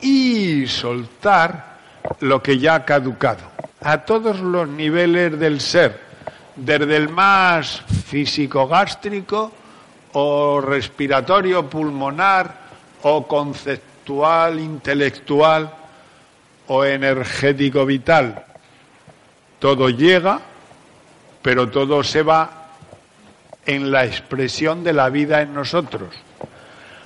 y 0.00 0.66
soltar 0.66 1.76
lo 2.20 2.42
que 2.42 2.58
ya 2.58 2.76
ha 2.76 2.84
caducado, 2.86 3.42
a 3.82 3.98
todos 3.98 4.40
los 4.40 4.66
niveles 4.66 5.38
del 5.38 5.60
ser, 5.60 6.00
desde 6.56 6.96
el 6.96 7.10
más 7.10 7.82
físico-gástrico 8.06 9.52
o 10.14 10.62
respiratorio 10.62 11.68
pulmonar 11.68 12.56
o 13.02 13.28
conceptual, 13.28 14.58
intelectual, 14.58 15.70
o 16.68 16.82
energético 16.82 17.84
vital. 17.84 18.42
Todo 19.58 19.90
llega, 19.90 20.40
pero 21.42 21.68
todo 21.68 22.02
se 22.02 22.22
va 22.22 22.61
en 23.66 23.90
la 23.90 24.04
expresión 24.04 24.84
de 24.84 24.92
la 24.92 25.08
vida 25.08 25.42
en 25.42 25.54
nosotros. 25.54 26.14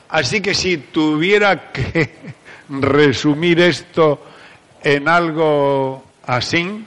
Así 0.09 0.41
que 0.41 0.55
si 0.55 0.79
tuviera 0.79 1.73
que 1.73 2.15
resumir 2.69 3.61
esto 3.61 4.23
en 4.83 5.09
algo 5.09 6.05
así, 6.27 6.85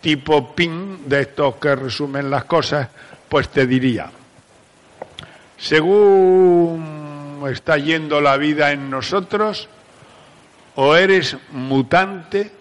tipo 0.00 0.54
pin, 0.54 1.08
de 1.08 1.22
estos 1.22 1.56
que 1.56 1.74
resumen 1.74 2.30
las 2.30 2.44
cosas, 2.44 2.88
pues 3.28 3.48
te 3.48 3.66
diría, 3.66 4.10
según 5.56 7.42
está 7.50 7.78
yendo 7.78 8.20
la 8.20 8.36
vida 8.36 8.72
en 8.72 8.90
nosotros, 8.90 9.68
o 10.74 10.94
eres 10.94 11.36
mutante 11.52 12.52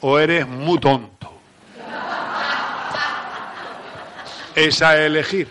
o 0.00 0.18
eres 0.18 0.46
muy 0.46 0.78
tonto. 0.78 1.32
Es 4.54 4.82
a 4.82 4.98
elegir. 4.98 5.48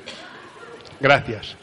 Gracias. 1.01 1.57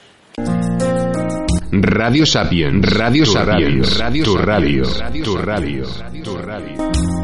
Radio 1.70 2.26
Sapiens, 2.26 2.84
Radio 2.92 3.24
Sapiens, 3.24 3.98
Radio, 3.98 4.24
tu 4.24 4.36
radio, 4.36 4.84
tu 5.22 5.36
radio, 5.36 5.86
tu 6.24 6.36
radio. 6.36 7.17